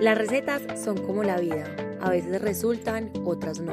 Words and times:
Las 0.00 0.16
recetas 0.16 0.62
son 0.80 0.96
como 1.04 1.24
la 1.24 1.40
vida, 1.40 1.74
a 2.00 2.10
veces 2.10 2.40
resultan, 2.40 3.10
otras 3.24 3.58
no. 3.58 3.72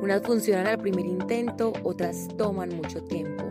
Unas 0.00 0.22
funcionan 0.22 0.68
al 0.68 0.78
primer 0.78 1.04
intento, 1.04 1.72
otras 1.82 2.28
toman 2.36 2.76
mucho 2.76 3.02
tiempo. 3.02 3.44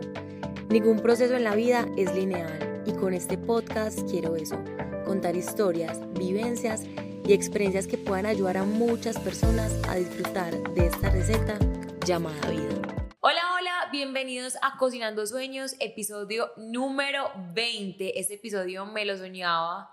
Ningún 0.70 1.00
proceso 1.00 1.36
en 1.36 1.44
la 1.44 1.54
vida 1.54 1.86
es 1.98 2.14
lineal 2.14 2.82
y 2.86 2.92
con 2.92 3.12
este 3.12 3.36
podcast 3.36 4.10
quiero 4.10 4.36
eso, 4.36 4.56
contar 5.04 5.36
historias, 5.36 6.00
vivencias 6.14 6.84
y 7.26 7.34
experiencias 7.34 7.86
que 7.86 7.98
puedan 7.98 8.24
ayudar 8.24 8.56
a 8.56 8.64
muchas 8.64 9.18
personas 9.18 9.78
a 9.86 9.96
disfrutar 9.96 10.54
de 10.72 10.86
esta 10.86 11.10
receta 11.10 11.58
llamada 12.06 12.48
vida. 12.48 13.04
Hola, 13.20 13.42
hola, 13.58 13.88
bienvenidos 13.92 14.56
a 14.62 14.78
Cocinando 14.78 15.26
Sueños, 15.26 15.76
episodio 15.78 16.52
número 16.56 17.30
20. 17.52 18.18
Este 18.18 18.36
episodio 18.36 18.86
me 18.86 19.04
lo 19.04 19.14
soñaba 19.18 19.90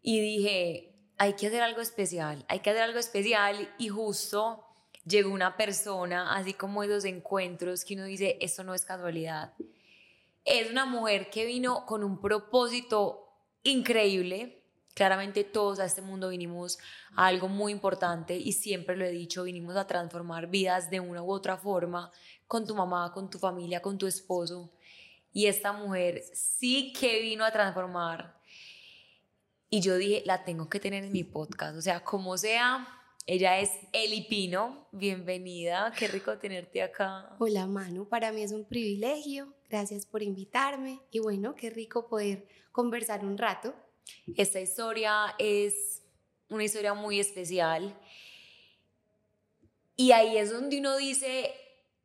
y 0.00 0.20
dije, 0.22 0.87
hay 1.18 1.34
que 1.34 1.48
hacer 1.48 1.62
algo 1.62 1.80
especial, 1.80 2.44
hay 2.48 2.60
que 2.60 2.70
hacer 2.70 2.82
algo 2.82 3.00
especial 3.00 3.68
y 3.76 3.88
justo 3.88 4.64
llegó 5.04 5.30
una 5.30 5.56
persona, 5.56 6.34
así 6.34 6.54
como 6.54 6.84
esos 6.84 7.04
encuentros 7.04 7.84
que 7.84 7.94
uno 7.94 8.04
dice, 8.04 8.38
esto 8.40 8.62
no 8.62 8.72
es 8.72 8.84
casualidad. 8.84 9.52
Es 10.44 10.70
una 10.70 10.86
mujer 10.86 11.28
que 11.28 11.44
vino 11.44 11.84
con 11.86 12.04
un 12.04 12.20
propósito 12.20 13.28
increíble. 13.64 14.62
Claramente 14.94 15.44
todos 15.44 15.80
a 15.80 15.84
este 15.84 16.02
mundo 16.02 16.28
vinimos 16.28 16.78
a 17.16 17.26
algo 17.26 17.48
muy 17.48 17.72
importante 17.72 18.36
y 18.36 18.52
siempre 18.52 18.96
lo 18.96 19.04
he 19.04 19.10
dicho, 19.10 19.42
vinimos 19.42 19.76
a 19.76 19.86
transformar 19.86 20.46
vidas 20.46 20.88
de 20.88 21.00
una 21.00 21.22
u 21.22 21.30
otra 21.32 21.56
forma 21.56 22.10
con 22.46 22.66
tu 22.66 22.74
mamá, 22.74 23.12
con 23.12 23.28
tu 23.28 23.38
familia, 23.38 23.82
con 23.82 23.98
tu 23.98 24.06
esposo. 24.06 24.70
Y 25.32 25.46
esta 25.46 25.72
mujer 25.72 26.22
sí 26.32 26.92
que 26.92 27.20
vino 27.20 27.44
a 27.44 27.52
transformar 27.52 28.37
y 29.70 29.80
yo 29.80 29.96
dije, 29.96 30.22
la 30.24 30.44
tengo 30.44 30.68
que 30.68 30.80
tener 30.80 31.04
en 31.04 31.12
mi 31.12 31.24
podcast. 31.24 31.76
O 31.76 31.82
sea, 31.82 32.02
como 32.02 32.38
sea, 32.38 32.88
ella 33.26 33.58
es 33.58 33.70
Eli 33.92 34.22
Pino. 34.22 34.88
Bienvenida. 34.92 35.92
Qué 35.96 36.08
rico 36.08 36.38
tenerte 36.38 36.82
acá. 36.82 37.36
Hola, 37.38 37.66
Manu. 37.66 38.08
Para 38.08 38.32
mí 38.32 38.42
es 38.42 38.52
un 38.52 38.64
privilegio. 38.64 39.54
Gracias 39.68 40.06
por 40.06 40.22
invitarme. 40.22 41.00
Y 41.10 41.18
bueno, 41.18 41.54
qué 41.54 41.68
rico 41.68 42.08
poder 42.08 42.48
conversar 42.72 43.24
un 43.24 43.36
rato. 43.36 43.74
Esta 44.36 44.58
historia 44.58 45.34
es 45.38 46.02
una 46.48 46.64
historia 46.64 46.94
muy 46.94 47.20
especial. 47.20 47.94
Y 49.96 50.12
ahí 50.12 50.38
es 50.38 50.50
donde 50.50 50.78
uno 50.78 50.96
dice, 50.96 51.52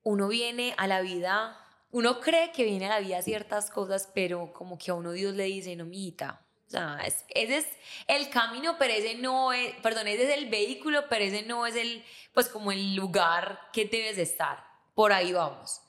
uno 0.03 0.27
viene 0.27 0.73
a 0.77 0.87
la 0.87 0.99
vida, 0.99 1.57
uno 1.91 2.19
cree 2.19 2.51
que 2.51 2.65
viene 2.65 2.87
a 2.87 2.99
la 2.99 2.99
vida 2.99 3.21
ciertas 3.21 3.69
cosas, 3.69 4.09
pero 4.13 4.51
como 4.51 4.77
que 4.77 4.91
a 4.91 4.95
uno 4.95 5.11
Dios 5.11 5.35
le 5.35 5.45
dice, 5.45 5.75
no, 5.75 5.85
mijita, 5.85 6.42
sea, 6.69 6.99
ese 7.29 7.57
es 7.57 7.65
el 8.07 8.29
camino, 8.29 8.75
pero 8.77 8.93
ese 8.93 9.15
no 9.15 9.53
es, 9.53 9.73
perdón, 9.81 10.07
ese 10.07 10.23
es 10.23 10.37
el 10.37 10.49
vehículo, 10.49 11.03
pero 11.09 11.23
ese 11.23 11.43
no 11.43 11.65
es 11.65 11.75
el, 11.75 12.03
pues 12.33 12.49
como 12.49 12.71
el 12.71 12.95
lugar 12.95 13.59
que 13.71 13.85
debes 13.85 14.17
estar. 14.17 14.63
Por 14.95 15.11
ahí 15.11 15.33
vamos. 15.33 15.81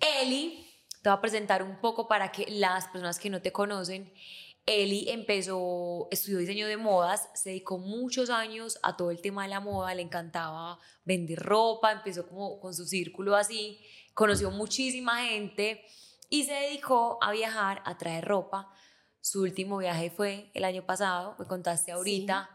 Eli, 0.00 0.66
te 1.02 1.08
voy 1.08 1.18
a 1.18 1.20
presentar 1.20 1.62
un 1.62 1.80
poco 1.80 2.08
para 2.08 2.32
que 2.32 2.46
las 2.48 2.86
personas 2.88 3.18
que 3.18 3.30
no 3.30 3.40
te 3.40 3.52
conocen, 3.52 4.12
Eli 4.66 5.08
empezó, 5.10 6.08
estudió 6.10 6.38
diseño 6.38 6.66
de 6.66 6.76
modas, 6.76 7.28
se 7.34 7.50
dedicó 7.50 7.78
muchos 7.78 8.30
años 8.30 8.80
a 8.82 8.96
todo 8.96 9.12
el 9.12 9.20
tema 9.20 9.44
de 9.44 9.50
la 9.50 9.60
moda, 9.60 9.94
le 9.94 10.02
encantaba 10.02 10.80
vender 11.04 11.38
ropa, 11.38 11.92
empezó 11.92 12.26
como 12.26 12.58
con 12.58 12.74
su 12.74 12.84
círculo 12.84 13.36
así, 13.36 13.80
conoció 14.12 14.50
muchísima 14.50 15.24
gente 15.24 15.84
y 16.28 16.44
se 16.44 16.52
dedicó 16.52 17.18
a 17.22 17.30
viajar, 17.30 17.80
a 17.84 17.96
traer 17.96 18.24
ropa 18.24 18.72
su 19.26 19.42
último 19.42 19.78
viaje 19.78 20.08
fue 20.08 20.52
el 20.54 20.64
año 20.64 20.86
pasado, 20.86 21.34
me 21.36 21.46
contaste 21.46 21.90
ahorita. 21.90 22.48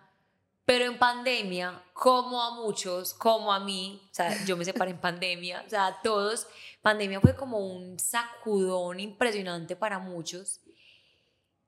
Pero 0.63 0.85
en 0.85 0.97
pandemia, 0.97 1.83
como 1.91 2.41
a 2.41 2.55
muchos, 2.55 3.13
como 3.13 3.51
a 3.51 3.59
mí, 3.59 4.01
o 4.09 4.13
sea, 4.13 4.45
yo 4.45 4.55
me 4.55 4.63
separé 4.63 4.91
en 4.91 4.97
pandemia, 4.97 5.65
o 5.67 5.69
sea, 5.69 5.87
a 5.87 6.01
todos, 6.01 6.47
pandemia 6.81 7.19
fue 7.19 7.35
como 7.35 7.57
un 7.57 7.99
sacudón 7.99 9.01
impresionante 9.01 9.75
para 9.75 9.99
muchos. 9.99 10.61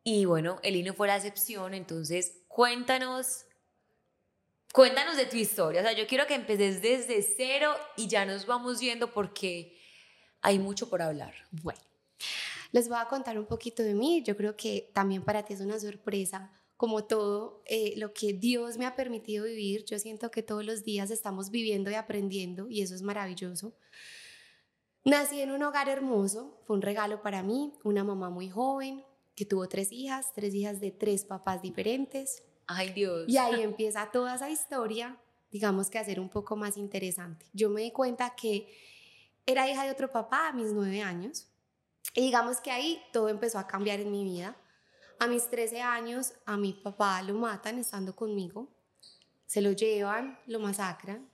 Y 0.05 0.23
bueno, 0.23 0.59
el 0.63 0.81
no 0.85 0.93
fue 0.93 1.07
la 1.07 1.17
excepción, 1.17 1.73
entonces 1.73 2.37
cuéntanos, 2.47 3.43
cuéntanos 4.71 5.17
de 5.17 5.25
tu 5.25 5.35
historia. 5.35 5.81
O 5.81 5.83
sea, 5.83 5.91
yo 5.91 6.07
quiero 6.07 6.27
que 6.27 6.35
empeces 6.35 6.81
desde 6.81 7.21
cero 7.23 7.75
y 7.97 8.07
ya 8.07 8.25
nos 8.25 8.45
vamos 8.45 8.79
viendo 8.79 9.11
porque 9.11 9.77
hay 10.41 10.59
mucho 10.59 10.89
por 10.89 11.01
hablar. 11.01 11.33
Bueno. 11.51 11.81
Les 12.73 12.89
voy 12.89 12.97
a 12.99 13.07
contar 13.07 13.37
un 13.37 13.45
poquito 13.45 13.83
de 13.83 13.93
mí. 13.93 14.23
Yo 14.23 14.35
creo 14.35 14.57
que 14.57 14.89
también 14.93 15.23
para 15.23 15.45
ti 15.45 15.53
es 15.53 15.61
una 15.61 15.79
sorpresa, 15.79 16.51
como 16.75 17.05
todo 17.05 17.61
eh, 17.67 17.93
lo 17.97 18.13
que 18.13 18.33
Dios 18.33 18.77
me 18.77 18.87
ha 18.87 18.95
permitido 18.95 19.45
vivir. 19.45 19.85
Yo 19.85 19.99
siento 19.99 20.31
que 20.31 20.41
todos 20.41 20.65
los 20.65 20.83
días 20.83 21.11
estamos 21.11 21.51
viviendo 21.51 21.91
y 21.91 21.93
aprendiendo 21.93 22.67
y 22.67 22.81
eso 22.81 22.95
es 22.95 23.03
maravilloso. 23.03 23.75
Nací 25.05 25.39
en 25.39 25.51
un 25.51 25.61
hogar 25.61 25.87
hermoso, 25.87 26.61
fue 26.65 26.75
un 26.75 26.81
regalo 26.81 27.21
para 27.21 27.43
mí, 27.43 27.73
una 27.83 28.03
mamá 28.03 28.31
muy 28.31 28.49
joven 28.49 29.05
que 29.35 29.45
tuvo 29.45 29.67
tres 29.67 29.91
hijas, 29.91 30.33
tres 30.33 30.55
hijas 30.55 30.79
de 30.79 30.91
tres 30.91 31.25
papás 31.25 31.61
diferentes. 31.61 32.43
Ay 32.65 32.91
Dios. 32.91 33.25
Y 33.27 33.37
ahí 33.37 33.61
empieza 33.61 34.09
toda 34.11 34.35
esa 34.35 34.49
historia, 34.49 35.19
digamos 35.51 35.91
que 35.91 35.99
a 35.99 36.05
ser 36.05 36.19
un 36.19 36.29
poco 36.29 36.55
más 36.55 36.77
interesante. 36.77 37.45
Yo 37.53 37.69
me 37.69 37.81
di 37.81 37.91
cuenta 37.91 38.33
que 38.35 38.67
era 39.45 39.69
hija 39.69 39.83
de 39.83 39.91
otro 39.91 40.11
papá 40.11 40.47
a 40.47 40.53
mis 40.53 40.71
nueve 40.71 41.01
años. 41.01 41.52
Y 42.13 42.21
digamos 42.21 42.59
que 42.59 42.71
ahí 42.71 43.01
todo 43.11 43.29
empezó 43.29 43.59
a 43.59 43.67
cambiar 43.67 43.99
en 43.99 44.11
mi 44.11 44.23
vida. 44.23 44.55
A 45.19 45.27
mis 45.27 45.49
13 45.49 45.81
años, 45.81 46.33
a 46.45 46.57
mi 46.57 46.73
papá 46.73 47.21
lo 47.21 47.33
matan 47.33 47.79
estando 47.79 48.15
conmigo. 48.15 48.69
Se 49.45 49.61
lo 49.61 49.71
llevan, 49.71 50.39
lo 50.47 50.59
masacran. 50.59 51.29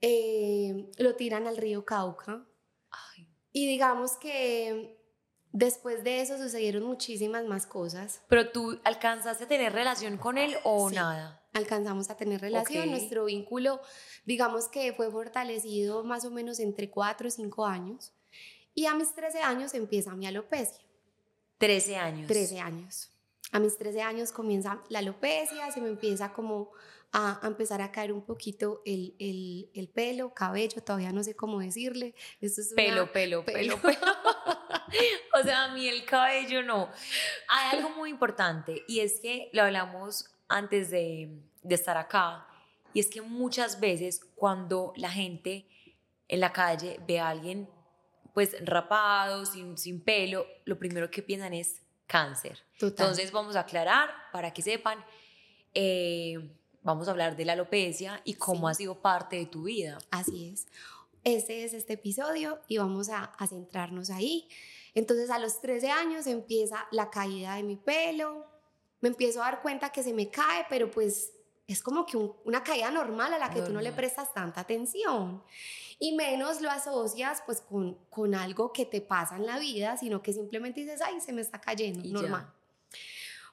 Eh, 0.00 0.90
lo 0.98 1.14
tiran 1.14 1.46
al 1.46 1.56
río 1.56 1.84
Cauca. 1.84 2.44
Y 3.52 3.66
digamos 3.66 4.16
que 4.16 4.98
después 5.52 6.02
de 6.02 6.22
eso 6.22 6.38
sucedieron 6.38 6.84
muchísimas 6.84 7.44
más 7.44 7.66
cosas. 7.66 8.22
¿Pero 8.28 8.50
tú 8.50 8.80
alcanzaste 8.84 9.44
a 9.44 9.48
tener 9.48 9.72
relación 9.72 10.16
con 10.16 10.38
él 10.38 10.56
o 10.64 10.90
nada? 10.90 11.42
Alcanzamos 11.52 12.08
a 12.10 12.16
tener 12.16 12.40
relación. 12.40 12.90
Nuestro 12.90 13.26
vínculo, 13.26 13.80
digamos 14.24 14.68
que 14.68 14.92
fue 14.94 15.10
fortalecido 15.10 16.02
más 16.02 16.24
o 16.24 16.30
menos 16.30 16.58
entre 16.58 16.90
4 16.90 17.28
o 17.28 17.30
5 17.30 17.66
años. 17.66 18.12
Y 18.74 18.86
a 18.86 18.94
mis 18.94 19.14
13 19.14 19.42
años 19.42 19.74
empieza 19.74 20.14
mi 20.14 20.26
alopecia. 20.26 20.84
13 21.58 21.96
años. 21.96 22.26
13 22.26 22.60
años. 22.60 23.10
A 23.52 23.58
mis 23.58 23.76
13 23.76 24.02
años 24.02 24.32
comienza 24.32 24.82
la 24.88 25.00
alopecia, 25.00 25.70
se 25.70 25.80
me 25.80 25.88
empieza 25.88 26.32
como 26.32 26.70
a, 27.12 27.40
empezar 27.44 27.82
a 27.82 27.92
caer 27.92 28.12
un 28.12 28.22
poquito 28.22 28.82
el, 28.86 29.14
el, 29.18 29.70
el, 29.74 29.88
pelo, 29.88 30.32
cabello, 30.32 30.82
todavía 30.82 31.12
no 31.12 31.22
sé 31.22 31.36
cómo 31.36 31.60
decirle. 31.60 32.14
Esto 32.40 32.62
es 32.62 32.72
pelo, 32.74 33.12
pelo, 33.12 33.44
pelo, 33.44 33.76
pelo, 33.80 33.98
o 35.38 35.42
sea, 35.42 35.64
a 35.64 35.74
mí 35.74 35.86
el 35.86 36.04
cabello 36.06 36.62
no. 36.62 36.90
Hay 37.48 37.76
algo 37.76 37.90
muy 37.90 38.10
importante 38.10 38.82
y 38.88 39.00
es 39.00 39.20
que 39.20 39.50
lo 39.52 39.62
hablamos 39.62 40.30
antes 40.48 40.90
de, 40.90 41.38
de 41.62 41.74
estar 41.74 41.98
acá 41.98 42.46
y 42.94 43.00
es 43.00 43.08
que 43.08 43.20
muchas 43.20 43.80
veces 43.80 44.20
cuando 44.34 44.92
la 44.96 45.10
gente 45.10 45.66
en 46.28 46.40
la 46.40 46.52
calle 46.52 46.98
ve 47.06 47.20
a 47.20 47.28
alguien 47.28 47.68
pues 48.34 48.56
rapado, 48.64 49.44
sin, 49.46 49.76
sin 49.76 50.00
pelo, 50.00 50.46
lo 50.64 50.78
primero 50.78 51.10
que 51.10 51.22
piensan 51.22 51.54
es 51.54 51.82
cáncer. 52.06 52.58
Entonces 52.80 53.32
vamos 53.32 53.56
a 53.56 53.60
aclarar 53.60 54.10
para 54.32 54.52
que 54.52 54.62
sepan, 54.62 55.04
eh, 55.74 56.56
vamos 56.82 57.08
a 57.08 57.12
hablar 57.12 57.36
de 57.36 57.44
la 57.44 57.52
alopecia 57.54 58.20
y 58.24 58.34
cómo 58.34 58.68
ha 58.68 58.74
sido 58.74 59.00
parte 59.00 59.36
de 59.36 59.46
tu 59.46 59.64
vida. 59.64 59.98
Así 60.10 60.50
es. 60.52 60.66
Ese 61.24 61.64
es 61.64 61.72
este 61.72 61.94
episodio 61.94 62.60
y 62.68 62.78
vamos 62.78 63.08
a, 63.08 63.24
a 63.24 63.46
centrarnos 63.46 64.10
ahí. 64.10 64.48
Entonces 64.94 65.30
a 65.30 65.38
los 65.38 65.60
13 65.60 65.90
años 65.90 66.26
empieza 66.26 66.86
la 66.90 67.10
caída 67.10 67.54
de 67.54 67.62
mi 67.62 67.76
pelo, 67.76 68.46
me 69.00 69.08
empiezo 69.08 69.40
a 69.42 69.46
dar 69.46 69.62
cuenta 69.62 69.90
que 69.90 70.02
se 70.02 70.12
me 70.12 70.30
cae, 70.30 70.66
pero 70.68 70.90
pues 70.90 71.32
es 71.66 71.82
como 71.82 72.04
que 72.06 72.16
una 72.16 72.62
caída 72.62 72.90
normal 72.90 73.32
a 73.32 73.38
la 73.38 73.50
que 73.50 73.62
tú 73.62 73.72
no 73.72 73.80
le 73.80 73.92
prestas 73.92 74.32
tanta 74.34 74.60
atención 74.60 75.42
y 76.02 76.16
menos 76.16 76.60
lo 76.60 76.68
asocias 76.68 77.44
pues 77.46 77.60
con, 77.60 77.96
con 78.10 78.34
algo 78.34 78.72
que 78.72 78.84
te 78.84 79.00
pasa 79.00 79.36
en 79.36 79.46
la 79.46 79.60
vida, 79.60 79.96
sino 79.96 80.20
que 80.20 80.32
simplemente 80.32 80.80
dices, 80.80 81.00
ay, 81.00 81.20
se 81.20 81.32
me 81.32 81.40
está 81.40 81.60
cayendo, 81.60 82.02
normal. 82.08 82.52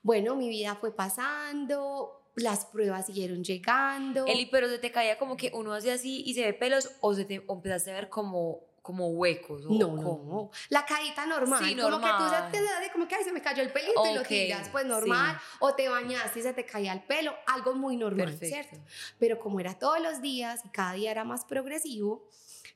Bueno, 0.02 0.36
mi 0.36 0.50
vida 0.50 0.74
fue 0.74 0.92
pasando, 0.92 2.24
las 2.34 2.66
pruebas 2.66 3.06
siguieron 3.06 3.44
llegando. 3.44 4.26
Eli, 4.26 4.48
pero 4.48 4.68
se 4.68 4.80
te 4.80 4.92
caía 4.92 5.20
como 5.20 5.38
que 5.38 5.52
uno 5.54 5.74
hace 5.74 5.92
así 5.92 6.24
y 6.26 6.34
se 6.34 6.42
ve 6.42 6.54
pelos 6.56 6.90
o 7.02 7.14
se 7.14 7.24
te 7.24 7.44
o 7.46 7.54
empezaste 7.54 7.92
a 7.92 7.94
ver 7.94 8.10
como 8.10 8.62
como 8.90 9.10
huecos. 9.10 9.68
O 9.68 9.70
no, 9.70 9.96
no, 9.98 10.50
La 10.70 10.84
caída 10.84 11.28
normal. 11.28 11.64
Sí, 11.64 11.76
normal. 11.76 12.02
Como 12.02 12.32
que 12.32 12.38
tú 12.48 12.52
te 12.52 12.64
das 12.64 12.92
como 12.92 13.08
que 13.08 13.14
Ay, 13.14 13.24
se 13.24 13.32
me 13.32 13.40
cayó 13.40 13.62
el 13.62 13.72
pelito 13.72 14.04
y 14.04 14.16
lo 14.16 14.24
tiras. 14.24 14.68
Pues 14.70 14.84
normal. 14.84 15.40
O 15.60 15.76
te 15.76 15.88
bañaste 15.88 16.40
y 16.40 16.42
se 16.42 16.54
te 16.54 16.66
caía 16.66 16.92
el 16.94 17.04
pelo. 17.04 17.36
Algo 17.46 17.76
muy 17.76 17.98
normal, 17.98 18.36
¿cierto? 18.40 18.78
Pero 19.20 19.38
como 19.40 19.60
era 19.60 19.78
todos 19.78 20.02
los 20.02 20.24
días 20.24 20.62
y 20.66 20.70
cada 20.70 20.94
día 20.94 21.12
era 21.12 21.24
más 21.24 21.46
progresivo, 21.46 22.28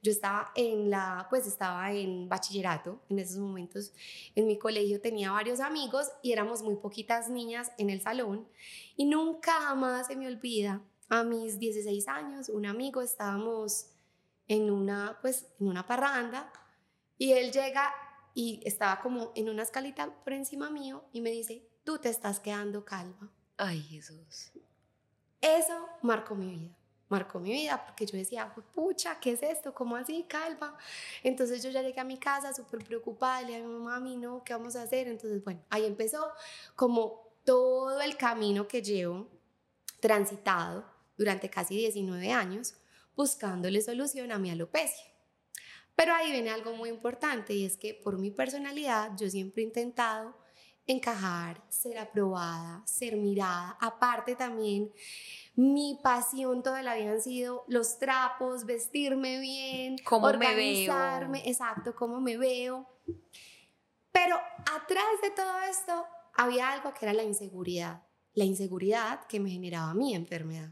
yo 0.03 0.11
estaba 0.11 0.51
en 0.53 0.91
la, 0.91 1.25
pues 1.31 1.47
estaba 1.47 1.91
en 1.91 2.29
bachillerato 2.29 3.01
en 3.09 3.17
esos 3.17 3.39
momentos. 3.39 3.91
En 4.35 4.45
mi 4.45 4.59
colegio 4.59 5.01
tenía 5.01 5.31
varios 5.31 5.61
amigos 5.61 6.11
y 6.21 6.31
éramos 6.31 6.61
muy 6.61 6.75
poquitas 6.75 7.27
niñas 7.27 7.71
en 7.79 7.89
el 7.89 8.01
salón 8.03 8.47
y 8.95 9.05
nunca 9.05 9.53
jamás 9.53 10.05
se 10.05 10.15
me 10.15 10.27
olvida, 10.27 10.83
a 11.09 11.23
mis 11.23 11.57
16 11.57 12.07
años, 12.07 12.49
un 12.49 12.65
amigo 12.65 13.01
estábamos 13.01 13.87
en 14.47 14.69
una, 14.71 15.17
pues, 15.21 15.47
en 15.59 15.67
una 15.67 15.85
parranda 15.85 16.51
y 17.17 17.33
él 17.33 17.51
llega 17.51 17.93
y 18.33 18.61
estaba 18.65 19.01
como 19.01 19.31
en 19.35 19.49
una 19.49 19.63
escalita 19.63 20.13
por 20.23 20.33
encima 20.33 20.69
mío 20.69 21.05
y 21.11 21.21
me 21.21 21.31
dice, 21.31 21.67
tú 21.83 21.99
te 21.99 22.09
estás 22.09 22.39
quedando 22.39 22.83
calva. 22.83 23.29
Ay, 23.57 23.81
Jesús. 23.81 24.51
Eso 25.39 25.87
marcó 26.01 26.35
mi 26.35 26.47
vida 26.47 26.75
marcó 27.13 27.39
mi 27.39 27.51
vida 27.51 27.83
porque 27.85 28.05
yo 28.05 28.17
decía, 28.17 28.53
pucha, 28.73 29.19
¿qué 29.19 29.33
es 29.33 29.43
esto? 29.43 29.73
¿Cómo 29.73 29.95
así, 29.95 30.25
calva? 30.27 30.75
Entonces 31.21 31.61
yo 31.61 31.69
ya 31.69 31.81
llegué 31.81 31.99
a 31.99 32.03
mi 32.03 32.17
casa 32.17 32.53
súper 32.53 32.83
preocupada, 32.83 33.41
le 33.41 33.47
dije 33.47 33.59
a 33.59 33.67
mi 33.67 33.73
mamá, 33.73 33.97
a 33.97 33.99
mí 33.99 34.17
no, 34.17 34.43
¿qué 34.43 34.53
vamos 34.53 34.75
a 34.75 34.81
hacer? 34.81 35.07
Entonces, 35.07 35.43
bueno, 35.43 35.61
ahí 35.69 35.85
empezó 35.85 36.31
como 36.75 37.29
todo 37.45 38.01
el 38.01 38.17
camino 38.17 38.67
que 38.67 38.81
llevo 38.81 39.27
transitado 39.99 40.85
durante 41.15 41.49
casi 41.49 41.77
19 41.77 42.31
años 42.31 42.73
buscándole 43.15 43.81
solución 43.81 44.31
a 44.31 44.39
mi 44.39 44.49
alopecia. 44.49 45.05
Pero 45.95 46.13
ahí 46.13 46.31
viene 46.31 46.49
algo 46.49 46.75
muy 46.75 46.89
importante 46.89 47.53
y 47.53 47.65
es 47.65 47.77
que 47.77 47.93
por 47.93 48.17
mi 48.17 48.31
personalidad 48.31 49.11
yo 49.17 49.29
siempre 49.29 49.61
he 49.61 49.65
intentado 49.65 50.35
encajar, 50.85 51.63
ser 51.69 51.97
aprobada, 51.97 52.83
ser 52.85 53.15
mirada. 53.15 53.77
Aparte 53.79 54.35
también 54.35 54.91
mi 55.55 55.99
pasión 56.01 56.63
toda 56.63 56.81
la 56.81 56.95
vida 56.95 57.11
han 57.11 57.21
sido 57.21 57.63
los 57.67 57.99
trapos, 57.99 58.65
vestirme 58.65 59.39
bien, 59.39 59.97
¿Cómo 60.03 60.27
organizarme, 60.27 61.37
me 61.37 61.43
veo? 61.43 61.51
exacto, 61.51 61.95
cómo 61.95 62.19
me 62.19 62.37
veo. 62.37 62.87
Pero 64.11 64.35
atrás 64.73 65.05
de 65.21 65.29
todo 65.31 65.61
esto 65.69 66.05
había 66.35 66.71
algo 66.71 66.93
que 66.93 67.05
era 67.05 67.13
la 67.13 67.23
inseguridad, 67.23 68.03
la 68.33 68.45
inseguridad 68.45 69.25
que 69.27 69.39
me 69.39 69.51
generaba 69.51 69.93
mi 69.93 70.15
enfermedad. 70.15 70.71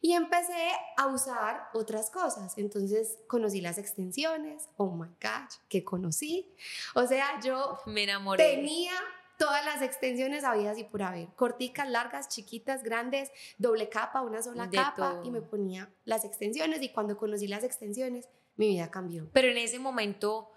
Y 0.00 0.12
empecé 0.12 0.70
a 0.96 1.06
usar 1.06 1.68
otras 1.74 2.10
cosas. 2.10 2.56
Entonces 2.58 3.18
conocí 3.28 3.60
las 3.60 3.78
extensiones. 3.78 4.68
Oh 4.76 4.90
my 4.90 5.08
gosh, 5.20 5.56
que 5.68 5.84
conocí. 5.84 6.52
O 6.94 7.06
sea, 7.06 7.40
yo 7.40 7.78
me 7.86 8.04
enamoré. 8.04 8.42
Tenía 8.56 8.92
todas 9.38 9.64
las 9.64 9.82
extensiones 9.82 10.44
había 10.44 10.70
así 10.70 10.84
por 10.84 11.02
haber. 11.02 11.28
Corticas, 11.34 11.88
largas, 11.88 12.28
chiquitas, 12.28 12.82
grandes, 12.84 13.30
doble 13.58 13.88
capa, 13.88 14.22
una 14.22 14.42
sola 14.42 14.66
De 14.66 14.76
capa. 14.76 15.12
todo. 15.14 15.24
Y 15.24 15.30
me 15.30 15.42
ponía 15.42 15.90
las 16.04 16.24
extensiones. 16.24 16.80
Y 16.82 16.90
cuando 16.90 17.16
conocí 17.16 17.48
las 17.48 17.64
extensiones, 17.64 18.28
mi 18.56 18.68
vida 18.68 18.90
cambió. 18.90 19.28
Pero 19.32 19.48
en 19.48 19.58
ese 19.58 19.78
momento, 19.78 20.50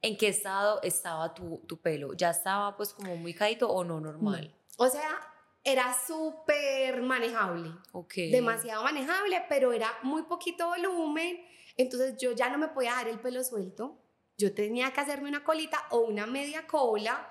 ¿en 0.00 0.16
qué 0.16 0.28
estado 0.28 0.80
estaba 0.82 1.34
tu, 1.34 1.58
tu 1.66 1.80
pelo? 1.80 2.14
¿Ya 2.14 2.30
estaba 2.30 2.76
pues 2.76 2.94
como 2.94 3.14
muy 3.16 3.34
caído 3.34 3.68
o 3.70 3.84
no 3.84 4.00
normal? 4.00 4.54
O 4.78 4.88
sea, 4.88 5.18
era 5.64 5.94
súper 6.06 7.02
manejable. 7.02 7.70
Ok. 7.92 8.14
demasiado 8.30 8.82
manejable, 8.82 9.44
pero 9.48 9.72
era 9.72 9.90
muy 10.02 10.22
poquito 10.22 10.68
volumen, 10.68 11.40
entonces 11.76 12.16
yo 12.18 12.32
ya 12.32 12.48
no 12.48 12.58
me 12.58 12.68
podía 12.68 12.90
dejar 12.90 13.08
el 13.08 13.20
pelo 13.20 13.44
suelto, 13.44 13.98
yo 14.38 14.54
tenía 14.54 14.92
que 14.92 15.00
hacerme 15.00 15.28
una 15.28 15.44
colita 15.44 15.78
o 15.90 16.00
una 16.00 16.26
media 16.26 16.66
cola, 16.66 17.28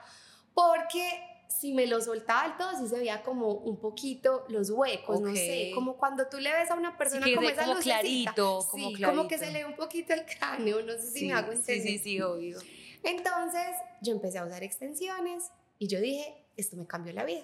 porque 0.53 1.01
si 1.49 1.73
me 1.73 1.87
lo 1.87 1.99
soltaba 1.99 2.43
del 2.43 2.57
todo, 2.57 2.77
sí 2.79 2.87
se 2.87 2.99
veía 2.99 3.23
como 3.23 3.51
un 3.51 3.79
poquito 3.79 4.45
los 4.49 4.69
huecos, 4.69 5.19
no 5.19 5.33
sé, 5.33 5.71
como 5.73 5.97
cuando 5.97 6.27
tú 6.27 6.37
le 6.39 6.53
ves 6.53 6.69
a 6.69 6.75
una 6.75 6.95
persona 6.97 7.25
que 7.25 7.33
como 7.35 7.49
esa 7.49 7.63
como 7.63 7.73
lucecita. 7.75 7.99
clarito, 8.01 8.67
como 8.69 8.89
sí, 8.89 9.01
como 9.01 9.27
que 9.27 9.37
clarito. 9.37 9.45
se 9.45 9.51
le 9.51 9.59
ve 9.59 9.65
un 9.65 9.75
poquito 9.75 10.13
el 10.13 10.25
cráneo, 10.25 10.83
no 10.83 10.93
sé 10.93 11.01
si 11.11 11.19
sí, 11.19 11.25
me 11.27 11.33
hago 11.33 11.51
sí, 11.51 11.57
entender. 11.57 11.87
sí, 11.87 11.97
sí, 11.97 12.21
obvio. 12.21 12.59
Entonces 13.03 13.75
yo 14.01 14.13
empecé 14.13 14.37
a 14.37 14.45
usar 14.45 14.61
extensiones 14.61 15.51
y 15.79 15.87
yo 15.87 15.99
dije, 15.99 16.45
esto 16.57 16.77
me 16.77 16.85
cambió 16.85 17.13
la 17.13 17.25
vida. 17.25 17.43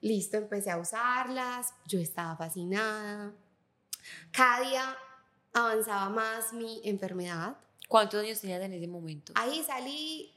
Listo, 0.00 0.36
empecé 0.36 0.70
a 0.70 0.78
usarlas, 0.78 1.72
yo 1.86 1.98
estaba 1.98 2.36
fascinada. 2.36 3.32
Cada 4.30 4.68
día 4.68 4.96
avanzaba 5.52 6.10
más 6.10 6.52
mi 6.52 6.80
enfermedad. 6.84 7.56
¿Cuántos 7.88 8.22
años 8.22 8.40
tenías 8.40 8.62
en 8.62 8.72
ese 8.74 8.86
momento? 8.86 9.32
Ahí 9.36 9.62
salí 9.66 10.32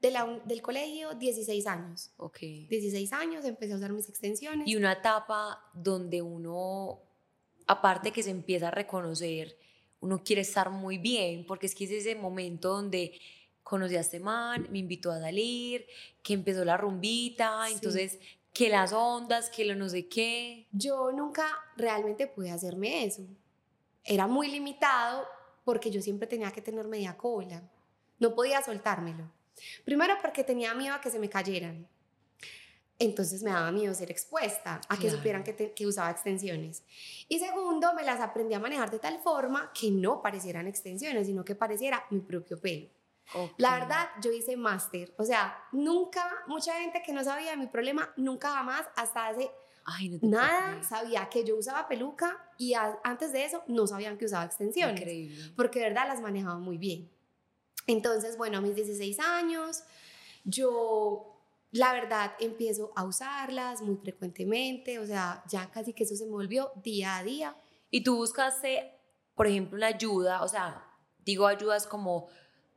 de 0.00 0.10
la 0.10 0.24
un- 0.24 0.46
del 0.46 0.62
colegio 0.62 1.14
16 1.14 1.66
años. 1.66 2.10
Ok. 2.16 2.38
16 2.68 3.12
años 3.12 3.44
empecé 3.44 3.72
a 3.72 3.76
usar 3.76 3.92
mis 3.92 4.08
extensiones. 4.08 4.66
Y 4.66 4.76
una 4.76 4.92
etapa 4.92 5.64
donde 5.74 6.20
uno, 6.22 7.00
aparte 7.66 8.10
que 8.12 8.22
se 8.22 8.30
empieza 8.30 8.68
a 8.68 8.70
reconocer, 8.72 9.56
uno 10.00 10.22
quiere 10.24 10.42
estar 10.42 10.70
muy 10.70 10.98
bien, 10.98 11.46
porque 11.46 11.66
es 11.66 11.74
que 11.74 11.84
es 11.84 11.90
ese 11.92 12.14
momento 12.16 12.68
donde 12.70 13.18
conocí 13.64 13.96
a 13.96 14.00
este 14.00 14.20
man, 14.20 14.68
me 14.70 14.78
invitó 14.78 15.10
a 15.10 15.18
salir, 15.20 15.84
que 16.22 16.34
empezó 16.34 16.64
la 16.64 16.76
rumbita, 16.76 17.64
Sí. 17.66 17.74
entonces 17.74 18.18
que 18.52 18.68
las 18.68 18.92
ondas, 18.92 19.50
que 19.50 19.64
lo 19.64 19.74
no 19.74 19.88
sé 19.88 20.06
qué. 20.06 20.68
Yo 20.70 21.10
nunca 21.10 21.44
realmente 21.76 22.28
pude 22.28 22.52
hacerme 22.52 23.04
eso. 23.04 23.22
Era 24.04 24.28
muy 24.28 24.46
limitado 24.48 25.26
porque 25.64 25.90
yo 25.90 26.00
siempre 26.00 26.28
tenía 26.28 26.52
que 26.52 26.62
tener 26.62 26.86
media 26.86 27.16
cola. 27.16 27.62
No 28.20 28.32
podía 28.36 28.62
soltármelo. 28.62 29.28
Primero 29.84 30.14
porque 30.22 30.44
tenía 30.44 30.72
miedo 30.74 30.94
a 30.94 31.00
que 31.00 31.10
se 31.10 31.18
me 31.18 31.28
cayeran. 31.28 31.88
Entonces 33.00 33.42
me 33.42 33.50
daba 33.50 33.72
miedo 33.72 33.92
ser 33.92 34.10
expuesta 34.12 34.80
a 34.88 34.94
que 34.94 35.02
Claro. 35.02 35.16
supieran 35.16 35.42
que, 35.42 35.52
te- 35.52 35.72
que 35.72 35.86
usaba 35.86 36.10
extensiones. 36.12 36.84
Y 37.28 37.40
segundo, 37.40 37.92
me 37.94 38.04
las 38.04 38.20
aprendí 38.20 38.54
a 38.54 38.60
manejar 38.60 38.90
de 38.90 39.00
tal 39.00 39.18
forma 39.18 39.72
que 39.78 39.90
no 39.90 40.22
parecieran 40.22 40.68
extensiones, 40.68 41.26
sino 41.26 41.44
que 41.44 41.56
pareciera 41.56 42.04
mi 42.10 42.20
propio 42.20 42.60
pelo. 42.60 42.86
La 43.58 43.74
Ok. 43.74 43.80
verdad, 43.80 44.08
yo 44.22 44.32
hice 44.32 44.56
máster. 44.56 45.14
O 45.18 45.24
sea, 45.24 45.56
nunca, 45.72 46.30
mucha 46.46 46.74
gente 46.80 47.02
que 47.04 47.12
no 47.12 47.24
sabía 47.24 47.50
de 47.52 47.56
mi 47.56 47.66
problema, 47.66 48.12
nunca 48.16 48.50
jamás, 48.52 48.84
hasta 48.96 49.28
hace 49.28 49.50
Ay, 49.86 50.08
no 50.08 50.18
Nada 50.22 50.82
sabía 50.82 51.28
que 51.28 51.44
yo 51.44 51.56
usaba 51.58 51.86
peluca 51.88 52.42
y 52.56 52.72
a- 52.72 52.98
antes 53.04 53.32
de 53.32 53.44
eso 53.44 53.62
no 53.66 53.86
sabían 53.86 54.16
que 54.16 54.24
usaba 54.24 54.44
extensiones. 54.46 54.98
Increíble. 54.98 55.52
Porque 55.56 55.78
de 55.80 55.86
verdad 55.90 56.08
las 56.08 56.22
manejaba 56.22 56.58
muy 56.58 56.78
bien. 56.78 57.10
Entonces, 57.86 58.38
bueno, 58.38 58.58
a 58.58 58.60
mis 58.62 58.74
16 58.76 59.20
años, 59.20 59.82
yo 60.44 61.38
la 61.70 61.92
verdad 61.92 62.32
empiezo 62.40 62.92
a 62.96 63.04
usarlas 63.04 63.82
muy 63.82 63.96
frecuentemente. 63.96 64.98
O 64.98 65.06
sea, 65.06 65.42
ya 65.48 65.70
casi 65.70 65.92
que 65.92 66.04
eso 66.04 66.16
se 66.16 66.24
me 66.24 66.30
volvió 66.32 66.72
día 66.76 67.18
a 67.18 67.22
día. 67.24 67.56
Y 67.90 68.02
tú 68.04 68.16
buscaste, 68.16 68.98
por 69.34 69.46
ejemplo, 69.46 69.76
una 69.76 69.88
ayuda, 69.88 70.42
o 70.42 70.48
sea, 70.48 70.82
digo 71.18 71.46
ayudas 71.46 71.86
como 71.86 72.28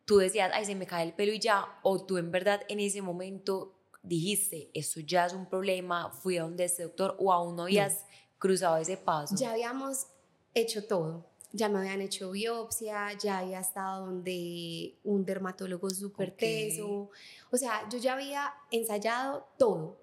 tú 0.08 0.18
decías, 0.18 0.50
ay, 0.54 0.66
se 0.66 0.74
me 0.74 0.88
cae 0.88 1.04
el 1.06 1.14
pelo 1.14 1.34
y 1.34 1.40
ya, 1.40 1.66
o 1.84 2.04
tú 2.06 2.18
en 2.18 2.32
verdad 2.32 2.62
en 2.70 2.80
ese 2.80 3.02
momento 3.02 3.74
dijiste, 4.02 4.72
esto 4.74 5.02
ya 5.02 5.26
es 5.26 5.34
un 5.34 5.46
problema, 5.48 6.10
fui 6.12 6.38
a 6.38 6.44
donde 6.44 6.64
este 6.64 6.84
doctor, 6.84 7.18
o 7.20 7.34
aún 7.34 7.58
no 7.58 7.64
habías 7.64 8.06
cruzado 8.40 8.78
ese 8.78 8.96
paso. 8.96 9.36
Ya 9.38 9.52
habíamos 9.52 10.08
hecho 10.54 10.88
todo. 10.88 11.26
Ya 11.52 11.68
me 11.68 11.80
habían 11.80 12.00
hecho 12.02 12.32
biopsia, 12.32 13.14
ya 13.18 13.40
había 13.40 13.60
estado 13.60 14.06
donde 14.06 14.96
un 15.04 15.26
dermatólogo 15.26 15.90
súper 15.90 16.30
Ok. 16.30 16.38
teso. 16.38 17.10
O 17.52 17.58
sea, 17.58 17.88
yo 17.90 17.98
ya 17.98 18.14
había 18.14 18.54
ensayado 18.72 19.46
todo. 19.58 19.98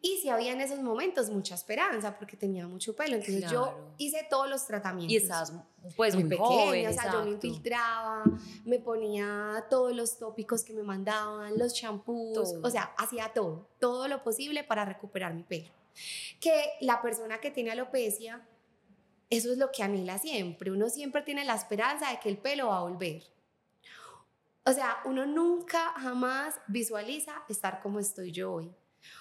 Y 0.00 0.18
sí 0.22 0.28
había 0.28 0.52
en 0.52 0.60
esos 0.60 0.80
momentos 0.80 1.30
mucha 1.30 1.54
esperanza 1.54 2.16
porque 2.18 2.36
tenía 2.36 2.66
mucho 2.66 2.94
pelo. 2.94 3.16
Entonces 3.16 3.50
yo 3.50 3.64
Claro. 3.64 3.94
hice 3.98 4.26
todos 4.30 4.48
los 4.48 4.66
tratamientos. 4.66 5.12
y 5.12 5.16
estabas 5.16 5.52
pues 5.96 6.14
muy, 6.14 6.24
muy 6.24 6.36
joven, 6.36 6.70
pequeña, 6.70 6.90
o 6.90 6.92
sea, 6.92 7.04
yo 7.04 7.18
me 7.24 7.30
exacto. 7.30 7.46
infiltraba, 7.46 8.24
me 8.64 8.78
ponía 8.78 9.64
todos 9.70 9.94
los 9.94 10.18
tópicos 10.18 10.62
que 10.64 10.74
me 10.74 10.82
mandaban, 10.82 11.58
los 11.58 11.74
champús, 11.74 12.54
o 12.62 12.70
sea, 12.70 12.92
hacía 12.98 13.32
todo, 13.34 13.68
todo 13.80 14.06
lo 14.08 14.22
posible 14.22 14.64
para 14.64 14.84
recuperar 14.84 15.34
mi 15.34 15.42
pelo. 15.44 15.70
Que 16.40 16.62
la 16.80 17.00
persona 17.02 17.40
que 17.40 17.50
tiene 17.50 17.70
alopecia, 17.72 18.46
eso 19.30 19.50
es 19.52 19.58
lo 19.58 19.70
que 19.72 19.82
anhela 19.82 20.18
siempre, 20.18 20.70
uno 20.70 20.88
siempre 20.88 21.22
tiene 21.22 21.44
la 21.44 21.54
esperanza 21.54 22.10
de 22.10 22.20
que 22.20 22.28
el 22.28 22.38
pelo 22.38 22.68
va 22.68 22.78
a 22.78 22.82
volver. 22.82 23.22
O 24.64 24.72
sea, 24.72 24.98
uno 25.06 25.24
nunca 25.24 25.92
jamás 25.96 26.54
visualiza 26.66 27.42
estar 27.48 27.80
como 27.80 27.98
estoy 28.00 28.32
yo 28.32 28.52
hoy, 28.52 28.70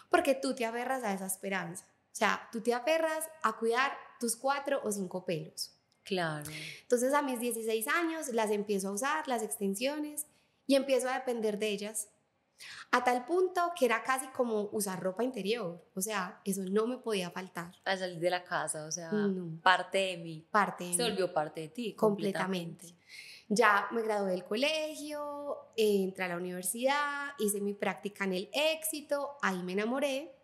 porque 0.09 0.35
tú 0.35 0.53
te 0.55 0.65
aferras 0.65 1.03
a 1.03 1.13
esa 1.13 1.25
esperanza. 1.25 1.85
O 2.11 2.15
sea, 2.17 2.49
tú 2.51 2.61
te 2.61 2.73
aferras 2.73 3.25
a 3.43 3.53
cuidar 3.57 3.91
tus 4.19 4.35
cuatro 4.35 4.81
o 4.83 4.91
cinco 4.91 5.23
pelos. 5.25 5.73
Claro. 6.03 6.49
Entonces 6.81 7.13
a 7.13 7.21
mis 7.21 7.39
16 7.39 7.87
años 7.89 8.29
las 8.29 8.49
empiezo 8.51 8.87
a 8.89 8.91
usar, 8.91 9.27
las 9.27 9.43
extensiones, 9.43 10.25
y 10.65 10.75
empiezo 10.75 11.09
a 11.09 11.13
depender 11.13 11.59
de 11.59 11.69
ellas. 11.69 12.09
A 12.91 13.03
tal 13.03 13.23
punto 13.25 13.71
que 13.77 13.85
era 13.85 14.01
casi 14.03 14.25
como 14.29 14.63
usar 14.71 14.99
ropa 14.99 15.23
interior. 15.23 15.85
O 15.93 16.01
sea, 16.01 16.41
eso 16.43 16.63
no 16.63 16.87
me 16.87 16.97
podía 16.97 17.29
faltar. 17.29 17.75
Al 17.85 17.99
salir 17.99 18.19
de 18.19 18.29
la 18.31 18.43
casa, 18.43 18.85
o 18.85 18.91
sea, 18.91 19.11
No. 19.11 19.61
parte 19.61 19.97
de 19.99 20.17
mí. 20.17 20.47
Parte 20.49 20.85
de 20.85 20.93
Se 20.95 21.03
mí, 21.03 21.09
volvió 21.09 21.31
parte 21.33 21.61
de 21.61 21.67
ti. 21.69 21.93
completamente. 21.93 22.95
Ya 23.49 23.87
me 23.91 24.01
gradué 24.01 24.31
del 24.31 24.43
colegio, 24.43 25.71
entré 25.77 26.25
a 26.25 26.27
la 26.29 26.37
universidad, 26.37 27.29
hice 27.39 27.61
mi 27.61 27.73
práctica 27.73 28.25
en 28.25 28.33
el 28.33 28.49
éxito, 28.51 29.37
ahí 29.41 29.63
me 29.63 29.73
enamoré. 29.73 30.35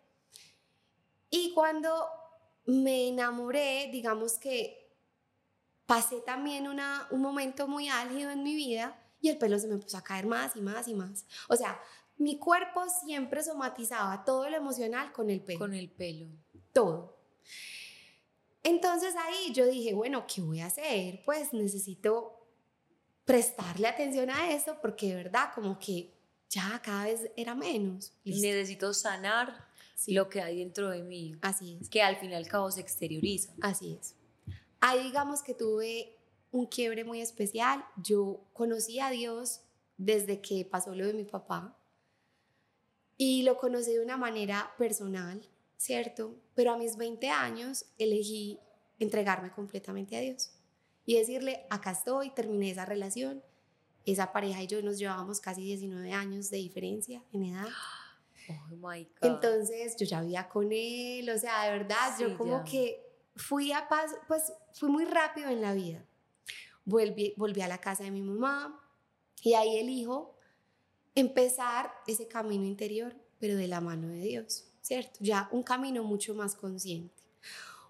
Y 1.28 1.52
cuando 1.52 2.08
me 2.66 3.08
enamoré, 3.08 3.90
digamos 3.92 4.38
que 4.38 4.84
pasé 5.86 6.20
también 6.22 6.66
una, 6.66 7.06
un 7.10 7.20
momento 7.20 7.68
muy 7.68 7.88
álgido 7.88 8.30
en 8.30 8.42
mi 8.42 8.54
vida 8.54 8.98
y 9.20 9.28
el 9.28 9.38
pelo 9.38 9.58
se 9.58 9.68
me 9.68 9.74
empezó 9.74 9.98
a 9.98 10.04
caer 10.04 10.26
más 10.26 10.56
y 10.56 10.60
más 10.60 10.88
y 10.88 10.94
más. 10.94 11.26
O 11.48 11.56
sea, 11.56 11.80
mi 12.16 12.38
cuerpo 12.38 12.82
siempre 13.04 13.42
somatizaba 13.42 14.24
todo 14.24 14.48
lo 14.48 14.56
emocional 14.56 15.12
con 15.12 15.30
el 15.30 15.42
pelo. 15.42 15.58
Con 15.58 15.74
el 15.74 15.90
pelo. 15.90 16.28
Todo. 16.72 17.18
Entonces 18.62 19.14
ahí 19.16 19.52
yo 19.52 19.66
dije, 19.66 19.92
bueno, 19.94 20.26
¿qué 20.26 20.40
voy 20.40 20.60
a 20.60 20.66
hacer? 20.66 21.20
Pues 21.24 21.52
necesito 21.52 22.43
prestarle 23.24 23.88
atención 23.88 24.30
a 24.30 24.52
eso 24.52 24.76
porque 24.80 25.08
de 25.08 25.16
verdad 25.16 25.50
como 25.54 25.78
que 25.78 26.12
ya 26.48 26.80
cada 26.82 27.04
vez 27.04 27.30
era 27.36 27.54
menos. 27.54 28.12
Necesito 28.24 28.92
sanar 28.94 29.66
lo 30.08 30.28
que 30.28 30.40
hay 30.40 30.58
dentro 30.58 30.90
de 30.90 31.02
mí. 31.02 31.36
Así 31.40 31.78
es. 31.80 31.88
Que 31.88 32.02
al 32.02 32.16
fin 32.16 32.30
y 32.30 32.34
al 32.34 32.46
cabo 32.46 32.70
se 32.70 32.80
exterioriza. 32.80 33.52
Así 33.60 33.96
es. 33.98 34.14
Ahí 34.80 35.02
digamos 35.02 35.42
que 35.42 35.54
tuve 35.54 36.16
un 36.50 36.66
quiebre 36.66 37.04
muy 37.04 37.20
especial. 37.20 37.84
Yo 37.96 38.44
conocí 38.52 39.00
a 39.00 39.10
Dios 39.10 39.62
desde 39.96 40.40
que 40.40 40.64
pasó 40.64 40.94
lo 40.94 41.06
de 41.06 41.14
mi 41.14 41.24
papá 41.24 41.78
y 43.16 43.42
lo 43.42 43.56
conocí 43.56 43.92
de 43.92 44.00
una 44.00 44.16
manera 44.16 44.72
personal, 44.76 45.40
¿cierto? 45.76 46.36
Pero 46.54 46.72
a 46.72 46.78
mis 46.78 46.96
20 46.96 47.28
años 47.30 47.86
elegí 47.98 48.58
entregarme 48.98 49.50
completamente 49.50 50.16
a 50.16 50.20
Dios 50.20 50.50
y 51.06 51.18
decirle, 51.18 51.66
acá 51.70 51.90
estoy, 51.90 52.30
terminé 52.30 52.70
esa 52.70 52.84
relación. 52.84 53.42
Esa 54.06 54.32
pareja 54.32 54.62
y 54.62 54.66
yo 54.66 54.82
nos 54.82 54.98
llevábamos 54.98 55.40
casi 55.40 55.62
19 55.62 56.12
años 56.12 56.50
de 56.50 56.58
diferencia 56.58 57.22
en 57.32 57.44
edad. 57.44 57.68
Oh 58.46 58.76
my 58.76 59.04
God. 59.04 59.22
Entonces 59.22 59.96
yo 59.96 60.04
ya 60.04 60.20
vivía 60.20 60.46
con 60.50 60.68
él, 60.70 61.30
o 61.30 61.38
sea, 61.38 61.64
de 61.64 61.78
verdad, 61.78 62.14
yo 62.20 62.36
como 62.36 62.62
que 62.62 63.02
fui 63.36 63.72
a 63.72 63.88
paz, 63.88 64.14
pues 64.28 64.52
fui 64.74 64.90
muy 64.90 65.06
rápido 65.06 65.48
en 65.48 65.62
la 65.62 65.72
vida. 65.72 66.04
Volví, 66.84 67.32
volví 67.38 67.62
a 67.62 67.68
la 67.68 67.78
casa 67.78 68.04
de 68.04 68.10
mi 68.10 68.20
mamá 68.20 68.78
y 69.40 69.54
ahí 69.54 69.78
elijo 69.78 70.36
empezar 71.14 71.90
ese 72.06 72.28
camino 72.28 72.66
interior, 72.66 73.16
pero 73.38 73.56
de 73.56 73.66
la 73.66 73.80
mano 73.80 74.08
de 74.08 74.20
Dios, 74.20 74.66
¿cierto? 74.82 75.18
Ya 75.20 75.48
un 75.50 75.62
camino 75.62 76.04
mucho 76.04 76.34
más 76.34 76.54
consciente. 76.54 77.22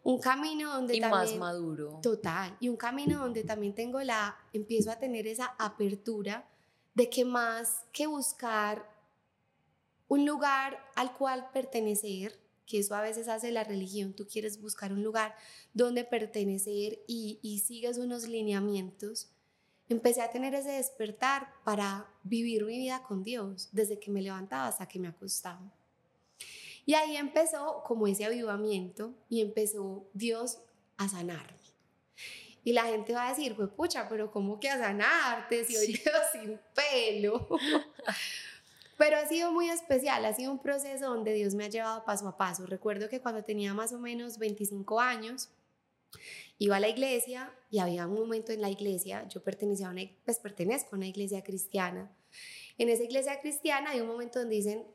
Un 0.04 0.18
camino 0.18 0.72
donde 0.72 0.96
y 0.96 1.00
más 1.00 1.34
maduro. 1.34 1.98
Total. 2.02 2.56
Y 2.60 2.68
un 2.68 2.76
camino 2.76 3.18
donde 3.18 3.42
también 3.42 3.74
tengo 3.74 4.00
la, 4.02 4.36
empiezo 4.52 4.90
a 4.90 4.98
tener 4.98 5.26
esa 5.26 5.54
apertura 5.58 6.46
de 6.94 7.08
que 7.10 7.24
más 7.24 7.84
que 7.90 8.06
buscar 8.06 8.88
un 10.08 10.26
lugar 10.26 10.78
al 10.94 11.14
cual 11.14 11.48
pertenecer, 11.52 12.38
que 12.66 12.78
eso 12.78 12.94
a 12.94 13.00
veces 13.00 13.28
hace 13.28 13.50
la 13.50 13.64
religión, 13.64 14.12
tú 14.12 14.26
quieres 14.26 14.60
buscar 14.60 14.92
un 14.92 15.02
lugar 15.02 15.34
donde 15.72 16.04
pertenecer 16.04 17.00
y, 17.06 17.40
y 17.42 17.60
sigues 17.60 17.96
unos 17.96 18.28
lineamientos, 18.28 19.30
empecé 19.88 20.20
a 20.20 20.30
tener 20.30 20.54
ese 20.54 20.72
despertar 20.72 21.48
para 21.64 22.06
vivir 22.22 22.64
mi 22.64 22.78
vida 22.78 23.02
con 23.02 23.24
Dios, 23.24 23.70
desde 23.72 23.98
que 23.98 24.10
me 24.10 24.22
levantaba 24.22 24.68
hasta 24.68 24.86
que 24.86 24.98
me 24.98 25.08
acostaba. 25.08 25.72
Y 26.86 26.94
ahí 26.94 27.16
empezó 27.16 27.82
como 27.86 28.06
ese 28.06 28.24
avivamiento 28.24 29.14
y 29.28 29.40
empezó 29.40 30.08
Dios 30.12 30.58
a 30.96 31.08
sanarme. 31.08 31.58
Y 32.62 32.72
la 32.72 32.84
gente 32.84 33.12
va 33.12 33.26
a 33.26 33.30
decir, 33.30 33.54
pues 33.56 33.68
pucha, 33.70 34.08
pero 34.08 34.30
¿cómo 34.30 34.58
que 34.58 34.70
a 34.70 34.78
sanarte 34.78 35.64
si 35.64 35.76
hoy 35.76 35.92
te 35.98 36.10
sin 36.32 36.58
pelo? 36.74 37.48
pero 38.96 39.18
ha 39.18 39.26
sido 39.26 39.52
muy 39.52 39.68
especial, 39.68 40.24
ha 40.24 40.34
sido 40.34 40.50
un 40.50 40.58
proceso 40.58 41.06
donde 41.06 41.34
Dios 41.34 41.54
me 41.54 41.64
ha 41.64 41.68
llevado 41.68 42.04
paso 42.04 42.26
a 42.26 42.36
paso. 42.38 42.64
Recuerdo 42.66 43.08
que 43.08 43.20
cuando 43.20 43.44
tenía 43.44 43.74
más 43.74 43.92
o 43.92 43.98
menos 43.98 44.38
25 44.38 44.98
años, 44.98 45.50
iba 46.58 46.76
a 46.76 46.80
la 46.80 46.88
iglesia 46.88 47.52
y 47.70 47.80
había 47.80 48.06
un 48.06 48.14
momento 48.14 48.52
en 48.52 48.62
la 48.62 48.70
iglesia, 48.70 49.26
yo 49.28 49.42
pertenecía 49.42 49.88
a 49.88 49.90
una, 49.90 50.02
pues 50.24 50.38
pertenezco 50.38 50.94
a 50.94 50.98
una 50.98 51.06
iglesia 51.06 51.42
cristiana. 51.42 52.10
En 52.78 52.88
esa 52.88 53.04
iglesia 53.04 53.40
cristiana 53.40 53.90
hay 53.90 54.00
un 54.00 54.06
momento 54.06 54.38
donde 54.38 54.56
dicen 54.56 54.86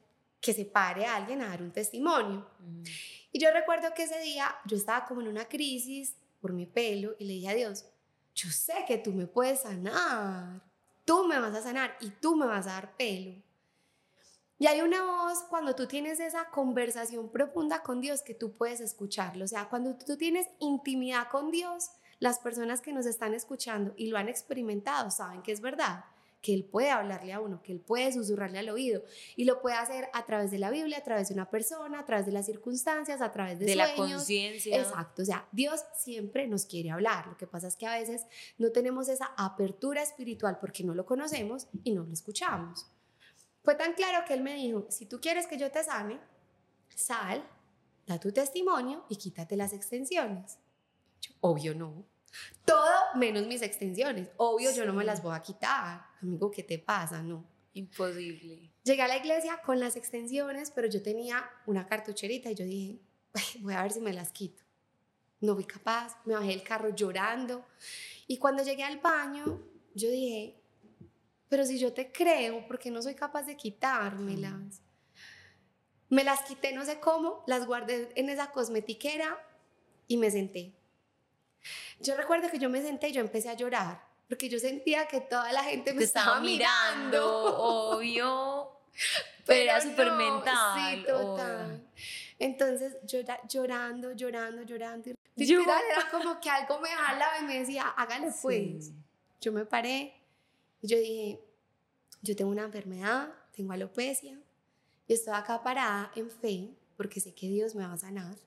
que 0.42 0.54
se 0.54 0.66
pare 0.66 1.06
a 1.06 1.16
alguien 1.16 1.42
a 1.42 1.50
dar 1.50 1.62
un 1.62 1.72
testimonio. 1.72 2.48
Mm. 2.60 2.84
Y 3.32 3.40
yo 3.40 3.52
recuerdo 3.52 3.94
que 3.94 4.04
ese 4.04 4.20
día 4.22 4.56
yo 4.66 4.78
estaba 4.78 5.06
como 5.06 5.22
en 5.22 5.28
una 5.28 5.46
crisis 5.46 6.16
por 6.42 6.54
mi 6.54 6.66
pelo 6.66 7.16
y 7.20 7.26
le 7.26 7.34
dije 7.34 7.50
a 7.50 7.56
Dios, 7.56 7.86
yo 8.34 8.50
sé 8.50 8.86
que 8.88 8.98
tú 8.98 9.12
me 9.12 9.28
puedes 9.28 9.62
sanar, 9.62 10.62
tú 11.06 11.26
me 11.26 11.40
vas 11.40 11.54
a 11.56 11.62
sanar 11.62 11.98
y 12.00 12.10
tú 12.10 12.36
me 12.36 12.46
vas 12.46 12.68
a 12.68 12.72
dar 12.72 12.96
pelo. 12.96 13.42
Y 14.58 14.68
hay 14.68 14.82
una 14.82 15.04
voz 15.04 15.44
cuando 15.50 15.74
tú 15.74 15.88
tienes 15.88 16.20
esa 16.20 16.50
conversación 16.50 17.30
profunda 17.30 17.82
con 17.82 18.02
Dios 18.02 18.22
que 18.22 18.34
tú 18.34 18.52
puedes 18.52 18.82
escucharlo. 18.82 19.46
O 19.46 19.48
sea, 19.48 19.70
cuando 19.70 19.96
tú 19.96 20.18
tienes 20.18 20.48
intimidad 20.60 21.30
con 21.30 21.50
Dios, 21.50 21.92
las 22.20 22.40
personas 22.40 22.82
que 22.82 22.92
nos 22.92 23.06
están 23.06 23.34
escuchando 23.34 23.94
y 23.96 24.08
lo 24.08 24.18
han 24.18 24.28
experimentado 24.28 25.12
saben 25.12 25.42
que 25.42 25.54
es 25.54 25.62
verdad, 25.62 26.04
que 26.42 26.54
Él 26.54 26.64
puede 26.64 26.90
hablarle 26.90 27.34
a 27.34 27.40
uno, 27.40 27.62
que 27.62 27.72
Él 27.72 27.82
puede 27.82 28.12
susurrarle 28.14 28.60
al 28.60 28.70
oído 28.70 29.04
y 29.36 29.44
lo 29.44 29.62
puede 29.62 29.76
hacer 29.76 30.08
a 30.14 30.26
través 30.26 30.52
de 30.52 30.60
la 30.60 30.70
Biblia, 30.70 30.98
a 30.98 31.04
través 31.04 31.30
de 31.30 31.34
una 31.34 31.50
persona, 31.50 32.00
a 32.00 32.06
través 32.06 32.26
de 32.26 32.32
las 32.32 32.46
circunstancias, 32.46 33.22
a 33.22 33.32
través 33.32 33.60
de, 33.60 33.66
de 33.66 33.76
la 33.76 33.94
conciencia. 33.96 34.78
Exacto, 34.78 35.22
o 35.22 35.26
sea, 35.26 35.48
Dios 35.52 35.84
siempre 35.96 36.48
nos 36.48 36.66
quiere 36.66 36.92
hablar. 36.92 37.28
Lo 37.28 37.38
que 37.38 37.48
pasa 37.48 37.68
es 37.68 37.76
que 37.76 37.88
a 37.88 38.00
veces 38.00 38.26
no 38.58 38.72
tenemos 38.72 39.10
esa 39.10 39.34
apertura 39.38 40.02
espiritual 40.02 40.58
porque 40.60 40.84
no 40.84 40.94
lo 40.94 41.06
conocemos 41.06 41.68
y 41.84 41.92
no 41.92 42.04
lo 42.04 42.14
escuchamos. 42.14 42.88
Fue 43.64 43.76
tan 43.76 43.94
claro 43.94 44.26
que 44.26 44.34
él 44.34 44.42
me 44.42 44.56
dijo, 44.56 44.88
si 44.90 45.06
tú 45.06 45.20
quieres 45.20 45.46
que 45.46 45.58
yo 45.58 45.70
te 45.70 45.84
sane, 45.84 46.20
sal, 46.96 47.46
da 48.08 48.20
tu 48.20 48.32
testimonio 48.32 49.06
y 49.10 49.18
quítate 49.18 49.56
las 49.56 49.74
extensiones. 49.74 50.58
obvio 51.42 51.76
no. 51.76 52.06
Todo 52.66 52.92
menos 53.16 53.48
mis 53.48 53.62
extensiones. 53.62 54.30
Obvio 54.38 54.72
yo 54.72 54.86
no 54.86 54.94
me 54.94 55.04
las 55.04 55.22
voy 55.22 55.36
a 55.36 55.42
quitar. 55.42 56.09
Amigo, 56.22 56.52
¿qué 56.52 56.64
te 56.64 56.80
pasa? 56.80 57.22
No. 57.22 57.46
Imposible. 57.74 58.72
Llegué 58.84 59.02
a 59.02 59.08
la 59.08 59.18
iglesia 59.18 59.62
con 59.64 59.80
las 59.80 59.96
extensiones, 59.96 60.72
pero 60.72 60.88
yo 60.88 61.02
tenía 61.02 61.50
una 61.66 61.88
cartucherita 61.88 62.52
y 62.52 62.56
yo 62.56 62.66
dije, 62.66 63.00
voy 63.62 63.74
a 63.74 63.84
ver 63.84 63.92
si 63.92 64.02
me 64.02 64.14
las 64.14 64.32
quito. 64.32 64.64
No 65.42 65.56
fui 65.56 65.64
capaz, 65.64 66.18
me 66.26 66.34
bajé 66.34 66.48
del 66.48 66.64
carro 66.64 66.94
llorando. 66.94 67.66
Y 68.28 68.38
cuando 68.38 68.64
llegué 68.64 68.84
al 68.84 69.00
baño, 69.00 69.62
yo 69.96 70.10
dije, 70.10 70.56
pero 71.48 71.66
si 71.66 71.80
yo 71.80 71.94
te 71.94 72.12
creo, 72.12 72.68
¿por 72.68 72.80
qué 72.80 72.92
no 72.92 73.02
soy 73.02 73.16
capaz 73.16 73.44
de 73.44 73.56
quitármelas? 73.56 74.82
Me 76.10 76.24
las 76.24 76.42
quité 76.42 76.74
no 76.74 76.84
sé 76.86 77.00
cómo, 77.00 77.44
las 77.48 77.66
guardé 77.66 78.10
en 78.16 78.30
esa 78.30 78.52
cosmetiquera 78.52 79.38
y 80.08 80.18
me 80.18 80.32
senté. 80.32 80.74
Yo 82.00 82.16
recuerdo 82.18 82.50
que 82.50 82.60
yo 82.60 82.70
me 82.70 82.82
senté 82.82 83.10
y 83.10 83.14
yo 83.14 83.22
empecé 83.22 83.50
a 83.50 83.54
llorar, 83.54 84.09
porque 84.30 84.48
yo 84.48 84.60
sentía 84.60 85.08
que 85.08 85.22
toda 85.22 85.52
la 85.52 85.64
gente 85.64 85.94
me 85.94 86.04
estaba, 86.04 86.40
mirando. 86.40 87.58
Obvio. 87.58 88.72
Pero 89.46 89.62
era 89.62 89.82
súper 89.82 90.12
mental. 90.12 90.80
Sí, 90.80 91.04
total. 91.06 91.90
Entonces 92.38 92.96
yo 93.04 93.20
llorando, 93.50 94.14
llorando, 94.14 94.62
llorando. 94.62 95.12
Yo... 95.36 95.62
Era 95.62 96.10
como 96.12 96.40
que 96.40 96.50
algo 96.50 96.80
me 96.80 96.90
jalaba 96.90 97.40
y 97.40 97.44
me 97.44 97.60
decía, 97.60 97.88
hágale 97.98 98.32
pues. 98.42 98.92
Yo 99.42 99.52
me 99.52 99.66
paré 99.66 100.20
yo 100.82 100.98
dije, 100.98 101.40
yo 102.22 102.36
tengo 102.36 102.52
una 102.52 102.64
enfermedad, 102.64 103.34
tengo 103.52 103.74
alopecia, 103.74 104.40
y 105.08 105.14
estoy 105.14 105.34
acá 105.34 105.62
parada 105.62 106.12
en 106.16 106.30
fe 106.30 106.70
porque 106.96 107.20
sé 107.20 107.34
que 107.34 107.48
Dios 107.48 107.76
me 107.76 107.86
va 107.86 107.94
a 107.94 107.98
sanar. 107.98 108.38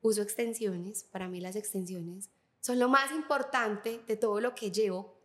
Uso 0.00 0.22
extensiones, 0.22 1.04
para 1.04 1.28
mí 1.28 1.40
las 1.40 1.56
extensiones 1.56 2.30
son 2.60 2.78
lo 2.78 2.88
más 2.88 3.12
importante 3.12 4.00
de 4.06 4.16
todo 4.16 4.40
lo 4.40 4.54
que 4.54 4.70
llevo. 4.70 5.15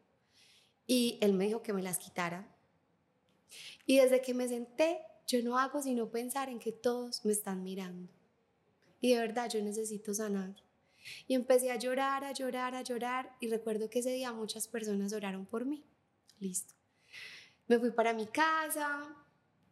Y 0.93 1.17
él 1.21 1.31
me 1.31 1.45
dijo 1.45 1.63
que 1.63 1.71
me 1.71 1.81
las 1.81 1.99
quitara. 1.99 2.53
Y 3.85 3.99
desde 3.99 4.21
que 4.21 4.33
me 4.33 4.49
senté, 4.49 4.99
yo 5.25 5.41
no 5.41 5.57
hago 5.57 5.81
sino 5.81 6.11
pensar 6.11 6.49
en 6.49 6.59
que 6.59 6.73
todos 6.73 7.23
me 7.23 7.31
están 7.31 7.63
mirando. 7.63 8.11
Y 8.99 9.13
de 9.13 9.19
verdad 9.21 9.49
yo 9.49 9.61
necesito 9.61 10.13
sanar. 10.13 10.53
Y 11.29 11.35
empecé 11.35 11.71
a 11.71 11.77
llorar, 11.77 12.25
a 12.25 12.33
llorar, 12.33 12.75
a 12.75 12.81
llorar. 12.81 13.37
Y 13.39 13.47
recuerdo 13.47 13.89
que 13.89 13.99
ese 13.99 14.11
día 14.11 14.33
muchas 14.33 14.67
personas 14.67 15.13
oraron 15.13 15.45
por 15.45 15.63
mí 15.63 15.81
listo. 16.41 16.73
Me 17.67 17.79
fui 17.79 17.91
para 17.91 18.13
mi 18.13 18.27
casa. 18.27 19.15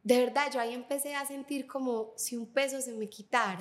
De 0.03 0.17
verdad, 0.17 0.51
yo 0.51 0.59
ahí 0.59 0.73
empecé 0.73 1.15
a 1.15 1.25
sentir 1.25 1.67
como 1.67 2.13
si 2.15 2.37
un 2.37 2.47
peso 2.47 2.81
se 2.81 2.93
me 2.93 3.09
quitara. 3.09 3.59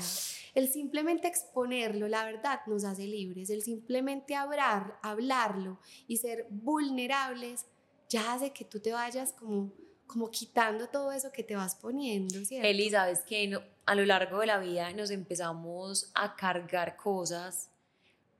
El 0.55 0.69
simplemente 0.71 1.27
exponerlo, 1.29 2.09
la 2.09 2.25
verdad, 2.25 2.61
nos 2.67 2.85
hace 2.85 3.07
libres. 3.07 3.51
El 3.51 3.63
simplemente 3.63 4.35
hablar, 4.35 4.99
hablarlo 5.03 5.79
y 6.07 6.19
ser 6.19 6.47
vulnerables 6.51 7.67
ya 8.09 8.35
hace 8.35 8.53
que 8.53 8.65
tú 8.65 8.81
te 8.81 8.93
vayas 8.93 9.33
como, 9.33 9.73
como 10.07 10.31
quitando 10.31 10.89
todo 10.89 11.13
eso 11.13 11.31
que 11.33 11.43
te 11.43 11.57
vas 11.57 11.75
poniendo, 11.75 12.45
¿cierto? 12.45 12.67
Eli, 12.67 12.91
sabes 12.91 13.21
que 13.21 13.59
a 13.85 13.95
lo 13.95 14.05
largo 14.05 14.41
de 14.41 14.47
la 14.47 14.59
vida 14.59 14.93
nos 14.93 15.11
empezamos 15.11 16.11
a 16.15 16.37
cargar 16.37 16.97
cosas 16.97 17.71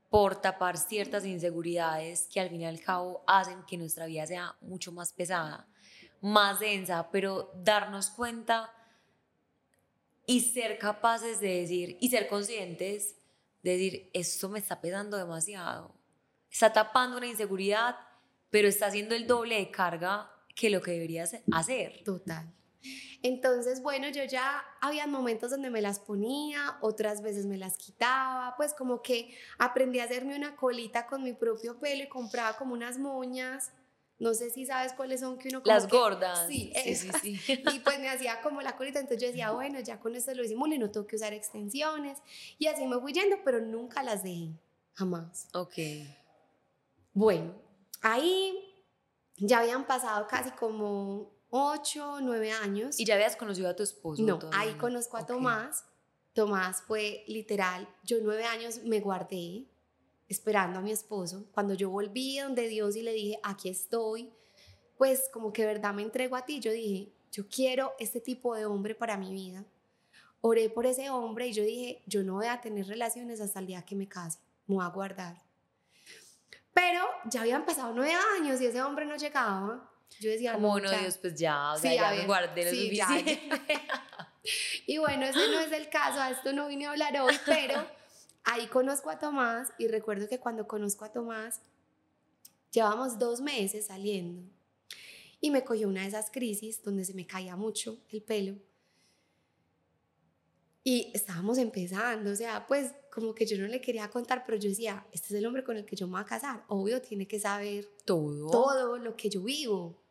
por 0.09 0.41
tapar 0.41 0.77
ciertas 0.77 1.25
inseguridades 1.25 2.27
que 2.31 2.39
al 2.39 2.49
fin 2.49 2.61
y 2.61 2.65
al 2.65 2.81
cabo 2.81 3.23
hacen 3.27 3.63
que 3.67 3.77
nuestra 3.77 4.07
vida 4.07 4.25
sea 4.25 4.55
mucho 4.61 4.91
más 4.91 5.13
pesada, 5.13 5.67
más 6.21 6.59
densa, 6.59 7.09
pero 7.11 7.51
darnos 7.55 8.09
cuenta 8.09 8.73
y 10.25 10.41
ser 10.41 10.77
capaces 10.77 11.39
de 11.39 11.61
decir 11.61 11.97
y 11.99 12.09
ser 12.09 12.27
conscientes 12.27 13.15
de 13.63 13.71
decir, 13.71 14.09
esto 14.13 14.49
me 14.49 14.59
está 14.59 14.79
pesando 14.79 15.17
demasiado, 15.17 15.93
está 16.49 16.71
tapando 16.71 17.17
una 17.17 17.27
inseguridad, 17.27 17.95
pero 18.49 18.67
está 18.67 18.87
haciendo 18.87 19.15
el 19.15 19.27
doble 19.27 19.55
de 19.55 19.71
carga 19.71 20.31
que 20.55 20.69
lo 20.69 20.81
que 20.81 20.91
debería 20.91 21.25
hacer. 21.51 22.03
Total. 22.03 22.53
Entonces, 23.21 23.81
bueno, 23.81 24.07
yo 24.09 24.23
ya 24.23 24.63
había 24.81 25.05
momentos 25.05 25.51
donde 25.51 25.69
me 25.69 25.81
las 25.81 25.99
ponía, 25.99 26.77
otras 26.81 27.21
veces 27.21 27.45
me 27.45 27.57
las 27.57 27.77
quitaba, 27.77 28.55
pues 28.55 28.73
como 28.73 29.01
que 29.01 29.37
aprendí 29.57 29.99
a 29.99 30.05
hacerme 30.05 30.37
una 30.37 30.55
colita 30.55 31.05
con 31.05 31.23
mi 31.23 31.33
propio 31.33 31.79
pelo 31.79 32.03
y 32.03 32.07
compraba 32.07 32.55
como 32.57 32.73
unas 32.73 32.97
moñas. 32.97 33.73
No 34.19 34.33
sé 34.33 34.49
si 34.49 34.65
sabes 34.65 34.91
cuáles 34.93 35.21
son 35.21 35.37
que 35.37 35.47
uno 35.47 35.61
Las 35.63 35.87
gordas. 35.87 36.45
Sí, 36.47 36.73
sí, 36.83 36.95
sí, 36.95 37.09
sí, 37.21 37.63
Y 37.73 37.79
pues 37.79 37.99
me 37.99 38.09
hacía 38.09 38.41
como 38.41 38.61
la 38.61 38.75
colita, 38.75 38.99
entonces 38.99 39.21
yo 39.21 39.27
decía, 39.27 39.51
bueno, 39.51 39.79
ya 39.79 39.99
con 39.99 40.13
esto 40.13 40.33
lo 40.33 40.43
hicimos 40.43 40.67
y 40.69 40.77
no 40.77 40.91
tengo 40.91 41.07
que 41.07 41.15
usar 41.15 41.33
extensiones. 41.33 42.19
Y 42.57 42.67
así 42.67 42.85
me 42.85 42.99
fui 42.99 43.13
yendo, 43.13 43.37
pero 43.45 43.61
nunca 43.61 44.03
las 44.03 44.23
dejé, 44.23 44.49
jamás. 44.93 45.47
Ok. 45.53 45.75
Bueno, 47.13 47.55
ahí 48.01 48.53
ya 49.37 49.59
habían 49.59 49.87
pasado 49.87 50.27
casi 50.27 50.51
como 50.51 51.31
ocho, 51.49 52.19
nueve 52.21 52.51
años. 52.51 52.99
¿Y 52.99 53.05
ya 53.05 53.15
habías 53.15 53.37
conocido 53.37 53.69
a 53.69 53.75
tu 53.75 53.83
esposo? 53.83 54.21
No, 54.21 54.39
ahí 54.51 54.73
conozco 54.73 55.15
a 55.15 55.25
Tomás. 55.25 55.85
Tomás 56.33 56.83
fue 56.83 57.23
literal, 57.27 57.87
yo 58.03 58.17
nueve 58.21 58.43
años 58.43 58.83
me 58.83 58.99
guardé 58.99 59.65
esperando 60.29 60.79
a 60.79 60.81
mi 60.81 60.91
esposo. 60.91 61.45
Cuando 61.51 61.73
yo 61.73 61.89
volví 61.89 62.37
donde 62.39 62.67
Dios 62.67 62.95
y 62.95 63.01
le 63.01 63.13
dije, 63.13 63.39
aquí 63.43 63.67
estoy, 63.67 64.31
pues 64.97 65.29
como 65.33 65.51
que 65.51 65.65
verdad 65.65 65.93
me 65.93 66.03
entrego 66.03 66.35
a 66.35 66.45
ti, 66.45 66.59
yo 66.59 66.71
dije, 66.71 67.11
yo 67.31 67.47
quiero 67.47 67.93
este 67.99 68.21
tipo 68.21 68.55
de 68.55 68.65
hombre 68.65 68.95
para 68.95 69.17
mi 69.17 69.31
vida. 69.31 69.65
Oré 70.41 70.69
por 70.69 70.85
ese 70.85 71.09
hombre 71.09 71.47
y 71.47 71.53
yo 71.53 71.63
dije, 71.63 72.03
yo 72.05 72.23
no 72.23 72.35
voy 72.35 72.47
a 72.47 72.61
tener 72.61 72.87
relaciones 72.87 73.41
hasta 73.41 73.59
el 73.59 73.65
día 73.65 73.81
que 73.81 73.95
me 73.95 74.07
case, 74.07 74.39
me 74.67 74.75
voy 74.75 74.85
a 74.85 74.89
guardar. 74.89 75.41
Pero 76.73 77.05
ya 77.25 77.41
habían 77.41 77.65
pasado 77.65 77.91
nueve 77.93 78.13
años 78.37 78.61
y 78.61 78.67
ese 78.67 78.81
hombre 78.81 79.05
no 79.05 79.17
llegaba. 79.17 79.91
Yo 80.19 80.29
decía, 80.29 80.53
como 80.53 80.79
no, 80.79 80.89
Dios, 80.89 81.17
pues 81.17 81.35
ya, 81.35 81.73
o 81.73 81.77
sea, 81.77 81.93
ya 81.93 82.11
me 82.11 82.25
guardé 82.25 82.65
lo 82.65 82.71
sí, 82.71 82.99
y 84.87 84.97
bueno, 84.97 85.25
ese 85.25 85.47
no 85.49 85.59
es 85.59 85.71
el 85.71 85.89
caso, 85.89 86.19
a 86.19 86.31
esto 86.31 86.51
no 86.51 86.67
vine 86.67 86.87
a 86.87 86.91
hablar 86.91 87.19
hoy, 87.21 87.37
pero 87.45 87.85
ahí 88.43 88.67
conozco 88.67 89.09
a 89.09 89.19
Tomás 89.19 89.69
y 89.77 89.87
recuerdo 89.87 90.27
que 90.27 90.39
cuando 90.39 90.67
conozco 90.67 91.05
a 91.05 91.11
Tomás, 91.11 91.61
llevamos 92.71 93.17
dos 93.19 93.41
meses 93.41 93.87
saliendo 93.87 94.43
y 95.41 95.51
me 95.51 95.63
cogió 95.63 95.87
una 95.87 96.01
de 96.01 96.07
esas 96.07 96.29
crisis 96.31 96.83
donde 96.83 97.05
se 97.05 97.13
me 97.13 97.25
caía 97.25 97.55
mucho 97.55 97.97
el 98.09 98.21
pelo. 98.21 98.55
Y 100.83 101.11
estábamos 101.13 101.57
empezando, 101.57 102.31
o 102.31 102.35
sea, 102.35 102.65
pues 102.65 102.93
como 103.11 103.35
que 103.35 103.45
yo 103.45 103.57
no 103.57 103.67
le 103.67 103.81
quería 103.81 104.09
contar, 104.09 104.43
pero 104.45 104.57
yo 104.57 104.69
decía, 104.69 105.05
este 105.11 105.27
es 105.27 105.39
el 105.39 105.45
hombre 105.45 105.63
con 105.63 105.77
el 105.77 105.85
que 105.85 105.95
yo 105.95 106.07
me 106.07 106.13
voy 106.13 106.21
a 106.21 106.25
casar. 106.25 106.63
Obvio, 106.67 107.01
tiene 107.01 107.27
que 107.27 107.39
saber 107.39 107.89
todo, 108.05 108.49
todo 108.49 108.97
lo 108.97 109.15
que 109.15 109.29
yo 109.29 109.41
vivo. 109.41 110.01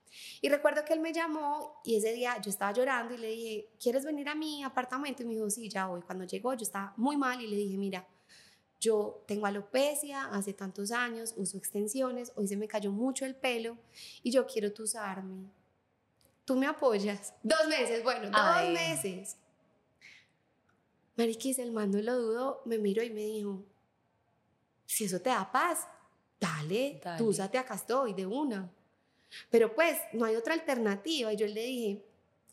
Y 0.40 0.48
recuerdo 0.48 0.84
que 0.84 0.92
él 0.92 1.00
me 1.00 1.12
llamó 1.12 1.80
y 1.84 1.96
ese 1.96 2.12
día 2.12 2.40
yo 2.40 2.50
estaba 2.50 2.72
llorando 2.72 3.14
y 3.14 3.18
le 3.18 3.28
dije, 3.28 3.68
¿quieres 3.80 4.04
venir 4.04 4.28
a 4.28 4.34
mi 4.34 4.62
apartamento? 4.62 5.22
Y 5.22 5.26
me 5.26 5.34
dijo, 5.34 5.50
sí, 5.50 5.68
ya 5.68 5.86
voy. 5.86 6.02
Cuando 6.02 6.24
llegó 6.24 6.54
yo 6.54 6.62
estaba 6.62 6.92
muy 6.96 7.16
mal 7.16 7.40
y 7.40 7.46
le 7.46 7.56
dije, 7.56 7.76
mira, 7.76 8.06
yo 8.80 9.24
tengo 9.26 9.46
alopecia 9.46 10.26
hace 10.26 10.52
tantos 10.52 10.92
años, 10.92 11.34
uso 11.36 11.56
extensiones, 11.56 12.32
hoy 12.36 12.46
se 12.46 12.56
me 12.56 12.68
cayó 12.68 12.92
mucho 12.92 13.24
el 13.24 13.34
pelo 13.34 13.76
y 14.22 14.30
yo 14.30 14.46
quiero 14.46 14.72
tusarme. 14.72 15.50
¿Tú 16.44 16.56
me 16.56 16.66
apoyas? 16.66 17.34
Dos 17.42 17.66
meses, 17.68 18.02
bueno, 18.02 18.30
dos 18.30 18.70
meses. 18.70 19.36
Mariquis, 21.16 21.58
el 21.58 21.72
mando 21.72 22.00
lo 22.00 22.16
dudo, 22.16 22.62
me 22.64 22.78
miró 22.78 23.02
y 23.02 23.10
me 23.10 23.22
dijo, 23.22 23.64
si 24.86 25.04
eso 25.04 25.20
te 25.20 25.30
da 25.30 25.50
paz, 25.50 25.86
dale, 26.40 27.00
dale. 27.02 27.18
túsate 27.18 27.58
acá 27.58 27.74
estoy, 27.74 28.14
de 28.14 28.24
una. 28.24 28.70
Pero 29.50 29.74
pues 29.74 29.98
no 30.12 30.24
hay 30.24 30.36
otra 30.36 30.54
alternativa. 30.54 31.32
Y 31.32 31.36
yo 31.36 31.46
le 31.46 31.62
dije, 31.62 32.04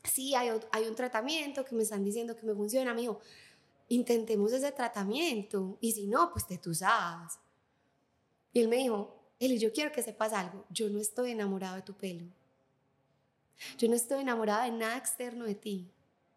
sí, 0.02 0.34
hay, 0.34 0.50
hay 0.72 0.84
un 0.84 0.94
tratamiento 0.94 1.64
que 1.64 1.74
me 1.74 1.82
están 1.82 2.04
diciendo 2.04 2.36
que 2.36 2.44
me 2.44 2.54
funciona. 2.54 2.92
Me 2.92 3.02
dijo, 3.02 3.20
intentemos 3.88 4.52
ese 4.52 4.72
tratamiento. 4.72 5.78
Y 5.80 5.92
si 5.92 6.06
no, 6.06 6.32
pues 6.32 6.46
te 6.46 6.58
tusas. 6.58 7.38
Y 8.52 8.60
él 8.60 8.68
me 8.68 8.76
dijo, 8.76 9.16
Eli, 9.38 9.58
yo 9.58 9.72
quiero 9.72 9.92
que 9.92 10.02
sepas 10.02 10.32
algo. 10.32 10.64
Yo 10.70 10.88
no 10.88 10.98
estoy 10.98 11.32
enamorado 11.32 11.76
de 11.76 11.82
tu 11.82 11.94
pelo. 11.94 12.24
Yo 13.78 13.88
no 13.88 13.94
estoy 13.94 14.20
enamorada 14.20 14.64
de 14.64 14.72
nada 14.72 14.96
externo 14.96 15.44
de 15.44 15.54
ti. 15.54 15.90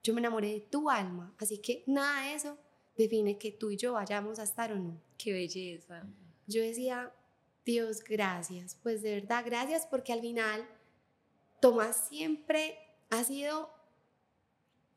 Yo 0.04 0.14
me 0.14 0.20
enamoré 0.20 0.54
de 0.54 0.62
tu 0.62 0.90
alma. 0.90 1.34
Así 1.38 1.60
que 1.60 1.84
nada 1.88 2.24
de 2.24 2.34
eso 2.34 2.58
define 2.98 3.38
que 3.38 3.52
tú 3.52 3.72
y 3.72 3.78
yo 3.78 3.94
vayamos 3.94 4.40
a 4.40 4.44
estar 4.44 4.72
o 4.74 4.76
no. 4.76 5.02
Qué 5.18 5.32
belleza. 5.32 6.04
Yo 6.48 6.62
decía, 6.62 7.14
Dios, 7.66 8.04
gracias. 8.04 8.78
Pues 8.82 9.02
de 9.02 9.16
verdad, 9.16 9.44
gracias 9.46 9.86
porque 9.86 10.14
al 10.14 10.22
final 10.22 10.68
Tomás 11.62 12.08
siempre 12.08 12.78
ha 13.10 13.24
sido 13.24 13.70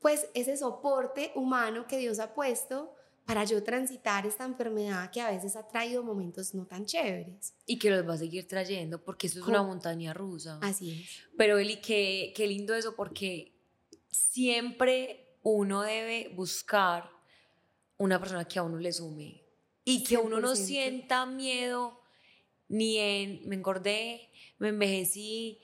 pues 0.03 0.27
ese 0.33 0.57
soporte 0.57 1.31
humano 1.33 1.87
que 1.87 1.97
Dios 1.97 2.19
ha 2.19 2.33
puesto 2.33 2.93
para 3.25 3.45
yo 3.45 3.63
transitar 3.63 4.27
esta 4.27 4.43
enfermedad 4.43 5.09
que 5.11 5.21
a 5.21 5.31
veces 5.31 5.55
ha 5.55 5.65
traído 5.65 6.03
momentos 6.03 6.53
no 6.53 6.65
tan 6.65 6.85
chéveres. 6.85 7.55
Y 7.65 7.79
que 7.79 7.89
los 7.89 8.07
va 8.07 8.15
a 8.15 8.17
seguir 8.17 8.45
trayendo 8.45 9.01
porque 9.01 9.27
eso 9.27 9.39
es 9.39 9.47
una 9.47 9.63
montaña 9.63 10.13
rusa. 10.13 10.59
Así 10.61 10.91
es. 10.91 11.09
Pero 11.37 11.57
Eli, 11.57 11.77
qué, 11.77 12.33
qué 12.35 12.47
lindo 12.47 12.75
eso 12.75 12.97
porque 12.97 13.53
siempre 14.09 15.37
uno 15.41 15.83
debe 15.83 16.33
buscar 16.35 17.09
una 17.97 18.19
persona 18.19 18.45
que 18.45 18.59
a 18.59 18.63
uno 18.63 18.77
le 18.77 18.91
sume 18.91 19.41
y 19.85 20.03
que 20.03 20.17
uno 20.17 20.41
no 20.41 20.57
sienta 20.57 21.25
miedo 21.25 22.01
ni 22.67 22.97
en 22.97 23.47
me 23.47 23.55
engordé, 23.55 24.29
me 24.57 24.67
envejecí, 24.67 25.61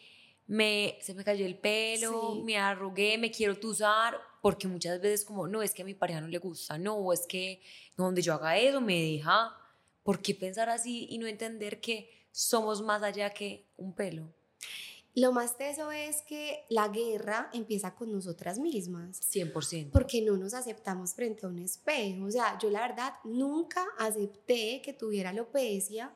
me, 0.50 0.98
se 1.02 1.14
me 1.14 1.24
cayó 1.24 1.46
el 1.46 1.58
pelo, 1.58 2.42
me 2.44 2.58
arrugué, 2.58 3.20
me 3.20 3.30
quiero 3.30 3.60
tuzar, 3.60 4.20
porque 4.42 4.68
muchas 4.68 5.02
veces 5.02 5.26
como, 5.26 5.48
no, 5.48 5.62
es 5.62 5.74
que 5.74 5.82
a 5.82 5.86
mi 5.86 5.94
pareja 5.94 6.22
no 6.22 6.28
le 6.28 6.38
gusta, 6.38 6.78
no, 6.78 6.96
o 6.96 7.14
es 7.14 7.26
que 7.28 7.62
donde 7.96 8.22
yo 8.22 8.34
haga 8.34 8.58
eso 8.58 8.82
me 8.82 9.00
deja, 9.02 9.56
¿por 10.04 10.22
qué 10.22 10.34
pensar 10.36 10.70
así 10.70 11.08
y 11.10 11.18
no 11.18 11.28
entender 11.28 11.82
que 11.82 12.10
somos 12.32 12.82
más 12.82 13.04
allá 13.04 13.30
que 13.32 13.66
un 13.78 13.94
pelo? 13.94 14.34
Lo 15.16 15.34
más 15.34 15.58
teso 15.58 15.92
es 15.92 16.22
que 16.22 16.66
la 16.70 16.88
guerra 16.88 17.50
empieza 17.52 17.96
con 17.96 18.12
nosotras 18.12 18.60
mismas. 18.60 19.20
100%. 19.34 19.90
Porque 19.92 20.22
no 20.22 20.38
nos 20.38 20.54
aceptamos 20.54 21.14
frente 21.14 21.46
a 21.46 21.50
un 21.50 21.60
espejo. 21.60 22.26
O 22.26 22.32
sea, 22.32 22.58
yo 22.60 22.70
la 22.70 22.82
verdad 22.82 23.14
nunca 23.24 23.86
acepté 23.98 24.82
que 24.84 24.94
tuviera 24.94 25.32
alopecia 25.32 26.16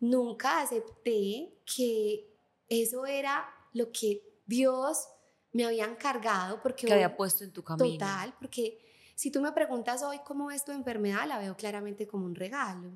Nunca 0.00 0.60
acepté 0.60 1.52
que 1.64 2.28
eso 2.68 3.06
era 3.06 3.48
lo 3.72 3.90
que 3.92 4.22
Dios 4.46 5.06
me 5.52 5.64
había 5.64 5.84
encargado 5.84 6.60
porque 6.62 6.86
que 6.86 6.92
había 6.92 7.16
puesto 7.16 7.44
en 7.44 7.52
tu 7.52 7.62
camino. 7.62 7.92
Total, 7.92 8.34
porque 8.38 8.78
si 9.14 9.30
tú 9.30 9.40
me 9.40 9.52
preguntas 9.52 10.02
hoy 10.02 10.20
cómo 10.24 10.50
es 10.50 10.64
tu 10.64 10.72
enfermedad, 10.72 11.26
la 11.26 11.38
veo 11.38 11.56
claramente 11.56 12.06
como 12.06 12.26
un 12.26 12.34
regalo. 12.34 12.90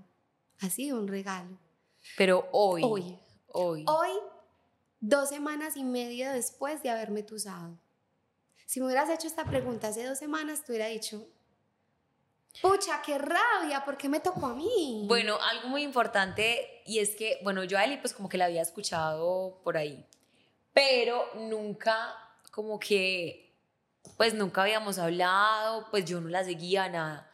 Sido 0.70 0.98
un 0.98 1.06
regalo. 1.06 1.58
Pero 2.16 2.48
hoy. 2.52 2.82
Hoy. 2.82 3.18
Hoy. 3.48 3.84
Hoy, 3.86 4.10
dos 5.00 5.28
semanas 5.28 5.76
y 5.76 5.84
media 5.84 6.32
después 6.32 6.82
de 6.82 6.90
haberme 6.90 7.22
tusado. 7.22 7.78
Si 8.64 8.80
me 8.80 8.86
hubieras 8.86 9.10
hecho 9.10 9.28
esta 9.28 9.44
pregunta 9.44 9.88
hace 9.88 10.04
dos 10.04 10.18
semanas, 10.18 10.64
te 10.64 10.72
hubiera 10.72 10.86
dicho, 10.86 11.26
Pucha, 12.62 13.02
qué 13.02 13.18
rabia, 13.18 13.84
¿por 13.84 13.96
qué 13.96 14.08
me 14.08 14.20
tocó 14.20 14.46
a 14.46 14.54
mí? 14.54 15.04
Bueno, 15.06 15.38
algo 15.40 15.68
muy 15.68 15.82
importante 15.82 16.82
y 16.86 17.00
es 17.00 17.14
que, 17.14 17.38
bueno, 17.42 17.64
yo 17.64 17.78
a 17.78 17.84
Eli 17.84 17.98
pues 17.98 18.14
como 18.14 18.28
que 18.28 18.38
la 18.38 18.46
había 18.46 18.62
escuchado 18.62 19.60
por 19.62 19.76
ahí, 19.76 20.06
pero 20.72 21.28
nunca 21.34 22.25
como 22.56 22.80
que, 22.80 23.54
pues 24.16 24.32
nunca 24.32 24.62
habíamos 24.62 24.96
hablado, 24.98 25.88
pues 25.90 26.06
yo 26.06 26.22
no 26.22 26.30
la 26.30 26.42
seguía 26.42 26.88
nada. 26.88 27.30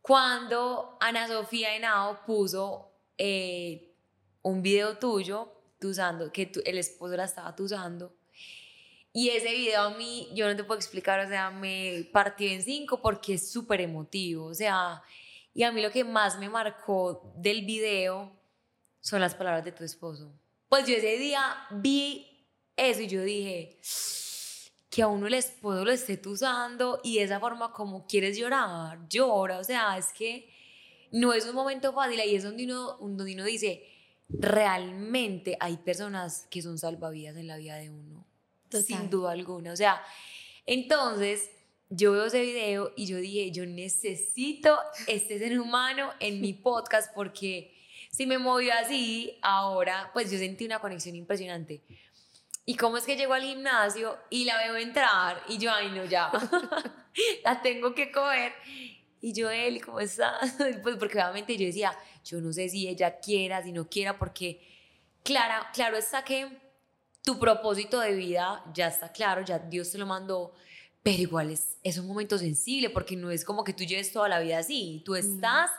Cuando 0.00 0.96
Ana 1.00 1.26
Sofía 1.26 1.74
Henao 1.74 2.24
puso 2.24 2.92
eh, 3.18 3.92
un 4.42 4.62
video 4.62 4.98
tuyo, 4.98 5.52
usando, 5.82 6.30
que 6.30 6.52
el 6.64 6.78
esposo 6.78 7.16
la 7.16 7.24
estaba 7.24 7.56
usando, 7.58 8.14
y 9.12 9.30
ese 9.30 9.52
video 9.52 9.82
a 9.82 9.90
mí, 9.90 10.28
yo 10.32 10.46
no 10.46 10.54
te 10.54 10.62
puedo 10.62 10.78
explicar, 10.78 11.18
o 11.18 11.28
sea, 11.28 11.50
me 11.50 12.08
partió 12.12 12.48
en 12.48 12.62
cinco 12.62 13.02
porque 13.02 13.34
es 13.34 13.50
súper 13.50 13.80
emotivo, 13.80 14.46
o 14.46 14.54
sea, 14.54 15.02
y 15.54 15.64
a 15.64 15.72
mí 15.72 15.82
lo 15.82 15.90
que 15.90 16.04
más 16.04 16.38
me 16.38 16.48
marcó 16.48 17.32
del 17.34 17.64
video 17.64 18.30
son 19.00 19.20
las 19.20 19.34
palabras 19.34 19.64
de 19.64 19.72
tu 19.72 19.82
esposo. 19.82 20.32
Pues 20.68 20.86
yo 20.86 20.94
ese 20.94 21.18
día 21.18 21.66
vi 21.72 22.46
eso 22.76 23.00
y 23.00 23.08
yo 23.08 23.22
dije, 23.22 23.80
que 24.96 25.02
a 25.02 25.08
uno 25.08 25.26
el 25.26 25.34
esposo 25.34 25.84
lo 25.84 25.92
esté 25.92 26.18
usando 26.26 27.02
y 27.04 27.18
de 27.18 27.24
esa 27.24 27.38
forma 27.38 27.70
como 27.70 28.06
quieres 28.06 28.38
llorar, 28.38 29.06
llora, 29.10 29.58
o 29.58 29.64
sea, 29.64 29.98
es 29.98 30.10
que 30.10 30.48
no 31.12 31.34
es 31.34 31.44
un 31.44 31.54
momento 31.54 31.92
fácil, 31.92 32.18
ahí 32.18 32.34
es 32.34 32.44
donde 32.44 32.64
uno, 32.64 32.96
donde 32.96 33.34
uno 33.34 33.44
dice, 33.44 33.84
realmente 34.30 35.54
hay 35.60 35.76
personas 35.76 36.46
que 36.50 36.62
son 36.62 36.78
salvavidas 36.78 37.36
en 37.36 37.46
la 37.46 37.58
vida 37.58 37.76
de 37.76 37.90
uno 37.90 38.26
sin 38.70 39.10
duda 39.10 39.32
alguna. 39.32 39.74
O 39.74 39.76
sea, 39.76 40.02
entonces 40.64 41.50
yo 41.90 42.12
veo 42.12 42.24
ese 42.24 42.40
video 42.40 42.94
y 42.96 43.04
yo 43.04 43.18
dije, 43.18 43.50
yo 43.50 43.66
necesito 43.66 44.78
este 45.08 45.38
ser 45.38 45.60
humano 45.60 46.10
en 46.20 46.40
mi 46.40 46.52
podcast 46.54 47.14
porque 47.14 47.74
si 48.10 48.26
me 48.26 48.38
movió 48.38 48.72
así, 48.72 49.38
ahora 49.42 50.10
pues 50.14 50.30
yo 50.30 50.38
sentí 50.38 50.64
una 50.64 50.78
conexión 50.78 51.16
impresionante. 51.16 51.82
¿Y 52.68 52.74
cómo 52.76 52.96
es 52.96 53.04
que 53.04 53.16
llego 53.16 53.32
al 53.32 53.44
gimnasio 53.44 54.18
y 54.28 54.44
la 54.44 54.58
veo 54.58 54.76
entrar 54.76 55.40
y 55.48 55.56
yo, 55.56 55.70
ay 55.72 55.88
no, 55.92 56.04
ya, 56.04 56.32
la 57.44 57.62
tengo 57.62 57.94
que 57.94 58.10
coger? 58.10 58.52
Y 59.20 59.32
yo, 59.32 59.48
él, 59.50 59.80
¿cómo 59.84 60.00
está? 60.00 60.38
Pues 60.82 60.96
porque 60.96 61.18
obviamente 61.18 61.56
yo 61.56 61.64
decía, 61.64 61.96
yo 62.24 62.40
no 62.40 62.52
sé 62.52 62.68
si 62.68 62.88
ella 62.88 63.20
quiera, 63.20 63.62
si 63.62 63.70
no 63.70 63.88
quiera, 63.88 64.18
porque 64.18 64.60
clara, 65.22 65.70
claro 65.72 65.96
está 65.96 66.24
que 66.24 66.60
tu 67.22 67.38
propósito 67.38 68.00
de 68.00 68.14
vida 68.14 68.64
ya 68.74 68.88
está 68.88 69.12
claro, 69.12 69.42
ya 69.42 69.60
Dios 69.60 69.92
te 69.92 69.98
lo 69.98 70.06
mandó, 70.06 70.52
pero 71.04 71.22
igual 71.22 71.52
es, 71.52 71.76
es 71.84 71.98
un 71.98 72.08
momento 72.08 72.36
sensible 72.36 72.90
porque 72.90 73.14
no 73.14 73.30
es 73.30 73.44
como 73.44 73.62
que 73.62 73.74
tú 73.74 73.84
lleves 73.84 74.12
toda 74.12 74.28
la 74.28 74.40
vida 74.40 74.58
así, 74.58 75.02
tú 75.04 75.14
estás 75.14 75.70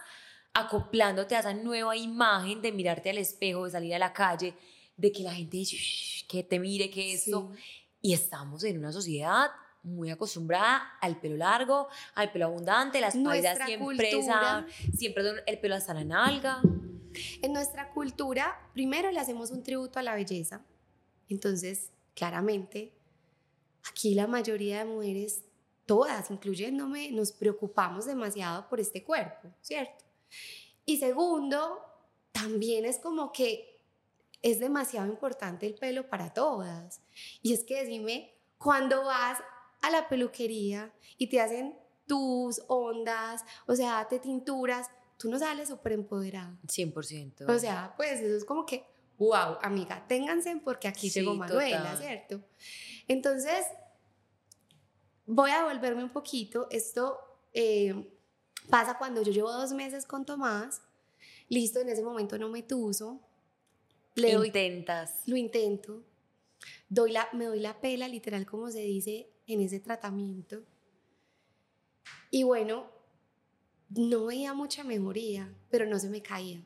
acoplándote 0.54 1.36
a 1.36 1.40
esa 1.40 1.54
nueva 1.54 1.98
imagen 1.98 2.62
de 2.62 2.72
mirarte 2.72 3.10
al 3.10 3.18
espejo, 3.18 3.66
de 3.66 3.72
salir 3.72 3.94
a 3.94 4.00
la 4.00 4.14
calle, 4.14 4.54
de 4.98 5.12
que 5.12 5.24
la 5.24 5.34
gente 5.34 5.58
dice, 5.58 5.78
que 6.28 6.44
te 6.44 6.60
mire, 6.60 6.90
que 6.90 7.14
esto, 7.14 7.52
y 8.02 8.14
estamos 8.14 8.64
en 8.64 8.80
una 8.80 8.92
sociedad 8.92 9.52
muy 9.84 10.10
acostumbrada 10.10 10.98
al 11.00 11.20
pelo 11.20 11.38
largo, 11.38 11.88
al 12.16 12.32
pelo 12.32 12.48
abundante, 12.48 13.00
las 13.00 13.16
espalda 13.16 13.66
siempre, 13.66 14.12
siempre 14.96 15.24
el 15.46 15.60
pelo 15.60 15.76
hasta 15.76 15.94
la 15.94 16.04
nalga. 16.04 16.62
En 17.42 17.54
nuestra 17.54 17.92
cultura, 17.92 18.70
primero 18.74 19.12
le 19.12 19.20
hacemos 19.20 19.52
un 19.52 19.64
tributo 19.64 20.00
a 20.00 20.04
la 20.04 20.16
belleza. 20.16 20.66
Entonces, 21.30 21.92
claramente, 22.14 22.94
aquí 23.88 24.14
la 24.14 24.28
mayoría 24.28 24.80
de 24.80 24.86
mujeres, 24.86 25.44
todas, 25.86 26.30
incluyéndome, 26.32 27.12
nos 27.12 27.32
preocupamos 27.32 28.06
demasiado 28.06 28.68
por 28.68 28.80
este 28.80 29.04
cuerpo, 29.04 29.50
¿cierto? 29.62 30.04
Y 30.86 30.98
segundo, 30.98 31.80
también 32.32 32.86
es 32.86 33.00
como 33.00 33.32
que 33.32 33.77
es 34.52 34.60
demasiado 34.60 35.08
importante 35.08 35.66
el 35.66 35.76
pelo 35.76 36.08
para 36.08 36.34
todas. 36.34 37.02
Y 37.42 37.54
es 37.54 37.66
que 37.66 37.84
decime, 37.84 38.34
cuando 38.58 39.04
vas 39.04 39.40
a 39.82 39.90
la 39.90 40.08
peluquería 40.08 40.94
y 41.18 41.28
te 41.28 41.42
hacen 41.42 41.78
tus 42.08 42.62
ondas, 42.68 43.44
o 43.66 43.76
sea, 43.76 44.08
te 44.08 44.20
tinturas, 44.20 44.90
tú 45.18 45.30
no 45.30 45.38
sales 45.38 45.68
súper 45.68 45.92
empoderada. 45.92 46.58
100%. 46.66 47.50
O 47.50 47.60
sea, 47.60 47.94
pues 47.98 48.22
eso 48.22 48.38
es 48.38 48.46
como 48.46 48.66
que, 48.66 48.86
wow, 49.18 49.58
amiga, 49.62 50.06
ténganse 50.08 50.56
porque 50.64 50.88
aquí 50.88 51.10
llegó 51.10 51.36
Manuela, 51.36 51.98
¿cierto? 51.98 52.42
Entonces, 53.10 53.66
voy 55.26 55.52
a 55.52 55.66
volverme 55.66 56.06
un 56.06 56.12
poquito. 56.12 56.68
Esto 56.72 57.20
eh, 57.54 58.18
pasa 58.70 58.98
cuando 58.98 59.22
yo 59.24 59.34
llevo 59.34 59.52
dos 59.52 59.74
meses 59.74 60.06
con 60.06 60.26
Tomás. 60.26 60.82
Listo, 61.50 61.82
en 61.82 61.90
ese 61.90 62.02
momento 62.02 62.38
no 62.38 62.48
me 62.48 62.64
tuso. 62.64 63.20
Le 64.18 64.32
Intentas. 64.32 65.22
lo 65.28 65.38
intento. 65.38 66.04
Doy 66.90 67.12
la, 67.12 67.30
me 67.34 67.46
doy 67.46 67.60
la 67.60 67.80
pela, 67.80 68.08
literal, 68.08 68.46
como 68.46 68.72
se 68.72 68.80
dice 68.82 69.30
en 69.46 69.62
ese 69.62 69.80
tratamiento. 69.80 70.64
Y 72.32 72.44
bueno, 72.44 72.90
no 73.90 74.26
veía 74.26 74.54
mucha 74.54 74.84
mejoría, 74.84 75.54
pero 75.70 75.86
no 75.86 76.00
se 76.00 76.10
me 76.10 76.22
caía. 76.22 76.62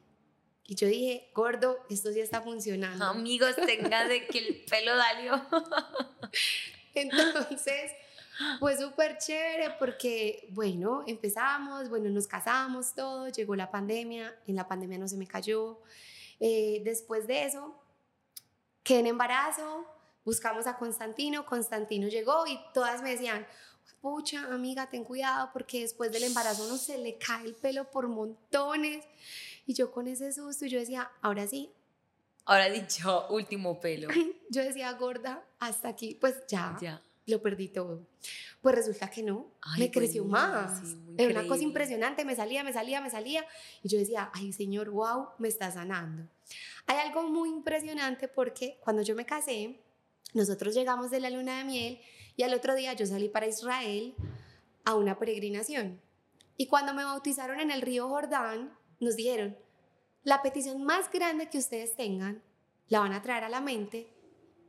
Y 0.66 0.76
yo 0.76 0.88
dije, 0.88 1.30
gordo, 1.36 1.78
esto 1.90 2.14
sí 2.14 2.22
está 2.22 2.42
funcionando. 2.42 3.04
Amigos, 3.04 3.56
tengan 3.58 4.08
de 4.08 4.26
que 4.28 4.40
el 4.40 4.64
pelo 4.70 4.96
dalió. 4.96 5.46
Entonces, 6.94 7.92
fue 8.60 8.78
súper 8.78 9.18
chévere 9.18 9.76
porque, 9.78 10.48
bueno, 10.52 11.04
empezamos, 11.06 11.90
bueno, 11.90 12.10
nos 12.10 12.28
casamos, 12.28 12.96
todo, 12.96 13.28
llegó 13.28 13.56
la 13.56 13.70
pandemia, 13.70 14.34
en 14.48 14.56
la 14.56 14.68
pandemia 14.68 14.98
no 14.98 15.08
se 15.08 15.18
me 15.18 15.28
cayó. 15.28 15.82
Eh, 16.44 16.82
después 16.84 17.28
de 17.28 17.46
eso, 17.46 17.74
quedé 18.84 19.00
en 19.02 19.08
embarazo, 19.08 19.86
buscamos 20.26 20.66
a 20.66 20.76
Constantino, 20.76 21.46
Constantino 21.46 22.08
llegó 22.08 22.48
y 22.48 22.60
todas 22.74 23.04
me 23.04 23.12
decían, 23.12 23.46
pucha, 24.02 24.46
amiga, 24.52 24.90
ten 24.90 25.04
cuidado 25.04 25.52
porque 25.54 25.82
después 25.82 26.12
del 26.12 26.24
embarazo 26.24 26.68
no 26.68 26.78
se 26.78 26.98
le 26.98 27.20
cae 27.20 27.46
el 27.46 27.54
pelo 27.54 27.90
por 27.92 28.08
montones. 28.08 29.06
Y 29.68 29.76
yo 29.76 29.92
con 29.92 30.08
ese 30.08 30.34
susto, 30.34 30.66
yo 30.66 30.80
decía, 30.80 31.12
ahora 31.22 31.46
sí. 31.46 31.72
Ahora 32.46 32.70
dicho, 32.70 33.28
último 33.30 33.80
pelo. 33.80 34.10
yo 34.50 34.64
decía, 34.64 34.92
gorda, 34.94 35.46
hasta 35.60 35.90
aquí, 35.90 36.18
pues 36.20 36.36
ya, 36.48 36.76
ya. 36.82 37.02
Lo 37.26 37.42
perdí 37.42 37.68
todo. 37.68 38.08
Pues 38.62 38.76
resulta 38.76 39.10
que 39.10 39.24
no, 39.24 39.52
me 39.78 39.90
creció 39.92 40.26
más. 40.26 40.82
Era 41.18 41.40
una 41.40 41.48
cosa 41.48 41.64
impresionante, 41.64 42.26
me 42.26 42.36
salía, 42.36 42.64
me 42.64 42.74
salía, 42.74 43.02
me 43.02 43.10
salía. 43.10 43.46
Y 43.84 43.90
yo 43.90 43.98
decía, 44.00 44.30
ay 44.34 44.54
Señor, 44.54 44.90
wow, 44.90 45.30
me 45.40 45.48
está 45.48 45.72
sanando. 45.72 46.28
Hay 46.88 46.98
algo 46.98 47.24
muy 47.24 47.50
impresionante 47.50 48.28
porque 48.28 48.78
cuando 48.82 49.02
yo 49.02 49.16
me 49.16 49.26
casé, 49.26 49.80
nosotros 50.34 50.74
llegamos 50.74 51.12
de 51.12 51.20
la 51.20 51.30
luna 51.30 51.60
de 51.60 51.64
miel 51.64 52.02
y 52.36 52.44
al 52.44 52.54
otro 52.54 52.76
día 52.76 52.94
yo 52.94 53.06
salí 53.06 53.30
para 53.30 53.48
Israel 53.48 54.16
a 54.86 54.96
una 54.96 55.18
peregrinación. 55.18 56.00
Y 56.58 56.68
cuando 56.68 56.94
me 56.94 57.04
bautizaron 57.04 57.60
en 57.60 57.72
el 57.72 57.82
río 57.82 58.08
Jordán, 58.08 58.78
nos 59.00 59.16
dijeron, 59.16 59.58
la 60.24 60.42
petición 60.44 60.84
más 60.84 61.12
grande 61.12 61.50
que 61.50 61.58
ustedes 61.58 61.96
tengan, 61.96 62.44
la 62.88 63.00
van 63.00 63.14
a 63.14 63.22
traer 63.22 63.44
a 63.44 63.50
la 63.50 63.62
mente 63.62 64.14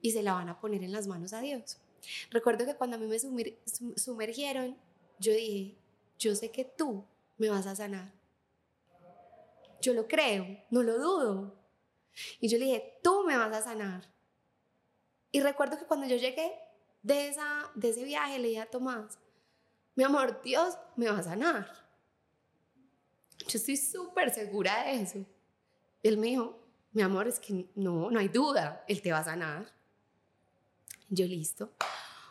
y 0.00 0.12
se 0.12 0.22
la 0.22 0.32
van 0.32 0.48
a 0.48 0.60
poner 0.60 0.82
en 0.82 0.92
las 0.92 1.06
manos 1.06 1.32
a 1.32 1.40
Dios. 1.40 1.81
Recuerdo 2.30 2.66
que 2.66 2.74
cuando 2.74 2.96
a 2.96 2.98
mí 2.98 3.06
me 3.06 3.18
sumergieron, 3.96 4.76
yo 5.18 5.32
dije, 5.32 5.76
yo 6.18 6.34
sé 6.34 6.50
que 6.50 6.64
tú 6.64 7.04
me 7.38 7.48
vas 7.48 7.66
a 7.66 7.76
sanar. 7.76 8.12
Yo 9.80 9.94
lo 9.94 10.06
creo, 10.06 10.46
no 10.70 10.82
lo 10.82 10.98
dudo. 10.98 11.54
Y 12.40 12.48
yo 12.48 12.58
le 12.58 12.66
dije, 12.66 13.00
tú 13.02 13.24
me 13.24 13.36
vas 13.36 13.54
a 13.54 13.62
sanar. 13.62 14.08
Y 15.30 15.40
recuerdo 15.40 15.78
que 15.78 15.86
cuando 15.86 16.06
yo 16.06 16.16
llegué 16.16 16.52
de, 17.02 17.28
ese 17.28 18.04
viaje, 18.04 18.38
le 18.38 18.48
dije 18.48 18.60
a 18.60 18.70
Tomás, 18.70 19.18
mi 19.94 20.04
amor, 20.04 20.40
Dios 20.42 20.76
me 20.96 21.10
va 21.10 21.18
a 21.18 21.22
sanar. 21.22 21.66
Yo 23.48 23.58
estoy 23.58 23.76
súper 23.76 24.32
segura 24.32 24.84
de 24.84 25.02
eso. 25.02 25.18
Y 26.02 26.08
él 26.08 26.18
me 26.18 26.28
dijo, 26.28 26.62
mi 26.92 27.02
amor, 27.02 27.26
es 27.26 27.40
que 27.40 27.66
no, 27.74 28.10
no 28.10 28.18
hay 28.18 28.28
duda, 28.28 28.84
Él 28.86 29.00
te 29.00 29.12
va 29.12 29.18
a 29.18 29.24
sanar. 29.24 29.72
Yo 31.14 31.26
listo. 31.26 31.70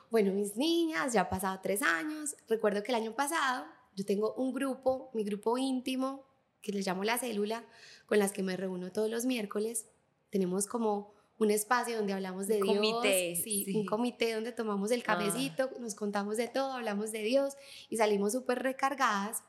Bueno, 0.09 0.33
mis 0.33 0.57
niñas, 0.57 1.13
ya 1.13 1.21
ha 1.21 1.29
pasado 1.29 1.59
tres 1.61 1.83
años. 1.83 2.35
Recuerdo 2.47 2.81
que 2.81 2.91
el 2.91 2.95
año 2.95 3.13
pasado 3.13 3.67
yo 3.95 4.03
tengo 4.05 4.33
un 4.33 4.51
grupo, 4.53 5.11
mi 5.13 5.23
grupo 5.23 5.55
íntimo, 5.59 6.25
que 6.63 6.71
le 6.71 6.81
llamo 6.81 7.03
la 7.03 7.19
célula, 7.19 7.63
con 8.07 8.17
las 8.17 8.31
que 8.31 8.41
me 8.41 8.57
reúno 8.57 8.91
todos 8.91 9.07
los 9.07 9.25
miércoles. 9.25 9.85
Tenemos 10.31 10.65
como 10.65 11.13
un 11.37 11.51
espacio 11.51 11.95
donde 11.95 12.13
hablamos 12.13 12.47
de 12.47 12.55
Dios. 12.55 12.75
Comité, 12.75 13.35
sí, 13.35 13.71
un 13.75 13.85
comité 13.85 14.33
donde 14.33 14.51
tomamos 14.51 14.89
el 14.89 15.03
cafecito, 15.03 15.69
nos 15.79 15.93
contamos 15.93 16.37
de 16.37 16.47
todo, 16.47 16.73
hablamos 16.73 17.11
de 17.11 17.21
Dios 17.21 17.53
y 17.87 17.97
salimos 17.97 18.31
súper 18.31 18.63
recargadas. 18.63 19.43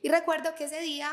Y 0.00 0.08
recuerdo 0.08 0.54
que 0.54 0.64
ese 0.64 0.80
día 0.80 1.10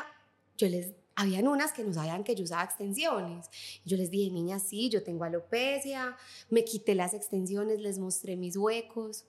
yo 0.58 0.70
les 0.70 0.94
habían 1.16 1.48
unas 1.48 1.74
que 1.74 1.84
no 1.84 1.94
sabían 1.94 2.24
que 2.24 2.36
yo 2.36 2.44
usaba 2.44 2.64
extensiones. 2.64 3.50
Yo 3.86 3.98
les 3.98 4.10
dije, 4.12 4.32
niñas, 4.32 4.64
sí, 4.64 4.90
yo 4.90 5.04
tengo 5.04 5.24
alopecia, 5.24 6.16
me 6.50 6.64
quité 6.64 6.96
las 6.96 7.14
extensiones, 7.14 7.80
les 7.80 8.00
mostré 8.00 8.36
mis 8.36 8.58
huecos. 8.58 9.26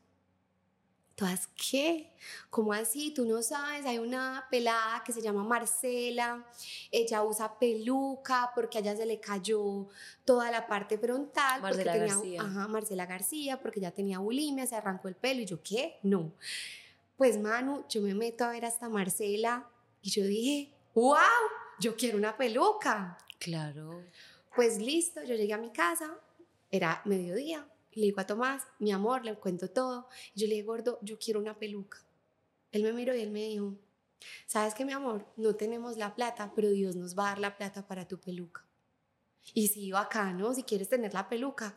Todas, 1.14 1.48
¿qué? 1.48 2.10
¿Cómo 2.48 2.72
así? 2.72 3.12
Tú 3.12 3.26
no 3.26 3.42
sabes, 3.42 3.84
hay 3.84 3.98
una 3.98 4.46
pelada 4.50 5.02
que 5.04 5.12
se 5.12 5.20
llama 5.20 5.44
Marcela, 5.44 6.46
ella 6.90 7.22
usa 7.22 7.58
peluca 7.58 8.50
porque 8.54 8.78
a 8.78 8.80
ella 8.80 8.96
se 8.96 9.04
le 9.04 9.20
cayó 9.20 9.88
toda 10.24 10.50
la 10.50 10.66
parte 10.66 10.96
frontal. 10.96 11.60
Marcela 11.60 11.96
García. 11.96 12.40
Ajá, 12.40 12.66
Marcela 12.66 13.04
García, 13.04 13.60
porque 13.60 13.80
ya 13.80 13.90
tenía 13.90 14.20
bulimia, 14.20 14.66
se 14.66 14.74
arrancó 14.74 15.08
el 15.08 15.14
pelo 15.14 15.42
y 15.42 15.44
yo, 15.44 15.62
¿qué? 15.62 15.98
No. 16.02 16.32
Pues 17.18 17.38
Manu, 17.38 17.84
yo 17.90 18.00
me 18.00 18.14
meto 18.14 18.44
a 18.44 18.50
ver 18.50 18.64
hasta 18.64 18.88
Marcela 18.88 19.68
y 20.00 20.10
yo 20.10 20.24
dije, 20.24 20.72
wow, 20.94 21.18
yo 21.82 21.96
quiero 21.96 22.16
una 22.16 22.36
peluca. 22.36 23.18
Claro. 23.40 24.04
Pues 24.54 24.78
listo, 24.78 25.22
yo 25.24 25.34
llegué 25.34 25.52
a 25.52 25.58
mi 25.58 25.72
casa, 25.72 26.16
era 26.70 27.02
mediodía, 27.04 27.66
le 27.92 28.02
digo 28.02 28.20
a 28.20 28.26
Tomás, 28.26 28.62
mi 28.78 28.92
amor, 28.92 29.24
le 29.24 29.34
cuento 29.34 29.68
todo. 29.68 30.08
yo 30.34 30.46
le 30.46 30.54
dije, 30.54 30.66
gordo, 30.66 30.98
yo 31.02 31.18
quiero 31.18 31.40
una 31.40 31.58
peluca. 31.58 31.98
Él 32.70 32.84
me 32.84 32.92
miró 32.92 33.14
y 33.14 33.20
él 33.20 33.30
me 33.30 33.40
dijo, 33.48 33.74
¿sabes 34.46 34.74
qué, 34.74 34.84
mi 34.84 34.92
amor? 34.92 35.26
No 35.36 35.56
tenemos 35.56 35.96
la 35.96 36.14
plata, 36.14 36.52
pero 36.54 36.70
Dios 36.70 36.94
nos 36.94 37.18
va 37.18 37.26
a 37.26 37.28
dar 37.30 37.38
la 37.40 37.56
plata 37.56 37.86
para 37.86 38.06
tu 38.06 38.18
peluca. 38.20 38.64
Y 39.52 39.66
si 39.68 39.90
¿no? 39.90 40.54
si 40.54 40.62
quieres 40.62 40.88
tener 40.88 41.12
la 41.12 41.28
peluca. 41.28 41.74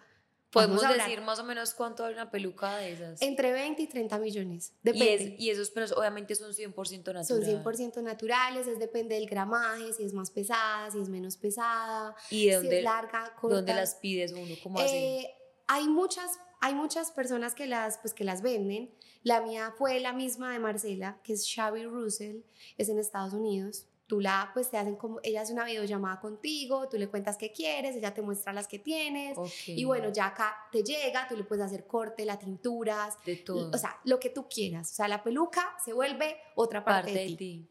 Podemos 0.56 0.82
decir 0.82 1.22
más 1.22 1.39
o 1.39 1.44
menos 1.44 1.74
cuánto 1.74 2.04
vale 2.04 2.15
una 2.15 2.32
peluca 2.32 2.78
de 2.78 2.94
esas. 2.94 3.22
Entre 3.22 3.52
20 3.52 3.82
y 3.82 3.88
30 3.88 4.18
millones. 4.20 4.74
Depende. 4.82 5.36
Y, 5.38 5.50
esos, 5.50 5.70
pero 5.70 5.86
obviamente 5.98 6.34
son 6.34 6.54
100% 6.54 7.13
naturales. 7.13 7.28
Son 7.28 7.41
100% 7.41 8.02
naturales, 8.02 8.65
es 8.65 8.80
depende 8.80 9.15
del 9.15 9.28
gramaje, 9.28 9.91
si 9.91 10.04
es 10.04 10.13
más 10.13 10.32
pesada, 10.32 10.89
si 10.91 11.00
es 11.00 11.10
menos 11.10 11.36
pesada, 11.36 12.15
¿Y 12.30 12.48
de 12.48 12.56
dónde, 12.56 12.70
si 12.70 12.76
es 12.78 12.84
larga, 12.84 13.36
corta. 13.36 13.58
¿Dónde 13.58 13.74
las 13.74 13.96
pides 13.96 14.32
uno? 14.32 14.56
¿Cómo 14.63 14.80
así? 14.80 14.96
Eh, 14.96 15.36
hay 15.68 15.88
muchas, 15.88 16.32
hay 16.62 16.74
muchas 16.74 17.12
personas 17.12 17.54
que 17.54 17.68
las, 17.68 17.98
pues, 17.98 18.13
que 18.13 18.24
las 18.24 18.41
venden. 18.41 18.94
La 19.24 19.41
mía 19.41 19.74
fue 19.78 20.00
la 20.00 20.13
misma 20.13 20.54
de 20.54 20.60
Marcela, 20.60 21.20
que 21.24 21.34
es 21.34 21.52
Xavi 21.54 21.86
Russell, 21.86 22.41
es 22.78 22.89
en 22.89 23.00
Estados 23.00 23.34
Unidos. 23.34 23.88
Tú 24.08 24.22
la, 24.22 24.52
pues 24.54 24.70
te 24.70 24.78
hacen 24.78 24.96
como, 24.96 25.20
ella 25.24 25.41
hace 25.41 25.54
una 25.54 25.65
videollamada 25.65 26.20
contigo, 26.20 26.88
tú 26.88 26.98
le 26.98 27.08
cuentas 27.08 27.38
qué 27.38 27.52
quieres, 27.52 27.96
ella 27.96 28.13
te 28.13 28.22
muestra 28.22 28.54
las 28.54 28.68
que 28.68 28.80
tienes, 28.80 29.38
y 29.65 29.84
bueno, 29.84 30.12
ya 30.12 30.28
acá 30.28 30.56
te 30.72 30.84
llega, 30.84 31.28
tú 31.28 31.36
le 31.36 31.44
puedes 31.44 31.65
hacer 31.65 31.88
corte, 31.88 32.26
la 32.26 32.38
tinturas, 32.38 33.18
de 33.26 33.38
todo. 33.38 33.72
O 33.74 33.78
sea, 33.78 34.00
lo 34.04 34.20
que 34.20 34.30
tú 34.30 34.48
quieras. 34.48 34.91
O 34.91 34.96
sea, 34.96 35.08
la 35.08 35.24
peluca 35.24 35.76
se 35.84 35.94
vuelve 35.94 36.38
otra 36.56 36.84
parte, 36.84 37.12
de, 37.12 37.36
ti. 37.36 37.68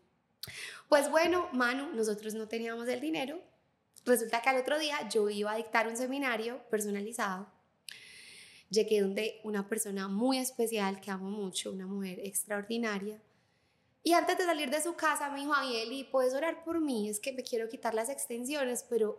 Pues 0.89 1.11
bueno, 1.11 1.49
Manu, 1.53 1.95
nosotros 1.95 2.35
no 2.35 2.49
teníamos 2.49 2.89
el 2.89 3.01
dinero. 3.01 3.41
Resulta 4.05 4.43
que 4.43 4.51
al 4.51 4.59
otro 4.59 4.79
día 4.79 5.09
yo 5.09 5.31
iba 5.31 5.53
a 5.53 5.57
dictar 5.57 5.89
un 5.89 5.97
seminario 5.97 6.61
personalizado. 6.69 7.47
Llegué 8.69 9.01
donde 9.01 9.41
una 9.45 9.69
persona 9.69 10.09
muy 10.09 10.39
especial 10.39 11.01
que 11.01 11.11
amo 11.11 11.31
mucho, 11.31 11.71
una 11.71 11.87
mujer 11.87 12.19
extraordinaria, 12.21 13.23
y 14.07 14.13
antes 14.13 14.37
de 14.37 14.45
salir 14.45 14.71
de 14.71 14.83
su 14.83 14.95
casa 14.95 15.31
me 15.31 15.41
dijo, 15.41 15.55
ay 15.57 15.77
Eli, 15.79 16.05
¿puedes 16.05 16.35
orar 16.35 16.63
por 16.63 16.79
mí? 16.79 17.09
Es 17.09 17.19
que 17.19 17.33
me 17.33 17.43
quiero 17.43 17.71
quitar 17.71 17.95
las 17.95 18.11
extensiones, 18.11 18.85
pero 18.87 19.17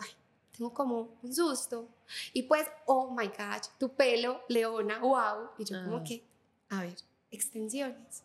tengo 0.56 0.72
como 0.76 1.18
un 1.24 1.34
susto. 1.34 1.90
Y 2.34 2.44
pues, 2.44 2.68
oh 2.86 3.10
my 3.10 3.28
gosh, 3.28 3.68
tu 3.80 3.90
pelo, 3.90 4.42
Leona, 4.48 5.00
wow. 5.00 5.50
Y 5.58 5.66
yo 5.66 5.84
como 5.84 5.98
ah. 5.98 6.04
que, 6.04 6.24
a 6.70 6.82
ver, 6.82 6.96
extensiones. 7.32 8.24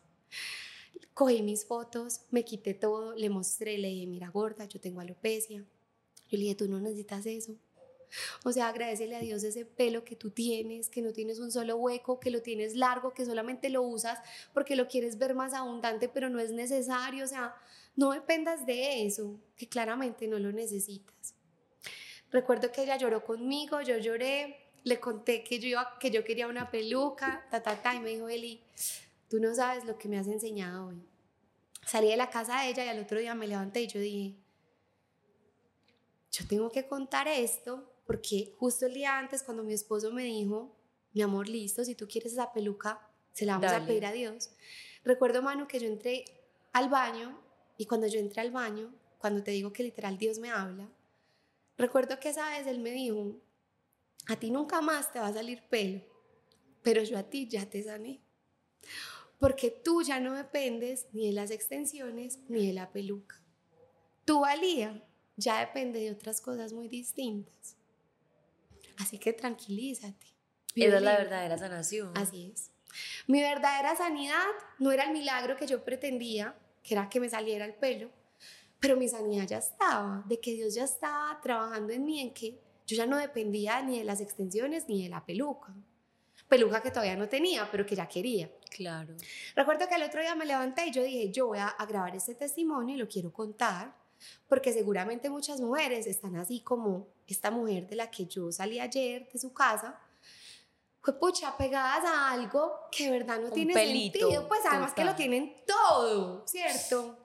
Cogí 1.14 1.40
mis 1.42 1.64
fotos, 1.64 2.20
me 2.30 2.44
quité 2.44 2.74
todo, 2.74 3.14
le 3.14 3.30
mostré, 3.30 3.78
le 3.78 3.88
dije, 3.88 4.06
mira 4.06 4.28
gorda, 4.28 4.66
yo 4.66 4.78
tengo 4.78 5.00
alopecia. 5.00 5.60
Yo 6.28 6.36
le 6.36 6.42
dije, 6.42 6.54
tú 6.56 6.68
no 6.68 6.78
necesitas 6.78 7.24
eso. 7.24 7.56
O 8.44 8.52
sea, 8.52 8.68
agradecele 8.68 9.16
a 9.16 9.20
Dios 9.20 9.42
ese 9.44 9.64
pelo 9.64 10.04
que 10.04 10.16
tú 10.16 10.30
tienes, 10.30 10.88
que 10.88 11.02
no 11.02 11.12
tienes 11.12 11.38
un 11.38 11.52
solo 11.52 11.76
hueco, 11.76 12.20
que 12.20 12.30
lo 12.30 12.42
tienes 12.42 12.74
largo, 12.74 13.12
que 13.12 13.24
solamente 13.24 13.68
lo 13.68 13.82
usas 13.82 14.18
porque 14.52 14.76
lo 14.76 14.88
quieres 14.88 15.18
ver 15.18 15.34
más 15.34 15.54
abundante, 15.54 16.08
pero 16.08 16.28
no 16.28 16.40
es 16.40 16.50
necesario. 16.50 17.24
O 17.24 17.28
sea, 17.28 17.54
no 17.96 18.12
dependas 18.12 18.66
de 18.66 19.06
eso, 19.06 19.38
que 19.56 19.68
claramente 19.68 20.26
no 20.26 20.38
lo 20.38 20.52
necesitas. 20.52 21.34
Recuerdo 22.30 22.70
que 22.70 22.82
ella 22.82 22.96
lloró 22.96 23.24
conmigo, 23.24 23.80
yo 23.80 23.98
lloré, 23.98 24.70
le 24.84 25.00
conté 25.00 25.42
que 25.42 25.58
yo, 25.58 25.78
quería 26.00 26.46
una 26.46 26.70
peluca, 26.70 27.46
ta, 27.50 27.62
ta, 27.62 27.82
ta, 27.82 27.94
y 27.94 28.00
me 28.00 28.10
dijo, 28.10 28.28
Eli, 28.28 28.62
tú 29.28 29.40
no 29.40 29.54
sabes 29.54 29.84
lo 29.84 29.98
que 29.98 30.08
me 30.08 30.18
has 30.18 30.28
enseñado 30.28 30.88
hoy. 30.88 31.02
Salí 31.84 32.08
de 32.08 32.16
la 32.16 32.30
casa 32.30 32.62
de 32.62 32.70
ella 32.70 32.84
y 32.84 32.88
al 32.88 33.00
otro 33.00 33.18
día 33.18 33.34
me 33.34 33.48
levanté 33.48 33.82
y 33.82 33.86
yo 33.88 34.00
dije, 34.00 34.36
yo 36.30 36.46
tengo 36.46 36.70
que 36.70 36.86
contar 36.86 37.26
esto 37.26 37.89
porque 38.10 38.56
justo 38.58 38.86
el 38.86 38.94
día 38.94 39.16
antes 39.20 39.44
cuando 39.44 39.62
mi 39.62 39.72
esposo 39.72 40.10
me 40.10 40.24
dijo, 40.24 40.76
mi 41.12 41.22
amor, 41.22 41.48
listo, 41.48 41.84
si 41.84 41.94
tú 41.94 42.08
quieres 42.08 42.32
esa 42.32 42.52
peluca, 42.52 43.08
se 43.32 43.46
la 43.46 43.56
vamos 43.56 43.70
a 43.70 43.86
pedir 43.86 44.04
a 44.04 44.10
Dios. 44.10 44.50
Recuerdo, 45.04 45.42
mano, 45.42 45.68
que 45.68 45.78
yo 45.78 45.86
entré 45.86 46.24
al 46.72 46.88
baño 46.88 47.40
y 47.78 47.86
cuando 47.86 48.08
yo 48.08 48.18
entré 48.18 48.40
al 48.40 48.50
baño, 48.50 48.92
cuando 49.18 49.44
te 49.44 49.52
digo 49.52 49.72
que 49.72 49.84
literal 49.84 50.18
Dios 50.18 50.40
me 50.40 50.50
habla, 50.50 50.90
recuerdo 51.78 52.18
que 52.18 52.30
esa 52.30 52.50
vez 52.50 52.66
Él 52.66 52.80
me 52.80 52.90
dijo, 52.90 53.40
a 54.26 54.34
ti 54.34 54.50
nunca 54.50 54.80
más 54.80 55.12
te 55.12 55.20
va 55.20 55.28
a 55.28 55.32
salir 55.32 55.62
pelo, 55.68 56.00
pero 56.82 57.04
yo 57.04 57.16
a 57.16 57.22
ti 57.22 57.46
ya 57.46 57.70
te 57.70 57.80
sané. 57.80 58.20
Porque 59.38 59.70
tú 59.70 60.02
ya 60.02 60.18
no 60.18 60.34
dependes 60.34 61.06
ni 61.12 61.28
de 61.28 61.32
las 61.32 61.52
extensiones 61.52 62.40
ni 62.48 62.66
de 62.66 62.72
la 62.72 62.90
peluca. 62.90 63.40
Tu 64.24 64.40
valía 64.40 65.06
ya 65.36 65.60
depende 65.60 66.00
de 66.00 66.10
otras 66.10 66.40
cosas 66.40 66.72
muy 66.72 66.88
distintas. 66.88 67.76
Así 69.00 69.18
que 69.18 69.32
tranquilízate. 69.32 70.26
Esa 70.76 70.96
es 70.96 71.02
la 71.02 71.18
verdadera 71.18 71.58
sanación. 71.58 72.12
Así 72.16 72.52
es. 72.54 72.70
Mi 73.26 73.40
verdadera 73.40 73.96
sanidad 73.96 74.46
no 74.78 74.92
era 74.92 75.04
el 75.04 75.12
milagro 75.12 75.56
que 75.56 75.66
yo 75.66 75.84
pretendía, 75.84 76.54
que 76.82 76.94
era 76.94 77.08
que 77.08 77.20
me 77.20 77.28
saliera 77.28 77.64
el 77.64 77.74
pelo, 77.74 78.10
pero 78.78 78.96
mi 78.96 79.08
sanidad 79.08 79.46
ya 79.46 79.58
estaba, 79.58 80.24
de 80.26 80.40
que 80.40 80.54
Dios 80.54 80.74
ya 80.74 80.84
estaba 80.84 81.38
trabajando 81.40 81.92
en 81.92 82.04
mí, 82.04 82.20
en 82.20 82.32
que 82.32 82.58
yo 82.86 82.96
ya 82.96 83.06
no 83.06 83.16
dependía 83.18 83.82
ni 83.82 83.98
de 83.98 84.04
las 84.04 84.20
extensiones 84.20 84.88
ni 84.88 85.02
de 85.02 85.08
la 85.08 85.24
peluca. 85.24 85.72
Peluca 86.48 86.82
que 86.82 86.90
todavía 86.90 87.16
no 87.16 87.28
tenía, 87.28 87.70
pero 87.70 87.86
que 87.86 87.94
ya 87.94 88.08
quería. 88.08 88.50
Claro. 88.70 89.14
Recuerdo 89.54 89.88
que 89.88 89.94
el 89.94 90.02
otro 90.02 90.20
día 90.20 90.34
me 90.34 90.46
levanté 90.46 90.86
y 90.86 90.90
yo 90.90 91.02
dije, 91.02 91.30
yo 91.30 91.46
voy 91.48 91.58
a, 91.58 91.68
a 91.68 91.86
grabar 91.86 92.16
este 92.16 92.34
testimonio 92.34 92.96
y 92.96 92.98
lo 92.98 93.06
quiero 93.06 93.32
contar 93.32 93.94
porque 94.48 94.72
seguramente 94.72 95.30
muchas 95.30 95.61
mujeres 95.61 96.06
están 96.06 96.37
así 96.37 96.61
como 96.61 97.09
esta 97.26 97.50
mujer 97.50 97.88
de 97.88 97.96
la 97.96 98.11
que 98.11 98.26
yo 98.26 98.50
salí 98.52 98.80
ayer 98.80 99.28
de 99.33 99.38
su 99.38 99.52
casa, 99.52 99.98
fue 101.02 101.18
pucha, 101.18 101.56
pegadas 101.56 102.04
a 102.04 102.30
algo 102.30 102.72
que 102.92 103.04
de 103.04 103.11
verdad 103.11 103.40
no 103.40 103.50
tiene 103.50 103.72
sentido, 103.72 104.46
pues 104.48 104.61
además 104.68 104.92
que 104.92 105.04
lo 105.04 105.14
tienen 105.14 105.56
todo, 105.66 106.46
¿cierto? 106.46 107.16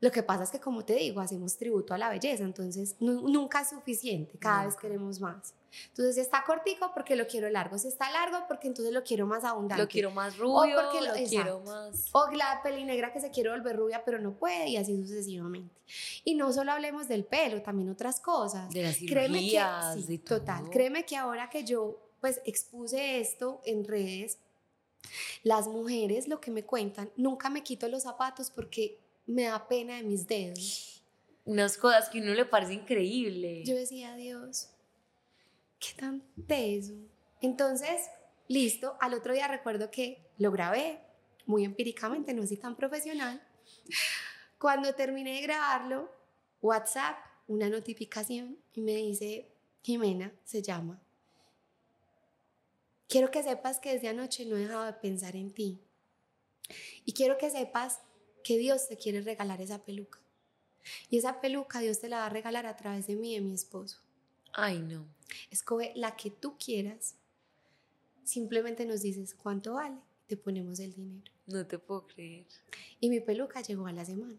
Lo 0.00 0.10
que 0.10 0.22
pasa 0.22 0.44
es 0.44 0.50
que, 0.50 0.60
como 0.60 0.82
te 0.82 0.94
digo, 0.94 1.20
hacemos 1.20 1.58
tributo 1.58 1.92
a 1.92 1.98
la 1.98 2.08
belleza, 2.08 2.42
entonces 2.42 2.96
nunca 3.00 3.60
es 3.60 3.68
suficiente, 3.68 4.38
cada 4.38 4.64
vez 4.64 4.76
queremos 4.76 5.20
más. 5.20 5.54
Entonces, 5.88 6.16
si 6.16 6.20
está 6.20 6.44
cortico, 6.44 6.90
porque 6.94 7.16
lo 7.16 7.26
quiero 7.26 7.48
largo. 7.48 7.78
Si 7.78 7.88
está 7.88 8.10
largo, 8.10 8.44
porque 8.48 8.68
entonces 8.68 8.92
lo 8.92 9.02
quiero 9.02 9.26
más 9.26 9.44
abundante. 9.44 9.82
Lo 9.82 9.88
quiero 9.88 10.10
más 10.10 10.36
rubio, 10.36 10.78
o 10.78 10.82
porque 10.82 11.00
lo, 11.00 11.12
quiero 11.28 11.60
más... 11.60 12.08
O 12.12 12.30
la 12.32 12.60
pelinegra 12.62 13.12
que 13.12 13.20
se 13.20 13.30
quiere 13.30 13.50
volver 13.50 13.76
rubia, 13.76 14.02
pero 14.04 14.18
no 14.18 14.32
puede, 14.32 14.68
y 14.68 14.76
así 14.76 14.96
sucesivamente. 15.00 15.74
Y 16.24 16.34
no 16.34 16.52
solo 16.52 16.72
hablemos 16.72 17.08
del 17.08 17.24
pelo, 17.24 17.62
también 17.62 17.88
otras 17.90 18.20
cosas. 18.20 18.70
De 18.70 18.82
las 18.82 18.96
cirugías, 18.96 19.96
Créeme 19.96 20.06
que, 20.06 20.18
Total, 20.18 20.70
créeme 20.70 21.04
que 21.04 21.16
ahora 21.16 21.48
que 21.48 21.64
yo, 21.64 21.98
pues, 22.20 22.40
expuse 22.44 23.20
esto 23.20 23.60
en 23.64 23.84
redes, 23.84 24.38
las 25.42 25.66
mujeres 25.66 26.28
lo 26.28 26.40
que 26.40 26.50
me 26.50 26.64
cuentan, 26.64 27.10
nunca 27.16 27.48
me 27.48 27.62
quito 27.62 27.88
los 27.88 28.02
zapatos 28.02 28.50
porque 28.50 28.98
me 29.26 29.44
da 29.44 29.66
pena 29.66 29.96
de 29.96 30.02
mis 30.02 30.26
dedos. 30.26 31.02
Unas 31.44 31.76
cosas 31.76 32.08
que 32.10 32.18
a 32.18 32.22
uno 32.22 32.34
le 32.34 32.44
parece 32.44 32.74
increíble. 32.74 33.64
Yo 33.64 33.74
decía, 33.74 34.14
Dios, 34.14 34.68
qué 35.80 35.94
tan 35.98 36.22
teso. 36.46 36.94
Entonces, 37.40 38.08
listo, 38.46 38.96
al 39.00 39.14
otro 39.14 39.32
día 39.32 39.48
recuerdo 39.48 39.90
que 39.90 40.30
lo 40.38 40.52
grabé 40.52 41.00
muy 41.46 41.64
empíricamente, 41.64 42.34
no 42.34 42.46
soy 42.46 42.58
tan 42.58 42.76
profesional. 42.76 43.42
Cuando 44.58 44.94
terminé 44.94 45.34
de 45.34 45.40
grabarlo, 45.40 46.10
WhatsApp, 46.60 47.16
una 47.48 47.68
notificación 47.68 48.58
y 48.74 48.82
me 48.82 48.94
dice, 48.94 49.50
Jimena, 49.82 50.32
se 50.44 50.62
llama. 50.62 51.00
Quiero 53.08 53.30
que 53.30 53.42
sepas 53.42 53.80
que 53.80 53.94
desde 53.94 54.08
anoche 54.08 54.44
no 54.44 54.56
he 54.56 54.60
dejado 54.60 54.84
de 54.84 54.92
pensar 54.92 55.34
en 55.34 55.52
ti. 55.52 55.80
Y 57.04 57.12
quiero 57.14 57.38
que 57.38 57.50
sepas 57.50 58.00
que 58.44 58.56
Dios 58.58 58.86
te 58.86 58.96
quiere 58.96 59.20
regalar 59.22 59.60
esa 59.60 59.84
peluca. 59.84 60.20
Y 61.08 61.18
esa 61.18 61.40
peluca 61.40 61.80
Dios 61.80 62.00
te 62.00 62.08
la 62.08 62.18
va 62.18 62.26
a 62.26 62.30
regalar 62.30 62.66
a 62.66 62.76
través 62.76 63.06
de 63.06 63.16
mí 63.16 63.32
y 63.32 63.34
de 63.36 63.40
mi 63.40 63.54
esposo. 63.54 63.98
Ay, 64.52 64.78
no. 64.78 65.06
Escoge 65.50 65.92
la 65.94 66.16
que 66.16 66.30
tú 66.30 66.56
quieras. 66.58 67.16
Simplemente 68.24 68.86
nos 68.86 69.02
dices 69.02 69.34
cuánto 69.34 69.74
vale 69.74 69.98
te 70.30 70.36
ponemos 70.36 70.78
el 70.78 70.94
dinero. 70.94 71.32
No 71.48 71.66
te 71.66 71.80
puedo 71.80 72.06
creer. 72.06 72.46
Y 73.00 73.10
mi 73.10 73.18
peluca 73.18 73.62
llegó 73.62 73.88
a 73.88 73.92
la 73.92 74.04
semana. 74.04 74.38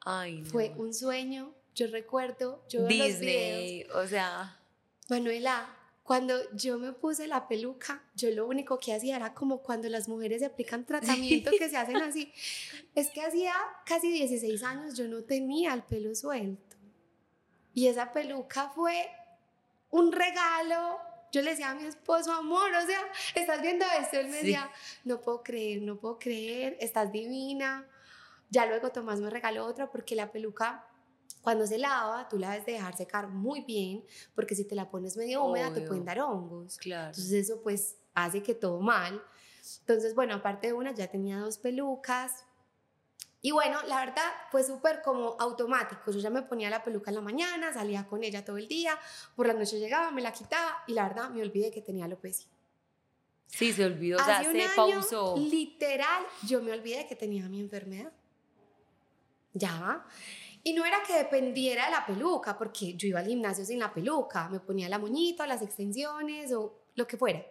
Ay, 0.00 0.42
no. 0.42 0.50
Fue 0.50 0.74
un 0.76 0.92
sueño. 0.92 1.54
Yo 1.74 1.86
recuerdo, 1.86 2.62
yo 2.68 2.86
Disney, 2.86 3.86
o 3.94 4.06
sea. 4.06 4.60
Manuela, 5.08 5.74
cuando 6.02 6.34
yo 6.54 6.78
me 6.78 6.92
puse 6.92 7.26
la 7.26 7.48
peluca, 7.48 8.04
yo 8.14 8.30
lo 8.30 8.46
único 8.46 8.78
que 8.78 8.92
hacía 8.92 9.16
era 9.16 9.32
como 9.32 9.62
cuando 9.62 9.88
las 9.88 10.06
mujeres 10.06 10.40
se 10.40 10.46
aplican 10.46 10.84
tratamiento 10.84 11.50
que 11.58 11.70
se 11.70 11.78
hacen 11.78 11.96
así. 11.96 12.30
Es 12.94 13.08
que 13.08 13.22
hacía 13.22 13.54
casi 13.86 14.12
16 14.12 14.62
años 14.64 14.98
yo 14.98 15.08
no 15.08 15.22
tenía 15.22 15.72
el 15.72 15.82
pelo 15.82 16.14
suelto. 16.14 16.76
Y 17.72 17.86
esa 17.86 18.12
peluca 18.12 18.68
fue 18.74 19.08
un 19.92 20.10
regalo. 20.10 20.98
Yo 21.30 21.40
le 21.40 21.50
decía 21.50 21.70
a 21.70 21.74
mi 21.74 21.86
esposo, 21.86 22.32
amor, 22.32 22.70
o 22.74 22.86
sea, 22.86 23.00
estás 23.34 23.62
viendo 23.62 23.86
esto. 23.98 24.18
Él 24.18 24.28
me 24.28 24.38
decía, 24.38 24.70
no 25.04 25.20
puedo 25.20 25.42
creer, 25.42 25.80
no 25.82 25.96
puedo 25.96 26.18
creer, 26.18 26.76
estás 26.80 27.12
divina. 27.12 27.88
Ya 28.50 28.66
luego 28.66 28.90
Tomás 28.90 29.20
me 29.20 29.30
regaló 29.30 29.64
otra 29.64 29.90
porque 29.90 30.14
la 30.14 30.30
peluca, 30.30 30.86
cuando 31.40 31.66
se 31.66 31.78
lava, 31.78 32.28
tú 32.28 32.38
la 32.38 32.50
debes 32.50 32.66
de 32.66 32.72
dejar 32.72 32.96
secar 32.96 33.28
muy 33.28 33.62
bien, 33.62 34.04
porque 34.34 34.54
si 34.54 34.64
te 34.64 34.74
la 34.74 34.90
pones 34.90 35.16
medio 35.16 35.44
húmeda, 35.44 35.72
te 35.72 35.80
pueden 35.82 36.04
dar 36.04 36.20
hongos. 36.20 36.76
Claro. 36.76 37.08
Entonces, 37.08 37.32
eso 37.32 37.62
pues 37.62 37.96
hace 38.14 38.42
que 38.42 38.54
todo 38.54 38.80
mal. 38.80 39.22
Entonces, 39.80 40.14
bueno, 40.14 40.34
aparte 40.34 40.66
de 40.66 40.72
una, 40.74 40.92
ya 40.92 41.08
tenía 41.08 41.38
dos 41.38 41.56
pelucas, 41.56 42.44
y 43.44 43.50
bueno, 43.50 43.82
la 43.88 43.98
verdad 43.98 44.32
fue 44.52 44.62
súper 44.62 45.02
como 45.02 45.36
automático. 45.40 46.12
Yo 46.12 46.20
ya 46.20 46.30
me 46.30 46.42
ponía 46.42 46.70
la 46.70 46.84
peluca 46.84 47.10
en 47.10 47.16
la 47.16 47.20
mañana, 47.20 47.72
salía 47.72 48.06
con 48.06 48.22
ella 48.22 48.44
todo 48.44 48.56
el 48.56 48.68
día, 48.68 48.96
por 49.34 49.48
la 49.48 49.52
noche 49.52 49.80
llegaba, 49.80 50.12
me 50.12 50.22
la 50.22 50.32
quitaba 50.32 50.84
y 50.86 50.92
la 50.92 51.08
verdad 51.08 51.28
me 51.30 51.42
olvidé 51.42 51.72
que 51.72 51.82
tenía 51.82 52.04
alopecia. 52.04 52.48
Sí, 53.48 53.72
se 53.72 53.84
olvidó, 53.84 54.18
o 54.18 54.24
sea, 54.24 54.44
se 54.44 54.68
pausó. 54.76 55.36
Literal, 55.36 56.24
yo 56.46 56.62
me 56.62 56.72
olvidé 56.72 57.06
que 57.08 57.16
tenía 57.16 57.48
mi 57.48 57.58
enfermedad. 57.60 58.12
Ya. 59.52 60.06
Y 60.62 60.72
no 60.72 60.84
era 60.86 61.02
que 61.04 61.14
dependiera 61.14 61.86
de 61.86 61.90
la 61.90 62.06
peluca, 62.06 62.56
porque 62.56 62.94
yo 62.94 63.08
iba 63.08 63.18
al 63.18 63.26
gimnasio 63.26 63.64
sin 63.64 63.80
la 63.80 63.92
peluca, 63.92 64.48
me 64.48 64.60
ponía 64.60 64.88
la 64.88 65.00
moñita, 65.00 65.48
las 65.48 65.62
extensiones 65.62 66.52
o 66.52 66.78
lo 66.94 67.08
que 67.08 67.16
fuera. 67.16 67.44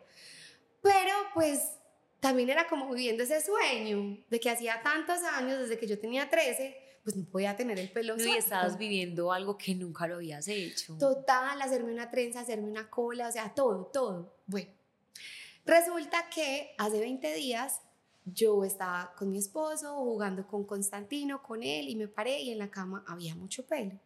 Pero 0.81 1.13
pues 1.33 1.80
también 2.21 2.51
era 2.51 2.67
como 2.67 2.87
viviendo 2.93 3.23
ese 3.23 3.41
sueño 3.41 4.23
de 4.29 4.39
que 4.39 4.49
hacía 4.49 4.81
tantos 4.81 5.21
años, 5.23 5.59
desde 5.59 5.77
que 5.77 5.87
yo 5.87 5.99
tenía 5.99 6.29
13, 6.29 6.77
pues 7.03 7.15
no 7.15 7.25
podía 7.25 7.57
tener 7.57 7.79
el 7.79 7.91
pelo 7.91 8.15
no, 8.15 8.23
y 8.23 8.37
estabas 8.37 8.77
viviendo 8.77 9.31
algo 9.31 9.57
que 9.57 9.73
nunca 9.73 10.05
lo 10.07 10.15
habías 10.15 10.47
hecho. 10.47 10.95
Total, 10.99 11.59
hacerme 11.59 11.91
una 11.91 12.11
trenza, 12.11 12.41
hacerme 12.41 12.69
una 12.69 12.89
cola, 12.91 13.27
o 13.27 13.31
sea, 13.31 13.53
todo, 13.55 13.87
todo. 13.87 14.37
Bueno, 14.45 14.69
resulta 15.65 16.29
que 16.29 16.75
hace 16.77 16.99
20 16.99 17.33
días 17.33 17.81
yo 18.23 18.63
estaba 18.63 19.15
con 19.17 19.31
mi 19.31 19.39
esposo 19.39 19.95
jugando 19.95 20.45
con 20.45 20.63
Constantino, 20.63 21.41
con 21.41 21.63
él, 21.63 21.89
y 21.89 21.95
me 21.95 22.07
paré 22.07 22.39
y 22.39 22.51
en 22.51 22.59
la 22.59 22.69
cama 22.69 23.03
había 23.07 23.33
mucho 23.33 23.65
pelo. 23.65 23.99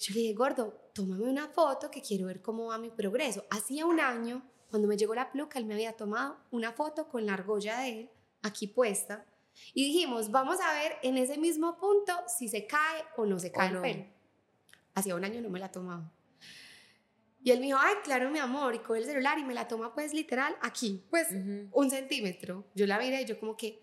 Yo 0.00 0.14
le 0.14 0.20
dije, 0.20 0.34
gordo, 0.34 0.90
tómame 0.92 1.28
una 1.28 1.46
foto 1.46 1.92
que 1.92 2.02
quiero 2.02 2.26
ver 2.26 2.42
cómo 2.42 2.66
va 2.66 2.78
mi 2.78 2.90
progreso. 2.90 3.46
Hacía 3.50 3.86
un 3.86 4.00
año, 4.00 4.42
cuando 4.70 4.88
me 4.88 4.96
llegó 4.96 5.14
la 5.14 5.30
peluca, 5.30 5.58
él 5.58 5.66
me 5.66 5.74
había 5.74 5.92
tomado 5.92 6.38
una 6.50 6.72
foto 6.72 7.08
con 7.08 7.26
la 7.26 7.34
argolla 7.34 7.80
de 7.80 7.88
él 7.88 8.10
aquí 8.42 8.66
puesta. 8.66 9.24
Y 9.74 9.84
dijimos, 9.84 10.30
vamos 10.30 10.58
a 10.60 10.72
ver 10.74 10.96
en 11.02 11.16
ese 11.18 11.38
mismo 11.38 11.78
punto 11.78 12.12
si 12.26 12.48
se 12.48 12.66
cae 12.66 13.04
o 13.16 13.24
no 13.24 13.38
se 13.38 13.50
cae 13.50 13.70
el 13.70 13.80
pelo. 13.80 14.04
Hacía 14.94 15.14
un 15.14 15.24
año 15.24 15.40
no 15.40 15.50
me 15.50 15.58
la 15.58 15.70
tomaba. 15.70 16.12
Y 17.42 17.52
él 17.52 17.60
me 17.60 17.66
dijo, 17.66 17.78
ay, 17.80 17.94
claro, 18.02 18.28
mi 18.30 18.40
amor, 18.40 18.74
y 18.74 18.80
coge 18.80 19.00
el 19.00 19.06
celular 19.06 19.38
y 19.38 19.44
me 19.44 19.54
la 19.54 19.68
toma 19.68 19.94
pues 19.94 20.12
literal 20.12 20.56
aquí, 20.62 21.06
pues 21.10 21.28
un 21.30 21.90
centímetro. 21.90 22.64
Yo 22.74 22.86
la 22.86 22.98
miré 22.98 23.22
y 23.22 23.24
yo 23.24 23.38
como 23.38 23.56
que, 23.56 23.82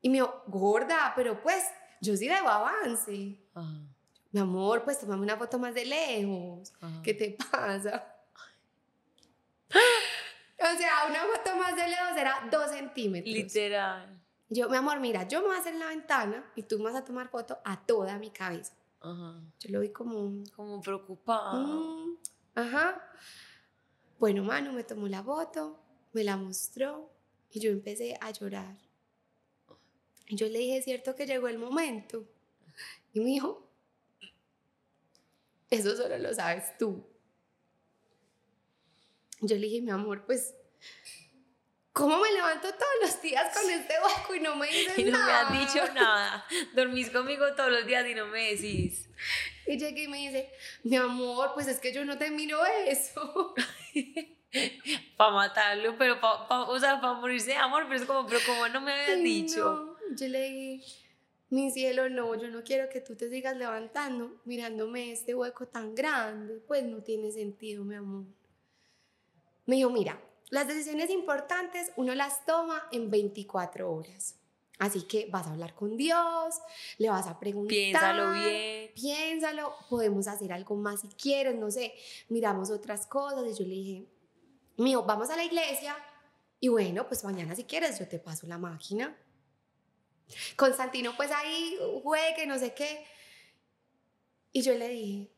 y 0.00 0.08
me 0.08 0.14
dijo, 0.14 0.44
gorda, 0.46 1.12
pero 1.16 1.42
pues 1.42 1.64
yo 2.00 2.16
sí 2.16 2.28
debo 2.28 2.48
avance. 2.48 3.38
Mi 4.30 4.40
amor, 4.40 4.84
pues 4.84 5.00
tomame 5.00 5.22
una 5.22 5.36
foto 5.36 5.58
más 5.58 5.74
de 5.74 5.84
lejos. 5.84 6.72
¿Qué 7.02 7.12
te 7.12 7.36
pasa? 7.50 8.06
o 10.74 10.78
sea, 10.78 11.06
una 11.08 11.20
foto 11.20 11.56
más 11.56 11.76
de 11.76 11.88
lejos 11.88 12.16
era 12.16 12.48
dos 12.50 12.70
centímetros. 12.70 13.34
Literal. 13.34 14.20
Yo, 14.48 14.68
mi 14.68 14.76
amor, 14.76 15.00
mira, 15.00 15.26
yo 15.26 15.40
me 15.40 15.48
voy 15.48 15.56
a 15.56 15.60
hacer 15.60 15.72
en 15.74 15.80
la 15.80 15.86
ventana 15.86 16.52
y 16.54 16.62
tú 16.62 16.78
me 16.78 16.84
vas 16.84 16.96
a 16.96 17.04
tomar 17.04 17.28
foto 17.28 17.58
a 17.64 17.84
toda 17.84 18.18
mi 18.18 18.30
cabeza. 18.30 18.74
Yo 19.02 19.70
lo 19.70 19.80
vi 19.80 19.90
como... 19.90 20.44
Como 20.54 20.80
preocupado. 20.80 21.66
Mm, 21.66 22.16
ajá. 22.54 23.02
Bueno, 24.18 24.44
mano, 24.44 24.72
me 24.72 24.84
tomó 24.84 25.08
la 25.08 25.22
foto, 25.22 25.80
me 26.12 26.22
la 26.22 26.36
mostró 26.36 27.10
y 27.50 27.60
yo 27.60 27.70
empecé 27.70 28.16
a 28.20 28.30
llorar. 28.30 28.76
Y 30.28 30.36
yo 30.36 30.48
le 30.48 30.60
dije, 30.60 30.82
cierto 30.82 31.14
que 31.14 31.26
llegó 31.26 31.48
el 31.48 31.58
momento. 31.58 32.24
Y 33.12 33.20
me 33.20 33.26
dijo, 33.26 33.68
eso 35.70 35.96
solo 35.96 36.16
lo 36.18 36.32
sabes 36.34 36.76
tú. 36.78 37.04
Yo 39.40 39.56
le 39.56 39.66
dije, 39.66 39.82
mi 39.82 39.90
amor, 39.90 40.24
pues, 40.24 40.54
¿cómo 41.92 42.18
me 42.18 42.32
levanto 42.32 42.68
todos 42.68 42.92
los 43.02 43.22
días 43.22 43.56
con 43.56 43.70
este 43.70 43.94
hueco 44.02 44.34
y 44.34 44.40
no 44.40 44.56
me 44.56 44.66
dices 44.66 44.86
nada? 44.86 44.98
Y 44.98 45.10
no 45.10 45.26
me 45.26 45.32
has 45.32 45.72
dicho 45.72 45.94
nada. 45.94 46.46
Dormís 46.74 47.10
conmigo 47.10 47.54
todos 47.54 47.70
los 47.70 47.86
días 47.86 48.06
y 48.06 48.14
no 48.14 48.26
me 48.26 48.54
decís. 48.54 49.08
Y 49.66 49.78
llegué 49.78 50.04
y 50.04 50.08
me 50.08 50.18
dice, 50.18 50.50
mi 50.82 50.96
amor, 50.96 51.52
pues 51.54 51.68
es 51.68 51.78
que 51.78 51.92
yo 51.92 52.04
no 52.04 52.18
te 52.18 52.30
miro 52.30 52.64
eso. 52.86 53.54
para 55.16 55.30
matarlo, 55.30 55.96
pero 55.96 56.20
para, 56.20 56.62
o 56.62 56.78
sea, 56.78 57.00
para 57.00 57.14
morirse 57.14 57.50
de 57.50 57.56
amor, 57.56 57.84
pero 57.88 58.00
es 58.00 58.06
como, 58.06 58.26
pero 58.26 58.40
como 58.46 58.68
no 58.68 58.80
me 58.80 58.92
habías 58.92 59.22
dicho. 59.22 59.96
Yo 60.16 60.28
le 60.28 60.42
dije, 60.42 61.02
mi 61.50 61.70
cielo, 61.70 62.08
no, 62.08 62.34
yo 62.34 62.48
no 62.48 62.62
quiero 62.62 62.88
que 62.88 63.00
tú 63.00 63.14
te 63.14 63.30
sigas 63.30 63.56
levantando 63.56 64.40
mirándome 64.44 65.12
este 65.12 65.34
hueco 65.34 65.66
tan 65.68 65.94
grande, 65.94 66.60
pues 66.66 66.82
no 66.82 67.02
tiene 67.02 67.30
sentido, 67.30 67.84
mi 67.84 67.94
amor. 67.94 68.24
Me 69.64 69.76
dijo, 69.76 69.90
mira, 69.90 70.20
las 70.52 70.68
decisiones 70.68 71.08
importantes 71.08 71.92
uno 71.96 72.14
las 72.14 72.44
toma 72.44 72.86
en 72.92 73.10
24 73.10 73.90
horas. 73.90 74.36
Así 74.78 75.04
que 75.04 75.26
vas 75.30 75.46
a 75.46 75.52
hablar 75.52 75.74
con 75.74 75.96
Dios, 75.96 76.60
le 76.98 77.08
vas 77.08 77.26
a 77.26 77.40
preguntar. 77.40 77.70
Piénsalo 77.70 78.32
bien. 78.32 78.90
Piénsalo, 78.94 79.74
podemos 79.88 80.28
hacer 80.28 80.52
algo 80.52 80.76
más 80.76 81.00
si 81.00 81.08
quieres, 81.08 81.54
no 81.54 81.70
sé, 81.70 81.94
miramos 82.28 82.68
otras 82.70 83.06
cosas. 83.06 83.46
Y 83.46 83.62
yo 83.62 83.64
le 83.64 83.74
dije, 83.74 84.06
mío, 84.76 85.02
vamos 85.04 85.30
a 85.30 85.36
la 85.36 85.44
iglesia 85.44 85.96
y 86.60 86.68
bueno, 86.68 87.08
pues 87.08 87.24
mañana 87.24 87.56
si 87.56 87.64
quieres 87.64 87.98
yo 87.98 88.06
te 88.06 88.18
paso 88.18 88.46
la 88.46 88.58
máquina. 88.58 89.16
Constantino 90.56 91.16
pues 91.16 91.30
ahí 91.30 91.78
juegue, 92.02 92.46
no 92.46 92.58
sé 92.58 92.74
qué. 92.74 93.06
Y 94.52 94.60
yo 94.60 94.74
le 94.74 94.88
dije, 94.88 95.32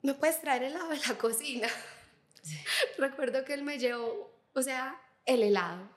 ¿me 0.00 0.14
puedes 0.14 0.40
traer 0.40 0.62
helado 0.62 0.88
de 0.88 0.98
la 1.06 1.18
cocina? 1.18 1.68
Recuerdo 2.98 3.44
que 3.44 3.54
él 3.54 3.62
me 3.62 3.78
llevó, 3.78 4.30
o 4.54 4.62
sea, 4.62 5.00
el 5.24 5.42
helado. 5.42 5.88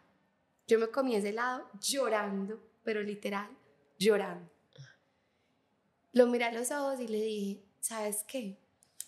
Yo 0.67 0.79
me 0.79 0.87
comí 0.87 1.15
ese 1.15 1.29
helado 1.29 1.69
llorando, 1.79 2.61
pero 2.83 3.01
literal, 3.01 3.49
llorando. 3.97 4.49
Lo 6.13 6.27
miré 6.27 6.45
a 6.45 6.51
los 6.51 6.71
ojos 6.71 6.99
y 6.99 7.07
le 7.07 7.21
dije, 7.21 7.63
¿sabes 7.79 8.23
qué? 8.27 8.57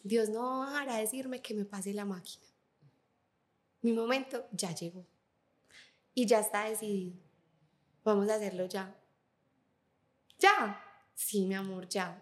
Dios 0.03 0.29
no 0.29 0.65
dejar 0.65 0.89
a 0.89 0.97
decirme 0.97 1.41
que 1.41 1.53
me 1.53 1.65
pase 1.65 1.93
la 1.93 2.05
máquina. 2.05 2.45
Mi 3.81 3.93
momento 3.93 4.47
ya 4.51 4.73
llegó. 4.73 5.05
Y 6.13 6.25
ya 6.25 6.39
está 6.39 6.65
decidido. 6.65 7.15
Vamos 8.03 8.29
a 8.29 8.35
hacerlo 8.35 8.65
ya. 8.65 8.95
¿Ya? 10.39 10.81
Sí, 11.13 11.45
mi 11.45 11.55
amor, 11.55 11.87
ya. 11.87 12.21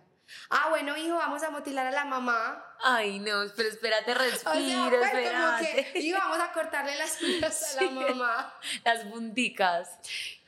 Ah, 0.49 0.67
bueno, 0.69 0.97
hijo, 0.97 1.15
vamos 1.15 1.43
a 1.43 1.49
motilar 1.49 1.87
a 1.87 1.91
la 1.91 2.05
mamá. 2.05 2.63
Ay, 2.83 3.19
no, 3.19 3.43
pero 3.55 3.69
espérate, 3.69 4.13
respira, 4.13 4.85
o 4.85 4.89
pues, 4.89 5.03
espérate. 5.03 5.99
y 5.99 6.11
vamos 6.11 6.39
a 6.39 6.51
cortarle 6.51 6.97
las 6.97 7.21
uñas 7.21 7.77
a 7.77 7.83
la 7.83 7.91
mamá. 8.09 8.53
Las 8.83 9.05
punticas. 9.05 9.89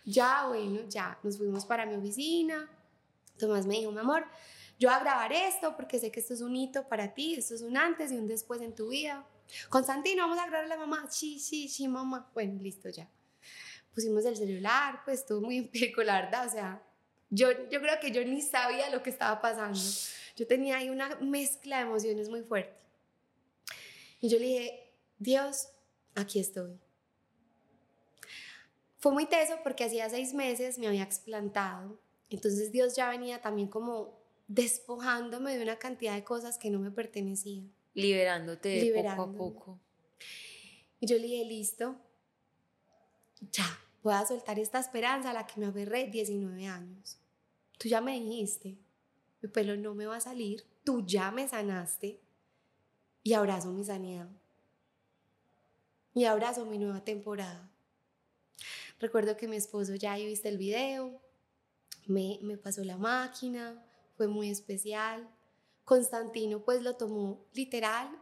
Ya, 0.06 0.46
bueno, 0.48 0.82
ya. 0.88 1.18
Nos 1.24 1.38
fuimos 1.38 1.66
para 1.66 1.86
mi 1.86 1.96
oficina. 1.96 2.70
Tomás 3.38 3.66
me 3.66 3.76
dijo, 3.76 3.92
mi 3.92 4.00
amor, 4.00 4.26
yo 4.80 4.90
voy 4.90 4.98
a 4.98 5.00
grabar 5.00 5.32
esto 5.34 5.76
porque 5.76 6.00
sé 6.00 6.12
que 6.12 6.20
esto 6.20 6.34
es 6.34 6.42
un 6.42 6.56
hito 6.56 6.88
para 6.88 7.14
ti, 7.14 7.36
esto 7.36 7.56
es 7.56 7.62
un 7.62 7.78
antes 7.78 8.12
y 8.12 8.16
un 8.18 8.28
después 8.28 8.62
en 8.62 8.76
tu 8.76 8.90
vida. 8.90 9.26
Constantino, 9.70 10.24
vamos 10.24 10.40
a 10.40 10.48
grabar 10.48 10.66
a 10.66 10.68
la 10.68 10.78
mamá. 10.78 11.08
Sí, 11.10 11.40
sí, 11.40 11.68
sí, 11.68 11.88
mamá. 11.88 12.30
Bueno, 12.34 12.62
listo, 12.62 12.90
ya 12.90 13.08
pusimos 13.94 14.26
el 14.26 14.36
celular, 14.36 15.02
pues 15.06 15.22
estuvo 15.22 15.42
muy 15.42 15.58
empírico, 15.60 16.04
la 16.04 16.22
verdad, 16.22 16.48
o 16.48 16.50
sea, 16.50 16.84
yo, 17.36 17.50
yo 17.70 17.82
creo 17.82 18.00
que 18.00 18.12
yo 18.12 18.24
ni 18.24 18.42
sabía 18.44 18.92
lo 18.92 19.02
que 19.02 19.10
estaba 19.10 19.42
pasando. 19.42 19.80
Yo 20.36 20.46
tenía 20.46 20.78
ahí 20.78 20.90
una 20.90 21.16
mezcla 21.16 21.78
de 21.78 21.84
emociones 21.84 22.30
muy 22.30 22.44
fuerte. 22.44 22.78
Y 24.22 24.30
yo 24.30 24.38
le 24.38 24.46
dije, 24.46 24.94
Dios, 25.18 25.70
aquí 26.14 26.40
estoy. 26.40 26.80
Fue 29.00 29.12
muy 29.12 29.26
teso 29.26 29.56
porque 29.64 29.84
hacía 29.84 30.10
seis 30.12 30.34
meses 30.36 30.78
me 30.78 30.88
había 30.88 31.02
explantado. 31.04 32.00
Entonces 32.30 32.72
Dios 32.72 32.96
ya 32.96 33.10
venía 33.10 33.42
también 33.42 33.68
como 33.68 34.22
despojándome 34.48 35.58
de 35.58 35.64
una 35.64 35.78
cantidad 35.78 36.14
de 36.14 36.24
cosas 36.24 36.60
que 36.60 36.70
no 36.70 36.80
me 36.80 36.92
pertenecían. 36.92 37.74
Liberándote 37.96 38.94
poco 38.96 39.22
a 39.22 39.34
poco. 39.34 39.80
Y 41.00 41.08
yo 41.08 41.18
le 41.18 41.24
dije, 41.24 41.46
listo, 41.46 41.96
ya, 43.52 43.66
voy 44.04 44.14
a 44.14 44.26
soltar 44.26 44.60
esta 44.60 44.80
esperanza 44.80 45.32
a 45.32 45.34
la 45.34 45.48
que 45.48 45.60
me 45.60 45.66
aferré 45.66 46.06
19 46.06 46.68
años. 46.68 47.20
Tú 47.84 47.90
ya 47.90 48.00
me 48.00 48.14
dijiste, 48.14 48.78
mi 49.42 49.50
pelo 49.50 49.76
no 49.76 49.94
me 49.94 50.06
va 50.06 50.16
a 50.16 50.22
salir, 50.22 50.66
tú 50.86 51.06
ya 51.06 51.32
me 51.32 51.50
sanaste 51.50 52.22
y 53.24 53.34
abrazo 53.34 53.74
mi 53.74 53.84
sanidad. 53.84 54.30
Y 56.14 56.24
abrazo 56.24 56.66
mi 56.66 56.78
nueva 56.78 57.04
temporada. 57.04 57.70
Recuerdo 59.02 59.36
que 59.36 59.50
mi 59.50 59.58
esposo 59.58 59.96
ya 59.96 60.14
ahí 60.14 60.26
viste 60.26 60.48
el 60.48 60.58
video, 60.58 61.20
me, 62.06 62.40
me 62.42 62.56
pasó 62.58 62.86
la 62.86 62.96
máquina, 62.96 63.86
fue 64.16 64.30
muy 64.30 64.50
especial. 64.50 65.30
Constantino 65.84 66.64
pues 66.64 66.82
lo 66.84 66.96
tomó 66.96 67.46
literal 67.52 68.18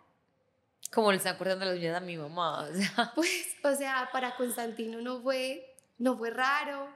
como 0.91 1.11
le 1.11 1.17
están 1.17 1.37
cortando 1.37 1.63
las 1.65 1.77
uñas 1.77 1.95
a 1.95 2.01
mi 2.01 2.17
mamá. 2.17 2.67
O 2.69 2.73
sea. 2.73 3.11
Pues, 3.15 3.55
o 3.63 3.75
sea, 3.75 4.09
para 4.11 4.35
Constantino 4.35 5.01
no 5.01 5.21
fue, 5.21 5.70
no 6.01 6.17
fue 6.17 6.31
raro. 6.31 6.89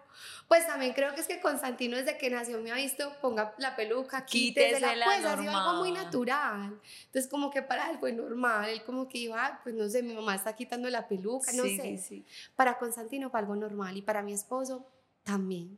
Pues 0.47 0.65
también 0.65 0.93
creo 0.93 1.13
que 1.13 1.21
es 1.21 1.27
que 1.27 1.39
Constantino 1.39 1.95
desde 1.95 2.17
que 2.17 2.29
nació 2.29 2.59
me 2.59 2.71
ha 2.71 2.75
visto, 2.75 3.11
ponga 3.21 3.53
la 3.59 3.75
peluca, 3.75 4.25
quítese 4.25 4.79
la 4.79 5.05
pues 5.05 5.23
ha 5.23 5.37
sido 5.37 5.51
algo 5.51 5.79
muy 5.79 5.91
natural. 5.91 6.79
Entonces 7.05 7.29
como 7.29 7.51
que 7.51 7.61
para 7.61 7.91
él 7.91 7.99
fue 7.99 8.11
normal, 8.13 8.69
él 8.69 8.83
como 8.83 9.07
que 9.07 9.19
iba, 9.19 9.59
pues 9.63 9.75
no 9.75 9.87
sé, 9.87 10.01
mi 10.01 10.13
mamá 10.13 10.35
está 10.35 10.55
quitando 10.55 10.89
la 10.89 11.07
peluca, 11.07 11.51
no 11.53 11.63
sé. 11.63 11.97
Sí. 11.97 12.25
Para 12.55 12.79
Constantino 12.79 13.29
fue 13.29 13.39
algo 13.39 13.55
normal 13.55 13.95
y 13.95 14.01
para 14.01 14.23
mi 14.23 14.33
esposo 14.33 14.87
también. 15.23 15.77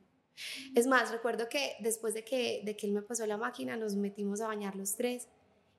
Es 0.75 0.87
más, 0.87 1.11
recuerdo 1.11 1.49
que 1.49 1.75
después 1.79 2.13
de 2.13 2.23
que, 2.23 2.61
de 2.63 2.77
que 2.77 2.87
él 2.87 2.93
me 2.93 3.01
pasó 3.01 3.25
la 3.25 3.37
máquina, 3.37 3.75
nos 3.75 3.95
metimos 3.95 4.39
a 4.39 4.47
bañar 4.47 4.75
los 4.75 4.95
tres 4.95 5.27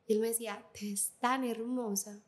y 0.06 0.14
él 0.14 0.20
me 0.20 0.28
decía, 0.28 0.62
te 0.72 0.86
ves 0.90 1.12
tan 1.18 1.44
hermosa. 1.44 2.18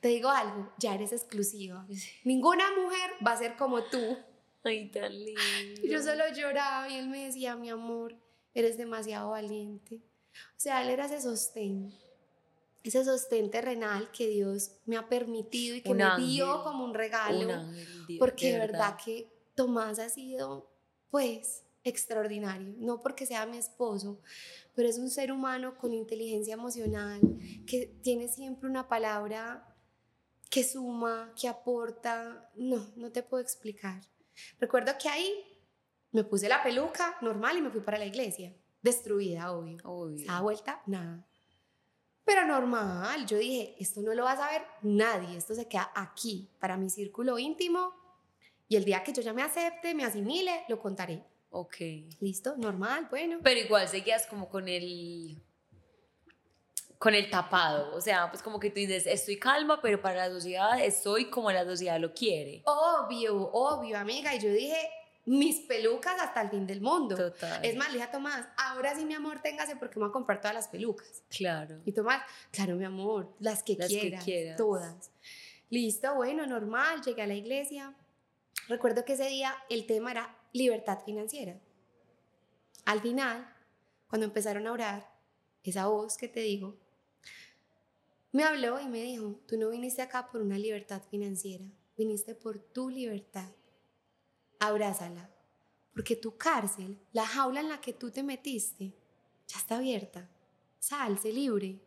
Te 0.00 0.08
digo 0.08 0.28
algo, 0.28 0.72
ya 0.78 0.94
eres 0.94 1.12
exclusiva. 1.12 1.86
Ninguna 2.24 2.64
mujer 2.76 3.10
va 3.24 3.32
a 3.32 3.38
ser 3.38 3.56
como 3.56 3.82
tú. 3.84 4.16
Ay, 4.64 4.90
tan 4.90 5.12
lindo. 5.12 5.40
Yo 5.82 6.02
solo 6.02 6.24
lloraba 6.34 6.88
y 6.88 6.96
él 6.96 7.08
me 7.08 7.26
decía, 7.26 7.56
mi 7.56 7.70
amor, 7.70 8.16
eres 8.54 8.76
demasiado 8.76 9.30
valiente. 9.30 10.00
O 10.56 10.60
sea, 10.60 10.82
él 10.82 10.90
era 10.90 11.06
ese 11.06 11.20
sostén, 11.20 11.92
ese 12.84 13.04
sostén 13.04 13.50
terrenal 13.50 14.10
que 14.12 14.28
Dios 14.28 14.72
me 14.86 14.96
ha 14.96 15.08
permitido 15.08 15.76
y 15.76 15.82
que 15.82 15.94
me 15.94 16.16
dio 16.18 16.62
como 16.62 16.84
un 16.84 16.94
regalo. 16.94 17.64
porque 18.18 18.52
de 18.52 18.58
verdad. 18.58 18.72
verdad 18.72 18.98
que 19.04 19.32
Tomás 19.54 19.98
ha 19.98 20.08
sido, 20.08 20.70
pues, 21.10 21.64
extraordinario, 21.84 22.74
no 22.78 23.00
porque 23.00 23.26
sea 23.26 23.44
mi 23.44 23.58
esposo, 23.58 24.20
pero 24.74 24.88
es 24.88 24.98
un 24.98 25.10
ser 25.10 25.32
humano 25.32 25.76
con 25.76 25.92
inteligencia 25.92 26.54
emocional, 26.54 27.20
que 27.66 27.86
tiene 28.02 28.28
siempre 28.28 28.68
una 28.68 28.88
palabra 28.88 29.71
que 30.52 30.62
suma, 30.62 31.32
que 31.34 31.48
aporta, 31.48 32.50
no, 32.56 32.92
no 32.96 33.10
te 33.10 33.22
puedo 33.22 33.42
explicar. 33.42 34.02
Recuerdo 34.60 34.92
que 35.00 35.08
ahí 35.08 35.32
me 36.10 36.24
puse 36.24 36.46
la 36.46 36.62
peluca 36.62 37.16
normal 37.22 37.56
y 37.56 37.62
me 37.62 37.70
fui 37.70 37.80
para 37.80 37.96
la 37.96 38.04
iglesia, 38.04 38.54
destruida, 38.82 39.50
obvio. 39.50 39.78
Obvio. 39.82 40.30
A 40.30 40.42
vuelta, 40.42 40.82
nada. 40.86 41.26
Pero 42.22 42.44
normal, 42.44 43.24
yo 43.24 43.38
dije, 43.38 43.76
esto 43.80 44.02
no 44.02 44.12
lo 44.12 44.24
va 44.24 44.32
a 44.32 44.36
saber 44.36 44.62
nadie, 44.82 45.38
esto 45.38 45.54
se 45.54 45.66
queda 45.66 45.90
aquí, 45.94 46.50
para 46.60 46.76
mi 46.76 46.90
círculo 46.90 47.38
íntimo, 47.38 47.94
y 48.68 48.76
el 48.76 48.84
día 48.84 49.02
que 49.02 49.14
yo 49.14 49.22
ya 49.22 49.32
me 49.32 49.42
acepte, 49.42 49.94
me 49.94 50.04
asimile, 50.04 50.64
lo 50.68 50.78
contaré. 50.78 51.24
Ok. 51.48 51.76
Listo, 52.20 52.58
normal, 52.58 53.08
bueno. 53.10 53.38
Pero 53.42 53.58
igual 53.58 53.88
seguías 53.88 54.26
como 54.26 54.50
con 54.50 54.68
el 54.68 55.42
con 57.02 57.16
el 57.16 57.28
tapado, 57.28 57.96
o 57.96 58.00
sea, 58.00 58.30
pues 58.30 58.44
como 58.44 58.60
que 58.60 58.70
tú 58.70 58.76
dices, 58.76 59.08
estoy 59.08 59.36
calma, 59.36 59.80
pero 59.82 60.00
para 60.00 60.28
la 60.28 60.32
sociedad 60.32 60.80
estoy 60.80 61.28
como 61.30 61.50
la 61.50 61.64
sociedad 61.64 61.98
lo 61.98 62.14
quiere. 62.14 62.62
Obvio, 62.64 63.50
obvio, 63.52 63.98
amiga, 63.98 64.32
y 64.36 64.38
yo 64.38 64.48
dije, 64.52 64.88
mis 65.24 65.62
pelucas 65.62 66.20
hasta 66.22 66.42
el 66.42 66.50
fin 66.50 66.64
del 66.64 66.80
mundo. 66.80 67.16
Total. 67.16 67.64
Es 67.64 67.74
más, 67.74 67.88
le 67.88 67.94
dije 67.94 68.04
a 68.04 68.12
Tomás, 68.12 68.46
ahora 68.56 68.94
sí, 68.94 69.04
mi 69.04 69.14
amor, 69.14 69.40
téngase 69.42 69.74
porque 69.74 69.98
me 69.98 70.04
voy 70.04 70.10
a 70.10 70.12
comprar 70.12 70.40
todas 70.40 70.54
las 70.54 70.68
pelucas. 70.68 71.24
Claro. 71.28 71.80
Y 71.84 71.90
Tomás, 71.90 72.22
claro, 72.52 72.76
mi 72.76 72.84
amor, 72.84 73.34
las 73.40 73.64
que, 73.64 73.74
Las 73.74 73.88
que 73.88 73.98
quieras, 73.98 74.22
quieras. 74.24 74.56
todas. 74.56 75.10
Listo, 75.70 76.14
bueno, 76.14 76.46
normal, 76.46 77.02
llegué 77.02 77.22
a 77.22 77.26
la 77.26 77.34
iglesia. 77.34 77.96
Recuerdo 78.68 79.04
que 79.04 79.14
ese 79.14 79.26
día 79.26 79.56
el 79.70 79.86
tema 79.86 80.12
era 80.12 80.38
libertad 80.52 81.00
financiera. 81.04 81.58
Al 82.84 83.00
final, 83.00 83.52
cuando 84.06 84.24
empezaron 84.24 84.68
a 84.68 84.72
orar, 84.72 85.10
esa 85.64 85.86
voz 85.88 86.16
que 86.16 86.28
te 86.28 86.40
digo, 86.40 86.76
me 88.32 88.44
habló 88.44 88.80
y 88.80 88.88
me 88.88 89.02
dijo, 89.02 89.40
tú 89.46 89.58
no 89.58 89.68
viniste 89.68 90.02
acá 90.02 90.28
por 90.30 90.40
una 90.40 90.58
libertad 90.58 91.02
financiera, 91.10 91.64
viniste 91.96 92.34
por 92.34 92.58
tu 92.58 92.88
libertad. 92.88 93.50
Abrázala, 94.58 95.30
porque 95.92 96.16
tu 96.16 96.36
cárcel, 96.36 96.98
la 97.12 97.26
jaula 97.26 97.60
en 97.60 97.68
la 97.68 97.80
que 97.80 97.92
tú 97.92 98.10
te 98.10 98.22
metiste, 98.22 98.94
ya 99.46 99.58
está 99.58 99.76
abierta. 99.76 100.30
Sal, 100.78 101.18
sé 101.18 101.32
libre. 101.32 101.80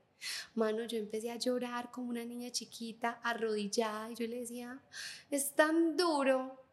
Mano, 0.53 0.85
yo 0.85 0.97
empecé 0.97 1.31
a 1.31 1.37
llorar 1.37 1.91
como 1.91 2.09
una 2.09 2.23
niña 2.23 2.51
chiquita, 2.51 3.19
arrodillada, 3.23 4.11
y 4.11 4.15
yo 4.15 4.27
le 4.27 4.41
decía, 4.41 4.81
es 5.29 5.55
tan 5.55 5.97
duro, 5.97 6.64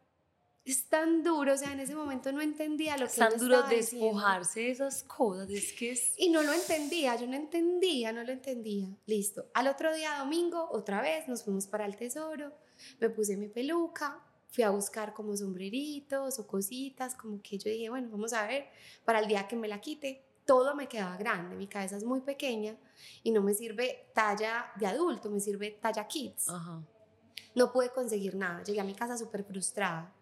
es 0.65 0.85
tan 0.87 1.23
duro, 1.23 1.53
o 1.53 1.57
sea, 1.57 1.73
en 1.73 1.81
ese 1.81 1.93
momento 1.93 2.31
no 2.31 2.41
entendía 2.41 2.97
lo 2.97 3.05
que 3.05 3.11
Es 3.11 3.17
tan 3.17 3.37
duro 3.37 3.63
despojarse 3.63 4.61
de 4.61 4.71
esas 4.71 5.03
cosas, 5.03 5.49
es 5.49 5.73
que 5.73 5.91
es... 5.91 6.13
Y 6.17 6.29
no 6.29 6.41
lo 6.41 6.53
entendía, 6.53 7.15
yo 7.17 7.27
no 7.27 7.35
entendía, 7.35 8.13
no 8.13 8.23
lo 8.23 8.31
entendía. 8.31 8.87
Listo. 9.05 9.45
Al 9.53 9.67
otro 9.67 9.93
día, 9.93 10.17
domingo, 10.19 10.69
otra 10.71 11.01
vez 11.01 11.27
nos 11.27 11.43
fuimos 11.43 11.67
para 11.67 11.85
el 11.85 11.97
tesoro, 11.97 12.53
me 12.99 13.09
puse 13.09 13.35
mi 13.35 13.49
peluca, 13.49 14.23
fui 14.47 14.63
a 14.63 14.69
buscar 14.69 15.13
como 15.13 15.35
sombreritos 15.35 16.39
o 16.39 16.47
cositas, 16.47 17.15
como 17.15 17.41
que 17.41 17.57
yo 17.57 17.69
dije, 17.69 17.89
bueno, 17.89 18.07
vamos 18.09 18.31
a 18.31 18.47
ver, 18.47 18.67
para 19.03 19.19
el 19.19 19.27
día 19.27 19.47
que 19.47 19.57
me 19.57 19.67
la 19.67 19.81
quite, 19.81 20.23
todo 20.45 20.75
me 20.75 20.87
quedaba 20.87 21.17
grande, 21.17 21.55
mi 21.55 21.67
cabeza 21.67 21.97
es 21.97 22.03
muy 22.03 22.21
pequeña 22.21 22.77
y 23.21 23.31
no 23.31 23.41
me 23.41 23.53
sirve 23.53 24.07
talla 24.13 24.71
de 24.77 24.85
adulto, 24.85 25.29
me 25.29 25.39
sirve 25.41 25.71
talla 25.71 26.07
kids. 26.07 26.47
Ajá. 26.47 26.81
No 27.55 27.71
pude 27.71 27.89
conseguir 27.89 28.35
nada, 28.35 28.63
llegué 28.63 28.79
a 28.79 28.85
mi 28.85 28.95
casa 28.95 29.17
súper 29.17 29.43
frustrada. 29.43 30.13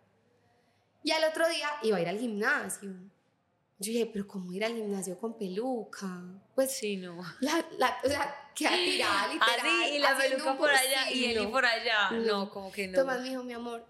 Y 1.03 1.11
al 1.11 1.23
otro 1.23 1.47
día 1.49 1.67
iba 1.83 1.97
a 1.97 2.01
ir 2.01 2.07
al 2.07 2.19
gimnasio. 2.19 2.89
Yo 3.79 3.91
dije, 3.91 4.05
pero 4.13 4.27
¿cómo 4.27 4.53
ir 4.53 4.63
al 4.63 4.75
gimnasio 4.75 5.17
con 5.17 5.35
peluca? 5.37 6.21
Pues 6.53 6.71
Sí, 6.71 6.97
no. 6.97 7.17
la, 7.39 7.65
la, 7.79 7.97
o 8.03 8.07
sea, 8.07 8.51
queda 8.53 8.75
tirada 8.75 9.27
literal. 9.27 9.59
Así, 9.59 9.95
y 9.95 9.99
la 9.99 10.15
peluca 10.17 10.55
por 10.57 10.69
allá 10.69 11.09
y 11.11 11.25
él 11.25 11.31
y 11.31 11.33
bolsillo. 11.35 11.51
por 11.51 11.65
allá. 11.65 12.11
No. 12.11 12.19
No, 12.23 12.49
como 12.51 12.71
que 12.71 12.87
no. 12.87 12.99
Tomás 12.99 13.21
me 13.21 13.29
dijo, 13.29 13.43
mi 13.43 13.53
amor, 13.53 13.83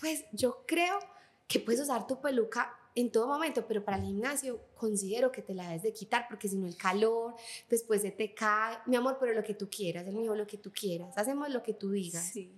pues 0.00 0.24
yo 0.32 0.64
creo 0.66 0.98
que 1.46 1.60
puedes 1.60 1.80
usar 1.80 2.06
tu 2.06 2.20
peluca 2.20 2.74
en 2.94 3.10
todo 3.10 3.26
momento, 3.26 3.66
pero 3.66 3.82
para 3.82 3.96
el 3.96 4.04
gimnasio 4.04 4.60
considero 4.76 5.32
que 5.32 5.40
te 5.40 5.54
la 5.54 5.68
debes 5.68 5.82
de 5.84 5.92
quitar 5.94 6.26
porque 6.28 6.48
si 6.48 6.56
no 6.56 6.66
el 6.66 6.76
calor, 6.76 7.34
después 7.70 8.02
se 8.02 8.10
te 8.10 8.34
cae. 8.34 8.76
Mi 8.84 8.96
amor, 8.96 9.16
pero 9.18 9.32
lo 9.32 9.42
que 9.42 9.54
tú 9.54 9.70
quieras, 9.70 10.04
me 10.06 10.20
dijo 10.20 10.34
lo 10.34 10.46
que 10.46 10.58
tú 10.58 10.70
quieras, 10.72 11.16
hacemos 11.16 11.48
lo 11.48 11.62
que 11.62 11.72
tú 11.72 11.90
digas. 11.90 12.22
Sí. 12.22 12.52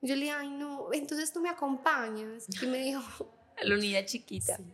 Yo 0.00 0.14
le 0.14 0.22
dije, 0.22 0.32
ay 0.32 0.48
no, 0.50 0.92
entonces 0.92 1.32
tú 1.32 1.40
me 1.40 1.48
acompañas. 1.48 2.46
Y 2.62 2.66
me 2.66 2.78
dijo, 2.78 3.02
La 3.62 3.76
niña 3.76 4.04
chiquita. 4.04 4.56
Sí. 4.56 4.64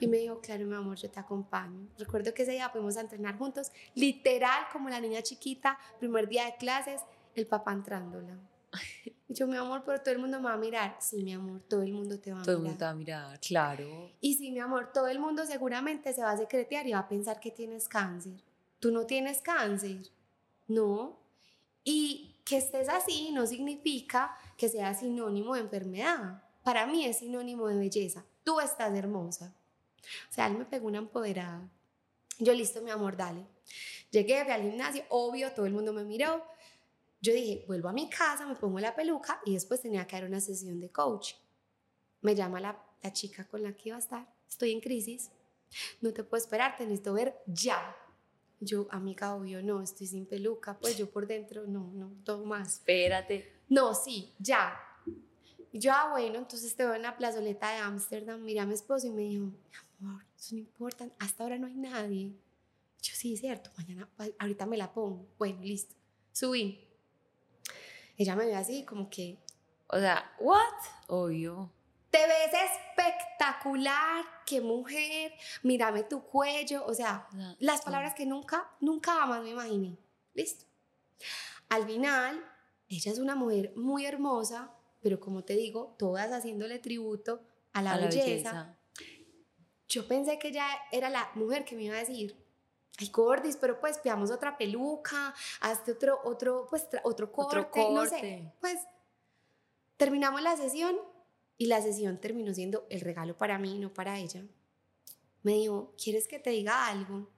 Y 0.00 0.06
me 0.06 0.18
dijo, 0.18 0.40
claro, 0.40 0.64
mi 0.66 0.74
amor, 0.74 0.96
yo 0.96 1.10
te 1.10 1.20
acompaño. 1.20 1.88
Recuerdo 1.98 2.32
que 2.34 2.42
ese 2.42 2.52
día 2.52 2.68
fuimos 2.70 2.96
a 2.96 3.00
entrenar 3.00 3.36
juntos, 3.38 3.70
literal 3.94 4.64
como 4.72 4.88
la 4.88 5.00
niña 5.00 5.22
chiquita, 5.22 5.78
primer 5.98 6.28
día 6.28 6.44
de 6.46 6.56
clases, 6.56 7.00
el 7.34 7.46
papá 7.46 7.72
entrándola. 7.72 8.36
Y 9.28 9.34
yo, 9.34 9.48
mi 9.48 9.56
amor, 9.56 9.82
pero 9.84 10.00
todo 10.00 10.12
el 10.14 10.20
mundo 10.20 10.38
me 10.38 10.44
va 10.44 10.52
a 10.52 10.56
mirar. 10.56 10.96
Sí, 11.00 11.24
mi 11.24 11.32
amor, 11.34 11.60
todo 11.68 11.82
el 11.82 11.92
mundo 11.92 12.16
te 12.20 12.32
va 12.32 12.40
a 12.40 12.42
Todo 12.44 12.58
el 12.58 12.62
mirar. 12.62 12.70
mundo 12.70 12.78
te 12.78 12.84
va 12.84 12.90
a 12.90 12.94
mirar, 12.94 13.40
claro. 13.40 14.10
Y 14.20 14.34
sí, 14.34 14.52
mi 14.52 14.60
amor, 14.60 14.92
todo 14.94 15.08
el 15.08 15.18
mundo 15.18 15.44
seguramente 15.44 16.12
se 16.12 16.22
va 16.22 16.30
a 16.30 16.36
secretear 16.36 16.86
y 16.86 16.92
va 16.92 17.00
a 17.00 17.08
pensar 17.08 17.40
que 17.40 17.50
tienes 17.50 17.88
cáncer. 17.88 18.40
Tú 18.78 18.92
no 18.92 19.04
tienes 19.04 19.40
cáncer. 19.42 19.98
No. 20.68 21.18
Y 21.82 22.36
que 22.44 22.58
estés 22.58 22.88
así 22.88 23.32
no 23.32 23.48
significa 23.48 24.36
que 24.56 24.68
sea 24.68 24.94
sinónimo 24.94 25.54
de 25.54 25.60
enfermedad. 25.60 26.42
Para 26.62 26.86
mí 26.86 27.04
es 27.04 27.18
sinónimo 27.18 27.68
de 27.68 27.76
belleza. 27.76 28.24
Tú 28.42 28.60
estás 28.60 28.94
hermosa. 28.94 29.54
O 30.30 30.32
sea, 30.32 30.46
él 30.46 30.56
me 30.58 30.64
pegó 30.64 30.86
una 30.86 30.98
empoderada. 30.98 31.68
Yo, 32.38 32.52
listo, 32.52 32.82
mi 32.82 32.90
amor, 32.90 33.16
dale. 33.16 33.46
Llegué, 34.10 34.44
fui 34.44 34.52
al 34.52 34.62
gimnasio, 34.62 35.04
obvio, 35.08 35.52
todo 35.52 35.66
el 35.66 35.72
mundo 35.72 35.92
me 35.92 36.04
miró. 36.04 36.44
Yo 37.20 37.32
dije, 37.32 37.64
vuelvo 37.66 37.88
a 37.88 37.92
mi 37.92 38.08
casa, 38.08 38.46
me 38.46 38.54
pongo 38.54 38.78
la 38.78 38.94
peluca 38.94 39.40
y 39.44 39.54
después 39.54 39.80
tenía 39.80 40.06
que 40.06 40.16
dar 40.16 40.26
una 40.26 40.40
sesión 40.40 40.80
de 40.80 40.90
coach. 40.90 41.34
Me 42.20 42.34
llama 42.34 42.60
la, 42.60 42.80
la 43.02 43.12
chica 43.12 43.46
con 43.48 43.62
la 43.62 43.72
que 43.72 43.88
iba 43.88 43.96
a 43.96 44.00
estar. 44.00 44.26
Estoy 44.48 44.72
en 44.72 44.80
crisis. 44.80 45.30
No 46.00 46.12
te 46.12 46.22
puedo 46.22 46.42
esperar, 46.42 46.76
te 46.76 46.84
necesito 46.84 47.14
ver 47.14 47.36
ya. 47.46 47.96
Yo, 48.60 48.86
amiga, 48.90 49.34
obvio, 49.34 49.62
no, 49.62 49.82
estoy 49.82 50.06
sin 50.06 50.26
peluca. 50.26 50.78
Pues 50.78 50.96
yo 50.96 51.10
por 51.10 51.26
dentro, 51.26 51.66
no, 51.66 51.90
no, 51.92 52.12
todo 52.24 52.44
más. 52.44 52.74
Espérate. 52.74 53.55
No, 53.68 53.94
sí, 53.94 54.32
ya. 54.38 54.78
Y 55.72 55.78
yo, 55.78 55.92
ah, 55.92 56.08
bueno, 56.10 56.38
entonces 56.38 56.74
te 56.76 56.84
veo 56.84 56.94
en 56.94 57.02
la 57.02 57.16
plazoleta 57.16 57.70
de 57.70 57.78
Ámsterdam. 57.78 58.40
Miré 58.42 58.60
a 58.60 58.66
mi 58.66 58.74
esposo 58.74 59.06
y 59.06 59.10
me 59.10 59.22
dijo, 59.22 59.44
mi 59.46 59.58
amor, 60.08 60.24
eso 60.36 60.54
no 60.54 60.60
importa, 60.60 61.08
hasta 61.18 61.42
ahora 61.42 61.58
no 61.58 61.66
hay 61.66 61.74
nadie. 61.74 62.28
Yo, 63.02 63.12
sí, 63.14 63.36
cierto, 63.36 63.70
mañana, 63.76 64.08
a- 64.18 64.28
ahorita 64.38 64.66
me 64.66 64.76
la 64.76 64.92
pongo. 64.92 65.26
Bueno, 65.38 65.60
listo. 65.62 65.94
Subí. 66.32 66.82
Ella 68.16 68.34
me 68.36 68.46
ve 68.46 68.54
así, 68.56 68.84
como 68.84 69.10
que, 69.10 69.38
O 69.88 69.98
sea, 69.98 70.34
¿what? 70.40 70.74
Obvio. 71.08 71.70
te 72.10 72.26
ves 72.26 72.50
espectacular, 72.72 74.24
qué 74.46 74.60
mujer, 74.62 75.32
mírame 75.62 76.02
tu 76.04 76.22
cuello, 76.22 76.84
o 76.86 76.94
sea, 76.94 77.26
O 77.30 77.36
sea, 77.36 77.56
las 77.60 77.82
palabras 77.82 78.14
que 78.14 78.24
nunca, 78.24 78.70
nunca 78.80 79.12
jamás 79.12 79.42
me 79.42 79.50
imaginé. 79.50 79.98
Listo. 80.34 80.64
Al 81.68 81.84
final, 81.86 82.42
ella 82.88 83.12
es 83.12 83.18
una 83.18 83.34
mujer 83.34 83.72
muy 83.76 84.06
hermosa, 84.06 84.72
pero 85.00 85.20
como 85.20 85.44
te 85.44 85.54
digo, 85.54 85.94
todas 85.98 86.32
haciéndole 86.32 86.78
tributo 86.78 87.42
a 87.72 87.82
la, 87.82 87.92
a 87.92 87.96
la 87.96 88.06
belleza. 88.06 88.24
belleza. 88.24 88.78
Yo 89.88 90.08
pensé 90.08 90.38
que 90.38 90.48
ella 90.48 90.66
era 90.90 91.10
la 91.10 91.30
mujer 91.34 91.64
que 91.64 91.76
me 91.76 91.84
iba 91.84 91.96
a 91.96 92.00
decir, 92.00 92.36
ay, 92.98 93.08
Gordis, 93.12 93.56
pero 93.56 93.80
pues 93.80 93.98
pidamos 93.98 94.30
otra 94.30 94.58
peluca, 94.58 95.34
hazte 95.60 95.92
otro, 95.92 96.20
otro, 96.24 96.66
pues, 96.68 96.86
otro 97.04 97.30
corte, 97.30 97.58
Otro 97.60 97.90
no 97.92 98.06
sé. 98.06 98.52
Pues 98.60 98.78
terminamos 99.96 100.42
la 100.42 100.56
sesión 100.56 100.96
y 101.58 101.66
la 101.66 101.80
sesión 101.80 102.20
terminó 102.20 102.52
siendo 102.52 102.86
el 102.90 103.00
regalo 103.00 103.36
para 103.36 103.58
mí, 103.58 103.78
no 103.78 103.92
para 103.94 104.18
ella. 104.18 104.44
Me 105.42 105.54
dijo, 105.54 105.94
¿quieres 106.02 106.26
que 106.26 106.38
te 106.38 106.50
diga 106.50 106.88
algo? 106.88 107.30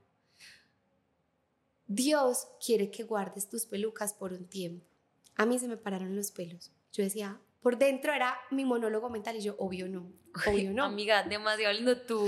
Dios 1.87 2.49
quiere 2.65 2.91
que 2.91 3.05
guardes 3.05 3.49
tus 3.49 3.67
pelucas 3.67 4.13
por 4.13 4.33
un 4.33 4.47
tiempo. 4.47 4.88
A 5.39 5.47
mí 5.47 5.59
se 5.59 5.69
me 5.69 5.77
pararon 5.77 6.15
los 6.17 6.33
pelos. 6.33 6.73
Yo 6.93 7.05
decía, 7.05 7.41
por 7.63 7.79
dentro 7.79 8.13
era 8.13 8.39
mi 8.51 8.65
monólogo 8.65 9.09
mental 9.09 9.37
y 9.37 9.41
yo, 9.41 9.55
obvio 9.59 9.89
no, 9.89 10.13
obvio 10.47 10.73
no. 10.73 10.85
Amiga, 10.85 11.23
demasiado 11.23 11.73
lindo 11.73 11.97
tu, 12.03 12.27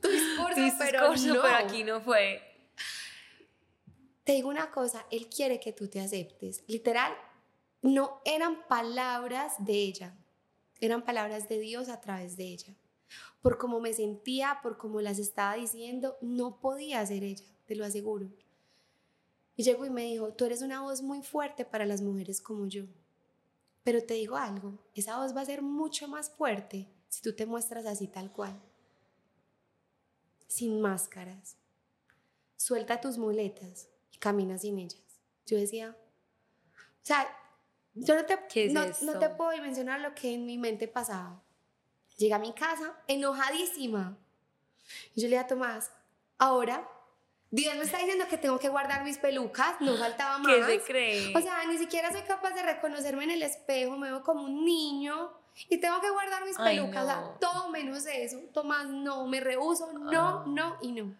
tu 0.00 0.08
discurso, 0.08 0.54
tu 0.54 0.78
pero 0.78 1.10
discurso, 1.10 1.34
no. 1.34 1.42
pero 1.42 1.56
aquí 1.56 1.82
no 1.82 2.00
fue. 2.00 2.40
Te 4.22 4.32
digo 4.32 4.48
una 4.48 4.70
cosa, 4.70 5.04
Él 5.10 5.28
quiere 5.28 5.58
que 5.58 5.72
tú 5.72 5.88
te 5.88 6.00
aceptes. 6.00 6.62
Literal, 6.68 7.12
no 7.82 8.20
eran 8.24 8.68
palabras 8.68 9.54
de 9.58 9.72
ella, 9.72 10.16
eran 10.80 11.04
palabras 11.04 11.48
de 11.48 11.58
Dios 11.58 11.88
a 11.88 12.00
través 12.00 12.36
de 12.36 12.44
ella. 12.44 12.76
Por 13.40 13.58
cómo 13.58 13.80
me 13.80 13.92
sentía, 13.92 14.60
por 14.62 14.78
cómo 14.78 15.00
las 15.00 15.18
estaba 15.18 15.56
diciendo, 15.56 16.16
no 16.20 16.60
podía 16.60 17.04
ser 17.04 17.24
ella, 17.24 17.44
te 17.66 17.74
lo 17.74 17.84
aseguro. 17.84 18.30
Y 19.56 19.62
llegó 19.64 19.84
y 19.84 19.90
me 19.90 20.04
dijo, 20.04 20.32
tú 20.32 20.44
eres 20.46 20.62
una 20.62 20.80
voz 20.82 21.02
muy 21.02 21.22
fuerte 21.22 21.64
para 21.64 21.84
las 21.86 22.00
mujeres 22.00 22.40
como 22.40 22.66
yo. 22.66 22.84
Pero 23.84 24.02
te 24.02 24.14
digo 24.14 24.36
algo, 24.36 24.78
esa 24.94 25.18
voz 25.18 25.34
va 25.36 25.40
a 25.42 25.46
ser 25.46 25.62
mucho 25.62 26.08
más 26.08 26.30
fuerte 26.30 26.88
si 27.08 27.20
tú 27.20 27.34
te 27.34 27.46
muestras 27.46 27.84
así 27.86 28.06
tal 28.08 28.30
cual. 28.32 28.60
sin 30.46 30.80
máscaras. 30.80 31.56
Suelta 32.56 33.00
tus 33.00 33.16
muletas 33.18 33.88
y 34.12 34.18
camina 34.18 34.58
sin 34.58 34.78
ellas. 34.78 35.02
Yo 35.46 35.56
decía, 35.56 35.96
o 36.76 37.04
sea, 37.04 37.26
yo 37.94 38.14
no 38.14 38.24
te, 38.24 38.68
no, 38.70 38.84
no 39.02 39.18
te 39.18 39.28
puedo 39.30 39.60
mencionar 39.62 40.00
lo 40.00 40.14
que 40.14 40.34
en 40.34 40.46
mi 40.46 40.58
mente 40.58 40.88
pasaba. 40.88 41.42
Llegué 42.16 42.34
a 42.34 42.38
mi 42.38 42.52
casa 42.52 43.02
enojadísima. 43.08 44.18
Y 45.14 45.22
yo 45.22 45.28
le 45.28 45.36
dije 45.36 45.38
a 45.38 45.46
Tomás, 45.46 45.90
ahora 46.38 46.88
Dios 47.52 47.76
me 47.76 47.84
está 47.84 47.98
diciendo 47.98 48.24
que 48.30 48.38
tengo 48.38 48.58
que 48.58 48.70
guardar 48.70 49.04
mis 49.04 49.18
pelucas, 49.18 49.78
no 49.80 49.94
faltaba 49.98 50.38
más. 50.38 50.56
¿Qué 50.56 50.64
se 50.64 50.80
cree? 50.80 51.36
O 51.36 51.40
sea, 51.42 51.62
ni 51.68 51.76
siquiera 51.76 52.10
soy 52.10 52.22
capaz 52.22 52.54
de 52.54 52.62
reconocerme 52.62 53.24
en 53.24 53.32
el 53.32 53.42
espejo, 53.42 53.98
me 53.98 54.10
veo 54.10 54.22
como 54.22 54.44
un 54.44 54.64
niño 54.64 55.30
y 55.68 55.76
tengo 55.76 56.00
que 56.00 56.10
guardar 56.10 56.46
mis 56.46 56.56
pelucas, 56.56 57.04
o 57.04 57.06
sea, 57.06 57.36
todo 57.38 57.68
menos 57.68 58.06
eso. 58.06 58.38
Tomás, 58.54 58.88
no, 58.88 59.26
me 59.26 59.38
rehuso, 59.40 59.92
no, 59.92 60.28
ah. 60.28 60.44
no 60.48 60.78
y 60.80 60.92
no. 60.92 61.14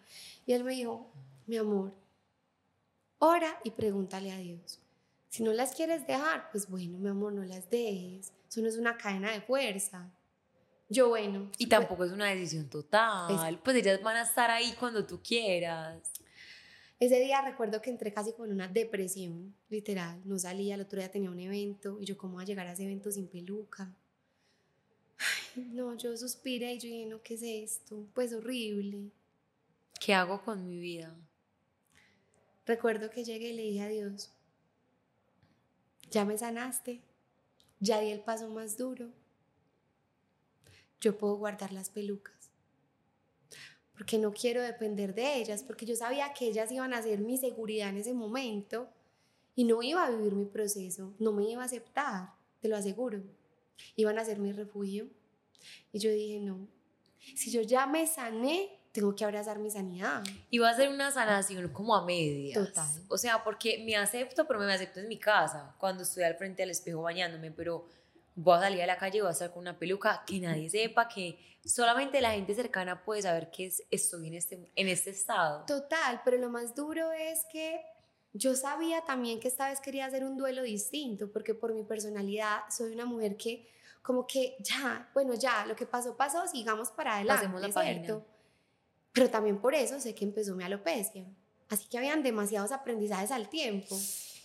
Y 0.47 0.53
él 0.53 0.63
me 0.63 0.73
dijo, 0.73 1.07
mi 1.45 1.57
amor, 1.57 1.93
ora 3.19 3.59
y 3.63 3.69
pregúntale 3.69 4.31
a 4.31 4.37
Dios. 4.37 4.79
Si 5.29 5.43
no 5.43 5.53
las 5.53 5.75
quieres 5.75 6.07
dejar, 6.07 6.49
pues 6.51 6.67
bueno, 6.67 6.97
mi 6.97 7.09
amor, 7.09 7.33
no 7.33 7.43
las 7.43 7.69
dejes. 7.69 8.33
Eso 8.49 8.61
no 8.61 8.67
es 8.67 8.77
una 8.77 8.97
cadena 8.97 9.31
de 9.31 9.41
fuerza. 9.41 10.09
Yo, 10.89 11.09
bueno. 11.09 11.51
Y 11.59 11.67
tampoco 11.67 12.05
es 12.05 12.11
una 12.11 12.25
decisión 12.25 12.69
total. 12.69 13.59
pues 13.63 13.75
ellas 13.77 14.01
van 14.01 14.17
a 14.17 14.23
estar 14.23 14.49
ahí 14.49 14.75
cuando 14.79 15.05
tú 15.05 15.21
quieras. 15.21 16.11
Ese 17.03 17.19
día 17.19 17.41
recuerdo 17.41 17.81
que 17.81 17.89
entré 17.89 18.13
casi 18.13 18.31
con 18.31 18.49
una 18.49 18.69
depresión, 18.69 19.53
literal. 19.67 20.21
No 20.23 20.39
salía, 20.39 20.75
el 20.75 20.81
otro 20.81 20.99
día 20.99 21.11
tenía 21.11 21.29
un 21.29 21.39
evento 21.41 21.97
y 21.99 22.05
yo, 22.05 22.15
¿cómo 22.15 22.35
voy 22.35 22.43
a 22.43 22.47
llegar 22.47 22.65
a 22.65 22.71
ese 22.71 22.85
evento 22.85 23.11
sin 23.11 23.27
peluca? 23.27 23.93
no, 25.73 25.97
yo 25.97 26.15
suspiré 26.15 26.75
y 26.75 26.79
yo 26.79 26.87
dije, 26.87 27.05
no, 27.07 27.21
¿qué 27.21 27.33
es 27.33 27.43
esto? 27.43 28.07
Pues 28.13 28.31
horrible. 28.31 29.11
¿Qué 29.99 30.13
hago 30.13 30.41
con 30.45 30.65
mi 30.65 30.79
vida? 30.79 31.13
Recuerdo 32.65 33.09
que 33.09 33.25
llegué 33.25 33.49
y 33.49 33.53
le 33.57 33.63
dije 33.63 33.81
a 33.81 33.89
Dios, 33.89 34.31
ya 36.09 36.23
me 36.23 36.37
sanaste, 36.37 37.01
ya 37.81 37.99
di 37.99 38.11
el 38.11 38.21
paso 38.21 38.47
más 38.47 38.77
duro, 38.77 39.09
yo 41.01 41.17
puedo 41.17 41.35
guardar 41.35 41.73
las 41.73 41.89
pelucas 41.89 42.42
porque 43.95 44.17
no 44.17 44.33
quiero 44.33 44.61
depender 44.61 45.13
de 45.13 45.37
ellas, 45.37 45.63
porque 45.63 45.85
yo 45.85 45.95
sabía 45.95 46.33
que 46.33 46.47
ellas 46.47 46.71
iban 46.71 46.93
a 46.93 47.01
ser 47.01 47.19
mi 47.19 47.37
seguridad 47.37 47.89
en 47.89 47.97
ese 47.97 48.13
momento 48.13 48.89
y 49.55 49.65
no 49.65 49.83
iba 49.83 50.05
a 50.05 50.09
vivir 50.09 50.33
mi 50.33 50.45
proceso, 50.45 51.13
no 51.19 51.31
me 51.31 51.49
iba 51.49 51.61
a 51.61 51.65
aceptar, 51.65 52.29
te 52.59 52.67
lo 52.67 52.75
aseguro. 52.75 53.21
Iban 53.95 54.17
a 54.17 54.25
ser 54.25 54.39
mi 54.39 54.51
refugio. 54.51 55.07
Y 55.91 55.99
yo 55.99 56.11
dije, 56.11 56.39
no, 56.39 56.67
si 57.35 57.51
yo 57.51 57.61
ya 57.61 57.85
me 57.85 58.07
sané, 58.07 58.79
tengo 58.91 59.15
que 59.15 59.25
abrazar 59.25 59.59
mi 59.59 59.71
sanidad. 59.71 60.23
Iba 60.49 60.69
a 60.69 60.75
ser 60.75 60.89
una 60.89 61.11
sanación 61.11 61.69
como 61.69 61.95
a 61.95 62.05
medias. 62.05 62.53
Total. 62.53 62.87
O 63.07 63.17
sea, 63.17 63.43
porque 63.43 63.83
me 63.85 63.95
acepto, 63.95 64.47
pero 64.47 64.59
me 64.59 64.71
acepto 64.71 64.99
en 64.99 65.07
mi 65.07 65.17
casa, 65.17 65.75
cuando 65.79 66.03
estoy 66.03 66.23
al 66.23 66.35
frente 66.35 66.61
del 66.61 66.71
espejo 66.71 67.01
bañándome, 67.01 67.51
pero 67.51 67.85
voy 68.35 68.57
a 68.57 68.61
salir 68.61 68.81
a 68.81 68.87
la 68.87 68.97
calle 68.97 69.17
y 69.17 69.21
voy 69.21 69.29
a 69.29 69.33
estar 69.33 69.51
con 69.51 69.61
una 69.61 69.77
peluca 69.77 70.23
que 70.25 70.39
nadie 70.39 70.69
sepa, 70.69 71.07
que 71.07 71.37
solamente 71.65 72.21
la 72.21 72.31
gente 72.31 72.55
cercana 72.55 73.03
puede 73.03 73.21
saber 73.21 73.49
que 73.51 73.71
estoy 73.89 74.27
en 74.27 74.33
este, 74.33 74.71
en 74.75 74.87
este 74.87 75.11
estado. 75.11 75.65
Total, 75.65 76.21
pero 76.25 76.37
lo 76.37 76.49
más 76.49 76.75
duro 76.75 77.11
es 77.11 77.45
que 77.51 77.81
yo 78.33 78.55
sabía 78.55 79.01
también 79.01 79.39
que 79.39 79.47
esta 79.47 79.69
vez 79.69 79.79
quería 79.79 80.05
hacer 80.05 80.23
un 80.23 80.37
duelo 80.37 80.63
distinto, 80.63 81.31
porque 81.31 81.53
por 81.53 81.73
mi 81.73 81.83
personalidad 81.83 82.61
soy 82.69 82.93
una 82.93 83.05
mujer 83.05 83.37
que 83.37 83.69
como 84.01 84.27
que 84.27 84.57
ya, 84.59 85.09
bueno, 85.13 85.33
ya, 85.33 85.65
lo 85.65 85.75
que 85.75 85.85
pasó, 85.85 86.17
pasó, 86.17 86.45
sigamos 86.47 86.91
para 86.91 87.15
adelante. 87.15 87.45
Hacemos 87.45 87.61
la 87.61 87.83
¿cierto? 87.83 88.25
Pero 89.13 89.29
también 89.29 89.61
por 89.61 89.73
eso 89.73 89.99
sé 89.99 90.13
que 90.13 90.25
empezó 90.25 90.55
mi 90.55 90.63
alopecia. 90.63 91.25
Así 91.69 91.87
que 91.87 91.97
habían 91.97 92.21
demasiados 92.21 92.71
aprendizajes 92.71 93.31
al 93.31 93.47
tiempo. 93.49 93.97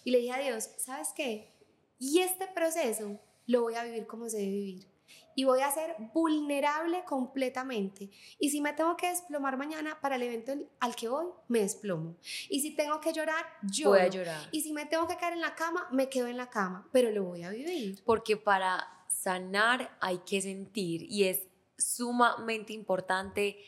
Y 0.04 0.12
le 0.12 0.18
dije 0.18 0.32
a 0.32 0.38
Dios, 0.38 0.70
¿sabes 0.76 1.08
qué? 1.14 1.52
Y 1.98 2.20
este 2.20 2.46
proceso 2.46 3.18
lo 3.48 3.62
voy 3.62 3.74
a 3.74 3.82
vivir 3.82 4.06
como 4.06 4.28
se 4.28 4.36
debe 4.38 4.50
vivir. 4.50 4.86
Y 5.34 5.44
voy 5.44 5.60
a 5.60 5.70
ser 5.70 5.96
vulnerable 6.12 7.04
completamente. 7.04 8.10
Y 8.38 8.50
si 8.50 8.60
me 8.60 8.72
tengo 8.72 8.96
que 8.96 9.08
desplomar 9.08 9.56
mañana 9.56 9.98
para 10.00 10.16
el 10.16 10.22
evento 10.22 10.52
al 10.80 10.94
que 10.94 11.08
voy, 11.08 11.26
me 11.46 11.60
desplomo. 11.60 12.16
Y 12.48 12.60
si 12.60 12.74
tengo 12.74 13.00
que 13.00 13.12
llorar, 13.12 13.46
lloro. 13.62 13.90
Voy 13.90 14.00
a 14.00 14.08
llorar. 14.08 14.48
Y 14.52 14.62
si 14.62 14.72
me 14.72 14.84
tengo 14.84 15.06
que 15.06 15.16
caer 15.16 15.34
en 15.34 15.40
la 15.40 15.54
cama, 15.54 15.88
me 15.92 16.08
quedo 16.08 16.26
en 16.26 16.36
la 16.36 16.50
cama. 16.50 16.88
Pero 16.92 17.10
lo 17.10 17.24
voy 17.24 17.44
a 17.44 17.50
vivir. 17.50 18.02
Porque 18.04 18.36
para 18.36 18.86
sanar 19.08 19.96
hay 20.00 20.18
que 20.18 20.42
sentir. 20.42 21.04
Y 21.08 21.24
es 21.24 21.46
sumamente 21.78 22.72
importante 22.72 23.64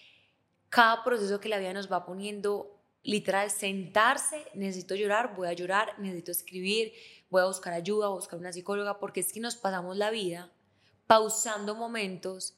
cada 0.68 1.04
proceso 1.04 1.40
que 1.40 1.48
la 1.48 1.58
vida 1.58 1.72
nos 1.72 1.90
va 1.90 2.04
poniendo 2.04 2.79
literal 3.02 3.50
sentarse, 3.50 4.46
necesito 4.54 4.94
llorar, 4.94 5.34
voy 5.34 5.48
a 5.48 5.52
llorar, 5.52 5.98
necesito 5.98 6.32
escribir, 6.32 6.92
voy 7.30 7.42
a 7.42 7.46
buscar 7.46 7.72
ayuda, 7.72 8.06
a 8.06 8.10
buscar 8.10 8.38
una 8.38 8.52
psicóloga, 8.52 8.98
porque 8.98 9.20
es 9.20 9.32
que 9.32 9.40
nos 9.40 9.56
pasamos 9.56 9.96
la 9.96 10.10
vida 10.10 10.52
pausando 11.06 11.74
momentos 11.74 12.56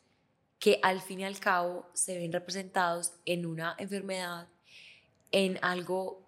que 0.59 0.79
al 0.83 1.01
fin 1.01 1.21
y 1.21 1.25
al 1.25 1.39
cabo 1.39 1.87
se 1.93 2.19
ven 2.19 2.33
representados 2.33 3.15
en 3.25 3.47
una 3.47 3.75
enfermedad, 3.79 4.49
en 5.31 5.59
algo 5.63 6.23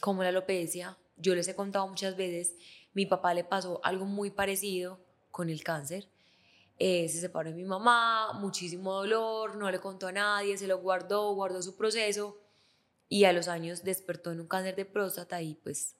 como 0.00 0.22
la 0.22 0.30
alopecia. 0.30 0.96
Yo 1.16 1.34
les 1.34 1.48
he 1.48 1.54
contado 1.54 1.86
muchas 1.88 2.16
veces, 2.16 2.54
mi 2.94 3.06
papá 3.06 3.34
le 3.34 3.44
pasó 3.44 3.80
algo 3.84 4.04
muy 4.04 4.30
parecido 4.30 4.98
con 5.30 5.50
el 5.50 5.62
cáncer. 5.62 6.08
Eh, 6.78 7.08
se 7.08 7.20
separó 7.20 7.50
de 7.50 7.56
mi 7.56 7.64
mamá, 7.64 8.34
muchísimo 8.34 8.92
dolor, 8.92 9.56
no 9.56 9.70
le 9.70 9.80
contó 9.80 10.08
a 10.08 10.12
nadie, 10.12 10.58
se 10.58 10.66
lo 10.66 10.78
guardó, 10.78 11.32
guardó 11.34 11.62
su 11.62 11.76
proceso 11.76 12.36
y 13.08 13.24
a 13.24 13.32
los 13.32 13.48
años 13.48 13.84
despertó 13.84 14.32
en 14.32 14.40
un 14.40 14.48
cáncer 14.48 14.76
de 14.76 14.84
próstata 14.84 15.40
y 15.42 15.54
pues 15.54 15.94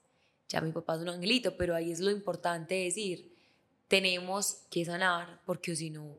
ya 0.49 0.61
mi 0.61 0.71
papá 0.71 0.95
es 0.95 1.01
un 1.01 1.09
angelito, 1.09 1.57
pero 1.57 1.75
ahí 1.75 1.91
es 1.91 1.99
lo 1.99 2.11
importante 2.11 2.75
decir, 2.75 3.33
tenemos 3.87 4.63
que 4.69 4.85
sanar 4.85 5.41
porque 5.45 5.75
si 5.75 5.89
no... 5.89 6.17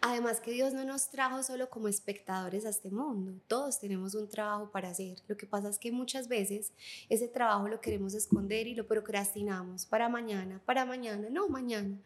Además 0.00 0.40
que 0.40 0.52
Dios 0.52 0.72
no 0.72 0.84
nos 0.84 1.10
trajo 1.10 1.42
solo 1.42 1.68
como 1.68 1.88
espectadores 1.88 2.64
a 2.64 2.70
este 2.70 2.90
mundo, 2.90 3.40
todos 3.48 3.80
tenemos 3.80 4.14
un 4.14 4.28
trabajo 4.28 4.70
para 4.70 4.90
hacer. 4.90 5.18
Lo 5.26 5.36
que 5.36 5.46
pasa 5.46 5.68
es 5.68 5.78
que 5.78 5.90
muchas 5.90 6.28
veces 6.28 6.72
ese 7.08 7.26
trabajo 7.26 7.66
lo 7.66 7.80
queremos 7.80 8.14
esconder 8.14 8.68
y 8.68 8.76
lo 8.76 8.86
procrastinamos 8.86 9.84
para 9.84 10.08
mañana, 10.08 10.62
para 10.64 10.84
mañana, 10.84 11.28
no 11.30 11.48
mañana. 11.48 11.98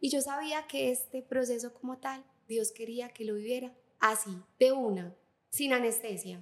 Y 0.00 0.08
yo 0.08 0.22
sabía 0.22 0.66
que 0.66 0.90
este 0.90 1.22
proceso 1.22 1.74
como 1.74 1.98
tal, 1.98 2.24
Dios 2.48 2.72
quería 2.72 3.10
que 3.10 3.24
lo 3.24 3.34
viviera 3.34 3.72
así, 4.00 4.36
de 4.58 4.72
una, 4.72 5.14
sin 5.50 5.74
anestesia. 5.74 6.40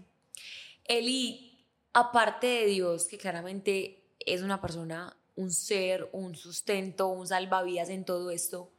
Eli, 0.85 1.67
aparte 1.93 2.47
de 2.47 2.67
Dios, 2.67 3.07
que 3.07 3.19
claramente 3.19 4.17
es 4.19 4.43
una 4.43 4.61
persona, 4.61 5.17
un 5.37 5.51
ser, 5.51 6.09
un 6.13 6.35
sustento, 6.35 7.09
un 7.09 7.27
salvavidas 7.27 7.89
en 7.89 8.05
todo 8.05 8.31
esto. 8.31 8.73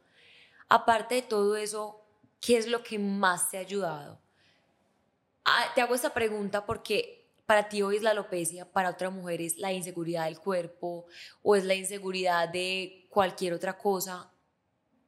Aparte 0.68 1.16
de 1.16 1.22
todo 1.22 1.56
eso, 1.56 2.04
¿qué 2.40 2.56
es 2.56 2.66
lo 2.66 2.82
que 2.82 2.98
más 2.98 3.50
te 3.50 3.58
ha 3.58 3.60
ayudado? 3.60 4.20
Ah, 5.44 5.72
te 5.74 5.80
hago 5.80 5.94
esta 5.94 6.14
pregunta 6.14 6.64
porque 6.64 7.24
para 7.46 7.68
ti 7.68 7.82
hoy 7.82 7.96
es 7.96 8.02
la 8.02 8.10
alopecia, 8.10 8.70
para 8.70 8.90
otra 8.90 9.10
mujer 9.10 9.42
es 9.42 9.58
la 9.58 9.72
inseguridad 9.72 10.24
del 10.24 10.38
cuerpo 10.38 11.06
o 11.42 11.56
es 11.56 11.64
la 11.64 11.74
inseguridad 11.74 12.48
de 12.48 13.06
cualquier 13.10 13.52
otra 13.52 13.76
cosa. 13.76 14.30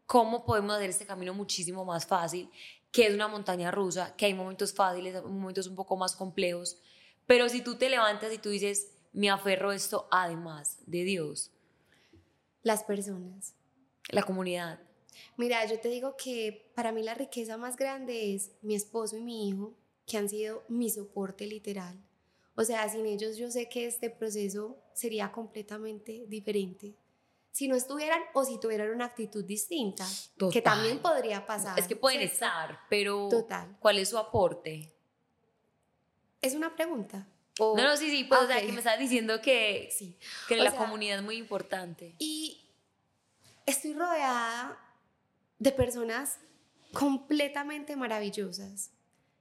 ¿Cómo 0.05 0.45
podemos 0.45 0.77
hacer 0.77 0.91
este 0.91 1.07
camino 1.07 1.33
muchísimo 1.35 1.85
más 1.85 2.07
fácil? 2.07 2.51
Que 2.97 3.09
es 3.09 3.15
una 3.15 3.29
montaña 3.29 3.71
rusa, 3.71 4.17
que 4.17 4.25
hay 4.25 4.33
momentos 4.33 4.73
fáciles, 4.73 5.23
momentos 5.23 5.67
un 5.67 5.77
poco 5.77 5.99
más 5.99 6.17
complejos. 6.17 6.81
Pero 7.27 7.51
si 7.51 7.61
tú 7.61 7.77
te 7.77 7.91
levantas 7.91 8.33
y 8.33 8.39
tú 8.39 8.49
dices, 8.49 8.91
me 9.13 9.29
aferro 9.29 9.71
esto 9.71 10.09
además 10.11 10.79
de 10.87 11.05
Dios? 11.05 11.51
Las 12.63 12.85
personas. 12.85 13.55
La 14.09 14.23
comunidad. 14.23 14.81
Mira, 15.37 15.63
yo 15.67 15.79
te 15.79 15.91
digo 15.91 16.17
que 16.17 16.73
para 16.75 16.91
mí 16.91 17.03
la 17.03 17.13
riqueza 17.13 17.59
más 17.59 17.77
grande 17.77 18.35
es 18.35 18.53
mi 18.63 18.75
esposo 18.75 19.19
y 19.19 19.21
mi 19.21 19.47
hijo, 19.47 19.75
que 20.07 20.17
han 20.17 20.31
sido 20.31 20.65
mi 20.69 20.89
soporte 20.89 21.47
literal. 21.47 22.03
O 22.55 22.65
sea, 22.65 22.89
sin 22.89 23.05
ellos 23.05 23.37
yo 23.37 23.51
sé 23.51 23.69
que 23.69 23.85
este 23.85 24.09
proceso 24.09 24.79
sería 24.95 25.33
completamente 25.33 26.25
diferente. 26.29 26.95
Si 27.57 27.69
no 27.69 27.75
estuvieran 27.75 28.21
o 28.35 28.45
si 28.45 28.61
tuvieran 28.61 28.91
una 28.91 29.07
actitud 29.07 29.45
distinta, 29.45 30.07
que 30.53 30.61
también 30.61 30.99
podría 30.99 31.47
pasar. 31.47 31.79
Es 31.79 31.87
que 31.89 31.97
pueden 31.97 32.21
estar, 32.21 32.81
pero 32.91 33.29
Total. 33.31 33.77
¿cuál 33.81 33.99
es 33.99 34.11
su 34.11 34.19
aporte? 34.19 34.95
Es 36.43 36.55
una 36.55 36.77
pregunta 36.77 37.27
no, 37.59 37.75
no, 37.75 37.97
sí, 37.97 38.11
sí, 38.11 38.25
pues, 38.25 38.43
o 38.43 38.47
sea, 38.47 38.61
que 38.61 38.73
me 38.73 38.79
estás 38.79 38.99
diciendo 38.99 39.41
que, 39.41 39.89
sí. 39.91 40.19
que 40.49 40.57
la 40.57 40.75
comunidad 40.75 41.19
es 41.19 41.25
muy 41.25 41.37
importante. 41.37 42.15
Y 42.19 42.69
estoy 43.65 43.95
rodeada 43.95 44.79
de 45.59 45.73
personas 45.73 46.39
completamente 46.93 47.97
maravillosas, 47.97 48.91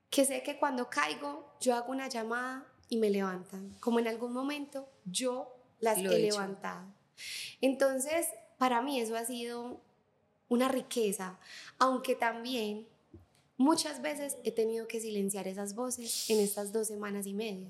que 0.09 0.23
sé 0.23 0.43
que 0.43 0.57
cuando 0.57 0.89
caigo, 0.89 1.57
yo 1.59 1.75
hago 1.75 1.91
una 1.91 2.07
llamada 2.07 2.65
y 2.87 2.97
me 2.97 3.09
levantan, 3.09 3.75
como 3.81 3.99
en 3.99 4.07
algún 4.07 4.31
momento 4.31 4.87
yo 5.03 5.53
las 5.79 5.97
he, 5.97 6.05
he 6.05 6.19
levantado. 6.31 6.93
Entonces, 7.61 8.27
para 8.57 8.81
mí 8.81 8.99
eso 8.99 9.15
ha 9.15 9.25
sido 9.25 9.81
una 10.47 10.67
riqueza, 10.67 11.37
aunque 11.79 12.15
también 12.15 12.87
Muchas 13.57 14.01
veces 14.01 14.35
he 14.43 14.51
tenido 14.51 14.85
que 14.85 14.99
silenciar 14.99 15.47
esas 15.47 15.75
voces 15.75 16.29
en 16.29 16.41
estas 16.41 16.73
dos 16.73 16.87
semanas 16.87 17.25
y 17.25 17.33
media, 17.33 17.69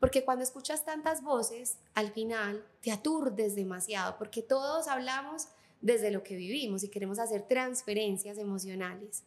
porque 0.00 0.24
cuando 0.24 0.42
escuchas 0.42 0.86
tantas 0.86 1.22
voces, 1.22 1.76
al 1.92 2.10
final 2.10 2.64
te 2.80 2.90
aturdes 2.90 3.54
demasiado, 3.54 4.16
porque 4.16 4.40
todos 4.40 4.88
hablamos 4.88 5.48
desde 5.82 6.10
lo 6.10 6.22
que 6.22 6.36
vivimos 6.36 6.84
y 6.84 6.88
queremos 6.88 7.18
hacer 7.18 7.42
transferencias 7.42 8.38
emocionales. 8.38 9.24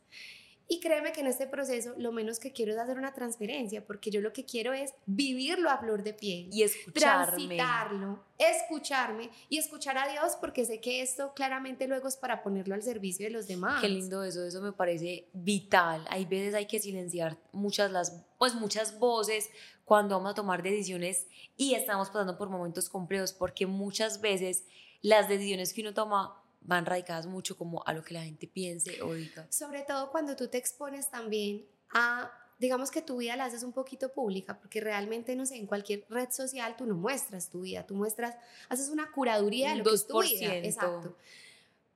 Y 0.71 0.79
créeme 0.79 1.11
que 1.11 1.21
en 1.21 1.27
este 1.27 1.47
proceso 1.47 1.95
lo 1.97 2.11
menos 2.11 2.39
que 2.39 2.53
quiero 2.53 2.71
es 2.71 2.77
hacer 2.77 2.99
una 2.99 3.11
transferencia, 3.11 3.83
porque 3.83 4.11
yo 4.11 4.21
lo 4.21 4.31
que 4.31 4.45
quiero 4.45 4.71
es 4.71 4.93
vivirlo 5.07 5.67
a 5.71 5.79
flor 5.79 6.03
de 6.03 6.13
piel. 6.13 6.47
Y 6.53 6.61
escucharme. 6.61 7.57
Transitarlo, 7.57 8.23
escucharme 8.37 9.31
y 9.49 9.57
escuchar 9.57 9.97
a 9.97 10.07
Dios, 10.07 10.37
porque 10.39 10.65
sé 10.65 10.79
que 10.79 11.01
esto 11.01 11.33
claramente 11.33 11.87
luego 11.87 12.07
es 12.07 12.17
para 12.17 12.43
ponerlo 12.43 12.75
al 12.75 12.83
servicio 12.83 13.25
de 13.25 13.31
los 13.31 13.47
demás. 13.47 13.81
Qué 13.81 13.89
lindo 13.89 14.23
eso, 14.23 14.45
eso 14.45 14.61
me 14.61 14.71
parece 14.71 15.27
vital. 15.33 16.05
Hay 16.07 16.25
veces 16.25 16.53
hay 16.53 16.67
que 16.67 16.79
silenciar 16.79 17.35
muchas, 17.51 17.91
las, 17.91 18.23
pues 18.37 18.53
muchas 18.53 18.99
voces 18.99 19.49
cuando 19.85 20.17
vamos 20.17 20.33
a 20.33 20.35
tomar 20.35 20.61
decisiones 20.61 21.25
y 21.57 21.73
estamos 21.73 22.09
pasando 22.09 22.37
por 22.37 22.47
momentos 22.47 22.89
complejos, 22.89 23.33
porque 23.33 23.65
muchas 23.65 24.21
veces 24.21 24.65
las 25.01 25.27
decisiones 25.27 25.73
que 25.73 25.81
uno 25.81 25.95
toma 25.95 26.38
van 26.61 26.85
radicadas 26.85 27.25
mucho 27.25 27.57
como 27.57 27.83
a 27.85 27.93
lo 27.93 28.03
que 28.03 28.13
la 28.13 28.23
gente 28.23 28.47
piense 28.47 29.01
o 29.01 29.13
diga. 29.13 29.47
Sobre 29.51 29.83
todo 29.83 30.11
cuando 30.11 30.35
tú 30.35 30.47
te 30.47 30.57
expones 30.57 31.09
también 31.09 31.65
a, 31.91 32.31
digamos 32.59 32.91
que 32.91 33.01
tu 33.01 33.17
vida 33.17 33.35
la 33.35 33.45
haces 33.45 33.63
un 33.63 33.73
poquito 33.73 34.11
pública, 34.11 34.59
porque 34.59 34.81
realmente, 34.81 35.35
no 35.35 35.45
sé, 35.45 35.55
en 35.55 35.67
cualquier 35.67 36.05
red 36.09 36.29
social 36.31 36.75
tú 36.75 36.85
no 36.85 36.95
muestras 36.95 37.49
tu 37.49 37.61
vida, 37.61 37.85
tú 37.85 37.95
muestras, 37.95 38.35
haces 38.67 38.89
una 38.89 39.11
curaduría 39.11 39.71
de 39.71 39.77
lo 39.77 39.83
que 39.83 39.93
es 39.93 40.07
tu 40.07 40.21
vida. 40.21 40.55
Exacto. 40.57 41.15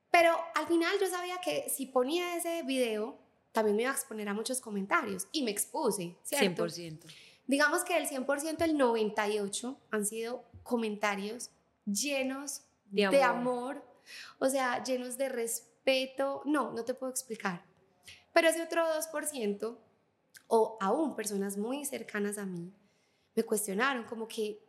Pero 0.10 0.38
al 0.56 0.68
final 0.68 0.92
yo 1.00 1.08
sabía 1.08 1.40
que 1.44 1.70
si 1.70 1.88
ponía 1.88 2.38
ese 2.38 2.64
video, 2.64 3.18
también 3.52 3.76
me 3.76 3.84
iba 3.84 3.92
a 3.92 3.96
exponer 3.96 4.30
a 4.30 4.34
muchos 4.34 4.62
comentarios 4.62 5.28
y 5.32 5.44
me 5.44 5.52
expuse, 5.52 6.16
¿cierto? 6.24 6.66
100%. 6.66 7.00
Digamos 7.46 7.84
que 7.84 7.98
el 7.98 8.08
100%, 8.08 8.62
el 8.64 8.78
98% 8.78 9.78
han 9.92 10.06
sido 10.06 10.44
comentarios 10.64 11.50
llenos 11.86 12.62
de 12.86 13.06
amor, 13.06 13.16
de 13.16 13.24
amor 13.24 13.93
o 14.40 14.50
sea, 14.50 14.84
llenos 14.84 15.18
de 15.18 15.30
respeto. 15.30 16.42
No, 16.46 16.72
no 16.72 16.84
te 16.84 16.94
puedo 16.94 17.12
explicar. 17.12 17.66
Pero 18.34 18.48
ese 18.48 18.64
otro 18.64 18.86
2%, 18.86 19.78
o 20.48 20.78
aún 20.82 21.16
personas 21.16 21.58
muy 21.58 21.86
cercanas 21.86 22.38
a 22.38 22.46
mí, 22.46 22.74
me 23.36 23.44
cuestionaron 23.44 24.06
como 24.06 24.28
que, 24.28 24.60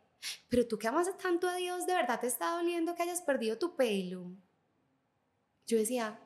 pero 0.49 0.67
tú 0.67 0.77
que 0.77 0.87
amas 0.87 1.09
tanto 1.17 1.47
a 1.47 1.55
Dios, 1.55 1.85
¿de 1.85 1.93
verdad 1.93 2.19
te 2.19 2.27
está 2.27 2.55
doliendo 2.55 2.95
que 2.95 3.03
hayas 3.03 3.21
perdido 3.21 3.57
tu 3.57 3.75
pelo? 3.75 4.31
Yo 5.67 5.77
decía, 5.77 6.19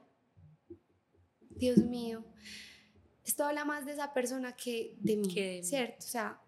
Dios 1.49 1.77
mío, 1.77 2.23
esto 3.25 3.45
habla 3.45 3.65
más 3.65 3.85
de 3.85 3.93
esa 3.93 4.13
persona 4.13 4.55
que 4.55 4.95
de 4.99 5.17
mí, 5.17 5.63
¿cierto? 5.63 5.97
O 5.99 6.07
sea, 6.07 6.41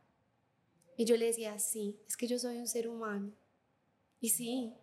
y 0.97 1.05
yo 1.05 1.17
le 1.17 1.27
decía, 1.27 1.57
sí, 1.59 1.99
es 2.07 2.15
que 2.17 2.27
yo 2.27 2.37
soy 2.37 2.57
un 2.57 2.67
ser 2.67 2.87
humano. 2.87 3.31
Y 4.19 4.29
sí, 4.29 4.73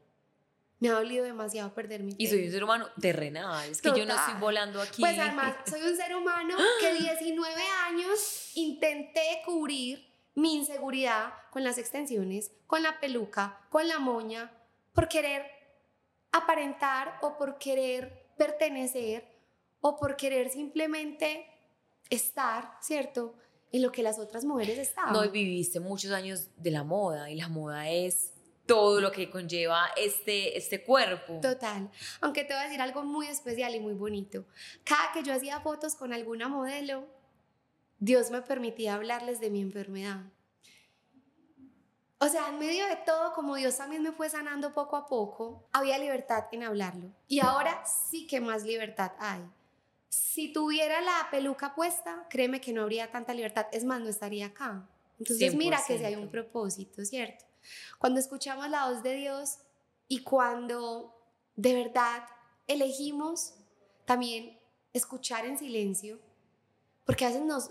me 0.80 0.88
ha 0.88 0.92
dolido 0.92 1.24
demasiado 1.24 1.74
perder 1.74 2.02
mi 2.02 2.12
pelo. 2.12 2.22
Y 2.22 2.26
soy 2.28 2.46
un 2.46 2.52
ser 2.52 2.64
humano 2.64 2.88
terrenal, 3.00 3.68
es 3.68 3.82
que 3.82 3.88
yo 3.88 4.06
no 4.06 4.14
estoy 4.14 4.34
volando 4.40 4.80
aquí. 4.80 5.02
Pues 5.02 5.18
además, 5.18 5.56
soy 5.68 5.82
un 5.82 5.96
ser 5.96 6.14
humano 6.14 6.56
que 6.80 6.94
19 6.94 7.62
años 7.86 8.52
intenté 8.54 9.42
cubrir 9.44 10.08
mi 10.34 10.54
inseguridad 10.54 11.32
con 11.50 11.64
las 11.64 11.78
extensiones, 11.78 12.52
con 12.66 12.82
la 12.82 13.00
peluca, 13.00 13.66
con 13.70 13.88
la 13.88 13.98
moña, 13.98 14.52
por 14.92 15.08
querer 15.08 15.46
aparentar 16.32 17.18
o 17.22 17.36
por 17.36 17.58
querer 17.58 18.28
pertenecer 18.36 19.26
o 19.80 19.96
por 19.96 20.16
querer 20.16 20.50
simplemente 20.50 21.46
estar, 22.08 22.78
¿cierto? 22.80 23.34
En 23.72 23.82
lo 23.82 23.90
que 23.90 24.02
las 24.02 24.18
otras 24.18 24.44
mujeres 24.44 24.78
estaban. 24.78 25.12
No, 25.12 25.24
y 25.24 25.28
viviste 25.28 25.80
muchos 25.80 26.12
años 26.12 26.48
de 26.56 26.70
la 26.70 26.84
moda 26.84 27.30
y 27.30 27.34
la 27.34 27.48
moda 27.48 27.90
es 27.90 28.32
todo 28.68 29.00
lo 29.00 29.10
que 29.10 29.30
conlleva 29.30 29.88
este, 29.96 30.56
este 30.56 30.84
cuerpo. 30.84 31.40
Total. 31.40 31.90
Aunque 32.20 32.44
te 32.44 32.52
voy 32.52 32.62
a 32.62 32.66
decir 32.66 32.82
algo 32.82 33.02
muy 33.02 33.26
especial 33.26 33.74
y 33.74 33.80
muy 33.80 33.94
bonito. 33.94 34.44
Cada 34.84 35.10
que 35.12 35.22
yo 35.22 35.32
hacía 35.32 35.58
fotos 35.60 35.94
con 35.94 36.12
alguna 36.12 36.48
modelo, 36.48 37.06
Dios 37.98 38.30
me 38.30 38.42
permitía 38.42 38.94
hablarles 38.94 39.40
de 39.40 39.48
mi 39.48 39.62
enfermedad. 39.62 40.20
O 42.18 42.28
sea, 42.28 42.48
en 42.48 42.58
medio 42.58 42.86
de 42.88 42.96
todo, 42.96 43.32
como 43.32 43.56
Dios 43.56 43.78
también 43.78 44.02
me 44.02 44.12
fue 44.12 44.28
sanando 44.28 44.74
poco 44.74 44.96
a 44.96 45.06
poco, 45.06 45.66
había 45.72 45.98
libertad 45.98 46.44
en 46.52 46.64
hablarlo. 46.64 47.10
Y 47.26 47.40
ahora 47.40 47.82
sí 47.86 48.26
que 48.26 48.40
más 48.40 48.64
libertad 48.64 49.12
hay. 49.18 49.40
Si 50.10 50.52
tuviera 50.52 51.00
la 51.00 51.28
peluca 51.30 51.74
puesta, 51.74 52.26
créeme 52.28 52.60
que 52.60 52.74
no 52.74 52.82
habría 52.82 53.10
tanta 53.10 53.32
libertad. 53.32 53.66
Es 53.72 53.84
más, 53.84 54.00
no 54.00 54.08
estaría 54.08 54.46
acá. 54.46 54.86
Entonces, 55.18 55.54
mira 55.54 55.80
que 55.86 55.96
si 55.96 56.04
hay 56.04 56.16
un 56.16 56.28
propósito, 56.28 57.04
¿cierto? 57.04 57.47
Cuando 57.98 58.20
escuchamos 58.20 58.68
la 58.70 58.88
voz 58.88 59.02
de 59.02 59.14
Dios 59.14 59.58
y 60.08 60.22
cuando 60.22 61.14
de 61.56 61.74
verdad 61.74 62.24
elegimos 62.66 63.54
también 64.04 64.58
escuchar 64.92 65.44
en 65.44 65.58
silencio, 65.58 66.18
porque 67.04 67.24
a 67.24 67.28
veces 67.28 67.44
nos 67.44 67.70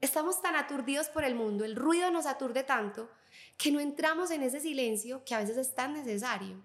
estamos 0.00 0.40
tan 0.42 0.56
aturdidos 0.56 1.08
por 1.08 1.24
el 1.24 1.34
mundo, 1.34 1.64
el 1.64 1.76
ruido 1.76 2.10
nos 2.10 2.26
aturde 2.26 2.62
tanto 2.62 3.10
que 3.56 3.70
no 3.70 3.80
entramos 3.80 4.30
en 4.30 4.42
ese 4.42 4.60
silencio 4.60 5.24
que 5.24 5.34
a 5.34 5.40
veces 5.40 5.56
es 5.56 5.74
tan 5.74 5.94
necesario. 5.94 6.62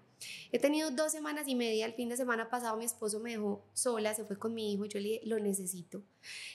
He 0.50 0.58
tenido 0.58 0.90
dos 0.90 1.12
semanas 1.12 1.46
y 1.46 1.54
media, 1.54 1.86
el 1.86 1.92
fin 1.92 2.08
de 2.08 2.16
semana 2.16 2.48
pasado 2.48 2.76
mi 2.76 2.84
esposo 2.84 3.20
me 3.20 3.32
dejó 3.32 3.62
sola, 3.74 4.14
se 4.14 4.24
fue 4.24 4.38
con 4.38 4.54
mi 4.54 4.72
hijo, 4.72 4.86
yo 4.86 4.98
le 4.98 5.08
dije, 5.08 5.20
lo 5.26 5.38
necesito. 5.38 6.02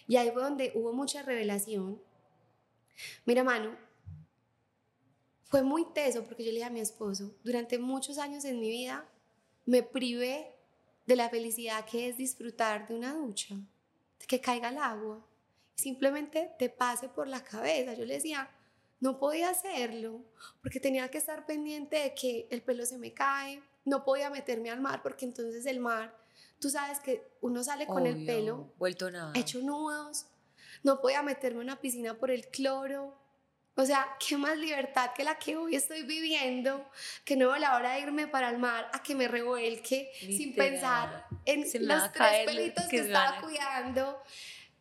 Y 0.07 0.15
ahí 0.17 0.31
fue 0.31 0.41
donde 0.41 0.71
hubo 0.75 0.93
mucha 0.93 1.21
revelación. 1.21 2.01
Mira, 3.25 3.43
Manu, 3.43 3.75
fue 5.51 5.63
muy 5.63 5.85
teso 5.93 6.23
porque 6.23 6.45
yo 6.45 6.51
le 6.51 6.59
dije 6.59 6.65
a 6.65 6.69
mi 6.69 6.79
esposo, 6.79 7.35
durante 7.43 7.77
muchos 7.77 8.17
años 8.17 8.45
en 8.45 8.59
mi 8.61 8.69
vida 8.69 9.05
me 9.65 9.83
privé 9.83 10.55
de 11.05 11.17
la 11.17 11.29
felicidad 11.29 11.85
que 11.85 12.07
es 12.07 12.15
disfrutar 12.15 12.87
de 12.87 12.95
una 12.95 13.13
ducha, 13.13 13.55
de 14.19 14.25
que 14.27 14.39
caiga 14.39 14.69
el 14.69 14.77
agua, 14.77 15.27
simplemente 15.75 16.53
te 16.57 16.69
pase 16.69 17.09
por 17.09 17.27
la 17.27 17.43
cabeza. 17.43 17.93
Yo 17.95 18.05
le 18.05 18.13
decía, 18.13 18.49
no 19.01 19.19
podía 19.19 19.49
hacerlo 19.49 20.23
porque 20.61 20.79
tenía 20.79 21.11
que 21.11 21.17
estar 21.17 21.45
pendiente 21.45 21.97
de 21.97 22.15
que 22.15 22.47
el 22.49 22.61
pelo 22.61 22.85
se 22.85 22.97
me 22.97 23.13
cae, 23.13 23.61
no 23.83 24.05
podía 24.05 24.29
meterme 24.29 24.71
al 24.71 24.79
mar 24.79 25.03
porque 25.03 25.25
entonces 25.25 25.65
el 25.65 25.81
mar, 25.81 26.15
tú 26.59 26.69
sabes 26.69 27.01
que 27.01 27.27
uno 27.41 27.61
sale 27.61 27.87
con 27.87 28.07
el 28.07 28.25
pelo 28.25 28.71
vuelto 28.77 29.11
nada. 29.11 29.33
hecho 29.35 29.59
nudos, 29.59 30.27
no 30.81 31.01
podía 31.01 31.21
meterme 31.23 31.59
en 31.59 31.65
una 31.65 31.81
piscina 31.81 32.17
por 32.17 32.31
el 32.31 32.47
cloro, 32.47 33.20
o 33.81 33.85
sea, 33.85 34.15
qué 34.19 34.37
más 34.37 34.57
libertad 34.57 35.11
que 35.15 35.23
la 35.23 35.39
que 35.39 35.57
hoy 35.57 35.75
estoy 35.75 36.03
viviendo, 36.03 36.87
que 37.25 37.35
no 37.35 37.51
a 37.51 37.57
la 37.57 37.75
hora 37.75 37.93
de 37.93 38.01
irme 38.01 38.27
para 38.27 38.49
el 38.49 38.59
mar 38.59 38.89
a 38.93 39.01
que 39.01 39.15
me 39.15 39.27
revuelque 39.27 40.11
sin 40.19 40.53
pensar 40.53 41.25
en 41.45 41.61
los 41.87 42.11
tres 42.11 42.45
pelitos 42.45 42.85
que, 42.85 42.99
estaba 42.99 43.41
cuidando, 43.41 44.21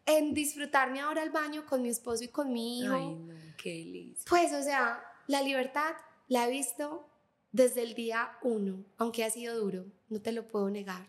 en 0.04 0.34
disfrutarme 0.34 1.00
ahora 1.00 1.22
al 1.22 1.30
baño 1.30 1.64
con 1.64 1.80
mi 1.80 1.88
esposo 1.88 2.24
y 2.24 2.28
con 2.28 2.52
mi 2.52 2.80
hijo. 2.80 2.94
Ay, 2.94 3.14
no, 3.14 3.34
qué 3.56 3.70
delicia. 3.70 4.24
Pues, 4.28 4.52
o 4.52 4.62
sea, 4.62 5.02
la 5.26 5.40
libertad 5.40 5.94
la 6.28 6.46
he 6.46 6.50
visto 6.50 7.08
desde 7.52 7.82
el 7.82 7.94
día 7.94 8.32
uno, 8.42 8.84
aunque 8.98 9.24
ha 9.24 9.30
sido 9.30 9.58
duro, 9.58 9.86
no 10.10 10.20
te 10.20 10.32
lo 10.32 10.46
puedo 10.46 10.68
negar. 10.68 11.08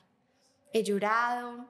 He 0.71 0.83
llorado, 0.83 1.67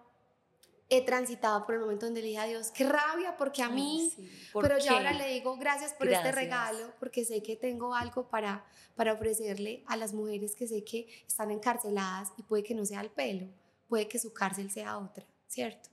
he 0.94 1.02
transitado 1.06 1.66
por 1.66 1.76
el 1.76 1.82
momento 1.82 2.06
donde 2.06 2.22
le 2.22 2.28
dije 2.28 2.40
a 2.40 2.46
Dios, 2.46 2.70
qué 2.72 2.84
rabia, 2.84 3.38
porque 3.38 3.64
a 3.64 3.70
mí, 3.70 4.12
pero 4.54 4.78
yo 4.78 4.92
ahora 4.92 5.14
le 5.14 5.30
digo 5.30 5.56
gracias 5.56 5.94
por 5.94 6.10
este 6.10 6.34
regalo, 6.34 6.94
porque 7.00 7.24
sé 7.24 7.42
que 7.42 7.56
tengo 7.56 7.96
algo 7.96 8.28
para, 8.28 8.66
para 8.96 9.14
ofrecerle 9.14 9.86
a 9.88 9.96
las 9.96 10.14
mujeres 10.14 10.54
que 10.54 10.68
sé 10.68 10.84
que 10.84 11.08
están 11.26 11.50
encarceladas 11.50 12.34
y 12.36 12.44
puede 12.44 12.64
que 12.64 12.76
no 12.76 12.86
sea 12.86 13.00
el 13.00 13.10
pelo, 13.10 13.48
puede 13.88 14.10
que 14.10 14.20
su 14.20 14.34
cárcel 14.34 14.70
sea 14.70 14.98
otra, 14.98 15.26
¿cierto? 15.48 15.90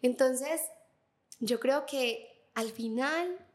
Entonces, 0.00 0.62
yo 1.38 1.60
creo 1.60 1.84
que 1.84 2.48
al 2.54 2.70
final 2.70 3.46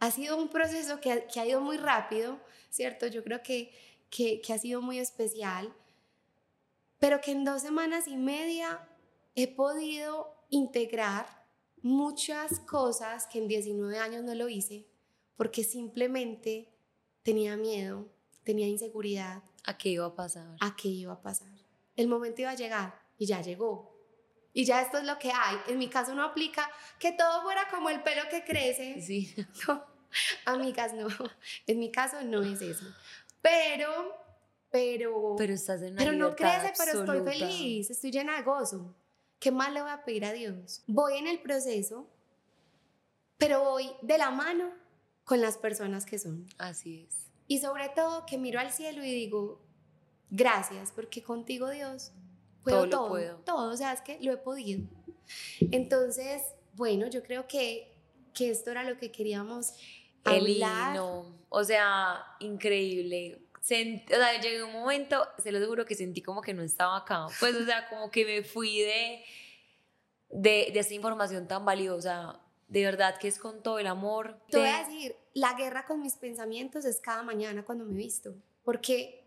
ha 0.00 0.10
sido 0.10 0.36
un 0.36 0.48
proceso 0.48 1.00
que 1.00 1.12
ha, 1.12 1.26
que 1.28 1.38
ha 1.38 1.46
ido 1.46 1.60
muy 1.60 1.76
rápido, 1.76 2.40
¿cierto? 2.68 3.06
Yo 3.06 3.22
creo 3.22 3.44
que, 3.44 3.72
que, 4.10 4.40
que 4.40 4.52
ha 4.52 4.58
sido 4.58 4.82
muy 4.82 4.98
especial, 4.98 5.72
pero 6.98 7.20
que 7.20 7.30
en 7.30 7.44
dos 7.44 7.62
semanas 7.62 8.08
y 8.08 8.16
media 8.16 8.88
he 9.34 9.54
podido 9.54 10.34
integrar 10.48 11.26
muchas 11.82 12.60
cosas 12.60 13.26
que 13.26 13.38
en 13.38 13.48
19 13.48 13.98
años 13.98 14.24
no 14.24 14.34
lo 14.34 14.48
hice 14.48 14.86
porque 15.36 15.64
simplemente 15.64 16.68
tenía 17.22 17.56
miedo, 17.56 18.08
tenía 18.44 18.66
inseguridad. 18.66 19.42
¿A 19.64 19.78
qué 19.78 19.90
iba 19.90 20.06
a 20.06 20.14
pasar? 20.14 20.56
¿A 20.60 20.76
qué 20.76 20.88
iba 20.88 21.14
a 21.14 21.22
pasar? 21.22 21.48
El 21.96 22.08
momento 22.08 22.42
iba 22.42 22.50
a 22.50 22.54
llegar 22.54 23.00
y 23.16 23.26
ya 23.26 23.40
llegó. 23.40 23.90
Y 24.52 24.64
ya 24.64 24.82
esto 24.82 24.98
es 24.98 25.04
lo 25.04 25.18
que 25.18 25.30
hay. 25.32 25.56
En 25.68 25.78
mi 25.78 25.88
caso 25.88 26.14
no 26.14 26.24
aplica 26.24 26.68
que 26.98 27.12
todo 27.12 27.42
fuera 27.42 27.68
como 27.70 27.88
el 27.88 28.02
pelo 28.02 28.22
que 28.30 28.44
crece. 28.44 29.00
Sí. 29.00 29.34
No, 29.66 29.84
amigas, 30.44 30.92
no. 30.92 31.06
En 31.68 31.78
mi 31.78 31.92
caso 31.92 32.20
no 32.24 32.42
es 32.42 32.60
eso. 32.60 32.84
Pero, 33.40 34.14
pero... 34.70 35.36
Pero 35.38 35.54
estás 35.54 35.82
en 35.82 35.94
Pero 35.94 36.12
no 36.12 36.34
crece, 36.34 36.72
pero 36.76 37.00
estoy 37.00 37.20
feliz, 37.20 37.90
estoy 37.90 38.10
llena 38.10 38.36
de 38.36 38.42
gozo. 38.42 38.92
¿Qué 39.40 39.50
más 39.50 39.72
le 39.72 39.82
voy 39.82 39.90
a 39.90 40.04
pedir 40.04 40.24
a 40.24 40.32
Dios? 40.32 40.82
Voy 40.86 41.18
en 41.18 41.26
el 41.26 41.40
proceso, 41.40 42.06
pero 43.38 43.64
voy 43.64 43.90
de 44.02 44.18
la 44.18 44.30
mano 44.30 44.70
con 45.24 45.40
las 45.40 45.56
personas 45.56 46.06
que 46.06 46.18
son. 46.18 46.46
Así 46.58 47.06
es. 47.08 47.26
Y 47.48 47.58
sobre 47.58 47.88
todo 47.88 48.24
que 48.26 48.38
miro 48.38 48.60
al 48.60 48.70
cielo 48.70 49.02
y 49.04 49.12
digo, 49.12 49.60
gracias, 50.30 50.92
porque 50.92 51.22
contigo 51.22 51.68
Dios 51.70 52.12
puedo 52.62 52.76
Todo 52.76 52.86
lo 52.86 52.90
todo, 52.90 53.08
puedo. 53.08 53.36
todo, 53.38 53.72
o 53.72 53.76
sea, 53.76 53.92
es 53.92 54.02
que 54.02 54.18
lo 54.20 54.32
he 54.32 54.36
podido. 54.36 54.82
Entonces, 55.72 56.42
bueno, 56.74 57.08
yo 57.08 57.22
creo 57.22 57.48
que, 57.48 57.92
que 58.34 58.50
esto 58.50 58.70
era 58.70 58.84
lo 58.84 58.96
que 58.98 59.10
queríamos 59.10 59.72
Eli, 60.24 60.62
hablar. 60.62 60.94
no, 60.96 61.24
o 61.48 61.64
sea, 61.64 62.24
increíble. 62.40 63.40
Sent- 63.62 64.04
o 64.10 64.16
sea, 64.16 64.40
llegué 64.40 64.62
un 64.64 64.72
momento, 64.72 65.22
se 65.38 65.52
lo 65.52 65.64
juro 65.66 65.84
que 65.84 65.94
sentí 65.94 66.22
como 66.22 66.40
que 66.40 66.54
no 66.54 66.62
estaba 66.62 66.96
acá. 66.96 67.26
Pues, 67.40 67.54
o 67.56 67.64
sea, 67.64 67.88
como 67.88 68.10
que 68.10 68.24
me 68.24 68.42
fui 68.42 68.80
de, 68.80 69.22
de, 70.30 70.70
de 70.72 70.78
esta 70.80 70.94
información 70.94 71.46
tan 71.46 71.64
valiosa. 71.64 72.40
De 72.68 72.84
verdad 72.84 73.18
que 73.18 73.26
es 73.28 73.38
con 73.38 73.62
todo 73.62 73.78
el 73.80 73.86
amor. 73.88 74.38
Te 74.48 74.58
voy 74.58 74.68
a 74.68 74.78
decir, 74.84 75.16
la 75.34 75.54
guerra 75.54 75.84
con 75.86 76.00
mis 76.00 76.14
pensamientos 76.14 76.84
es 76.84 77.00
cada 77.00 77.22
mañana 77.24 77.64
cuando 77.64 77.84
me 77.84 77.94
visto, 77.94 78.34
porque 78.64 79.24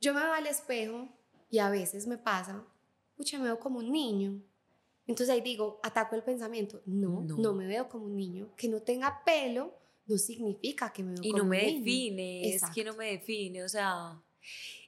yo 0.00 0.12
me 0.12 0.20
veo 0.22 0.34
al 0.34 0.46
espejo 0.46 1.08
y 1.50 1.58
a 1.58 1.70
veces 1.70 2.06
me 2.06 2.18
pasa, 2.18 2.62
pucha, 3.16 3.38
me 3.38 3.44
veo 3.44 3.58
como 3.58 3.78
un 3.78 3.90
niño. 3.90 4.42
Entonces 5.06 5.30
ahí 5.34 5.40
digo, 5.40 5.80
ataco 5.82 6.16
el 6.16 6.22
pensamiento. 6.22 6.82
No, 6.84 7.22
No. 7.22 7.36
no, 7.38 7.52
me 7.54 7.66
veo 7.66 7.88
como 7.88 8.04
un 8.04 8.16
niño. 8.16 8.48
Que 8.56 8.68
no 8.68 8.80
tenga 8.82 9.22
pelo 9.24 9.72
no 10.06 10.18
significa 10.18 10.92
que 10.92 11.02
me 11.02 11.12
veo 11.14 11.22
Y 11.22 11.30
como 11.30 11.44
no 11.44 11.48
me 11.50 11.64
define, 11.64 12.54
es 12.54 12.62
que 12.74 12.84
no 12.84 12.94
me 12.94 13.12
define, 13.12 13.62
o 13.64 13.68
sea. 13.68 14.20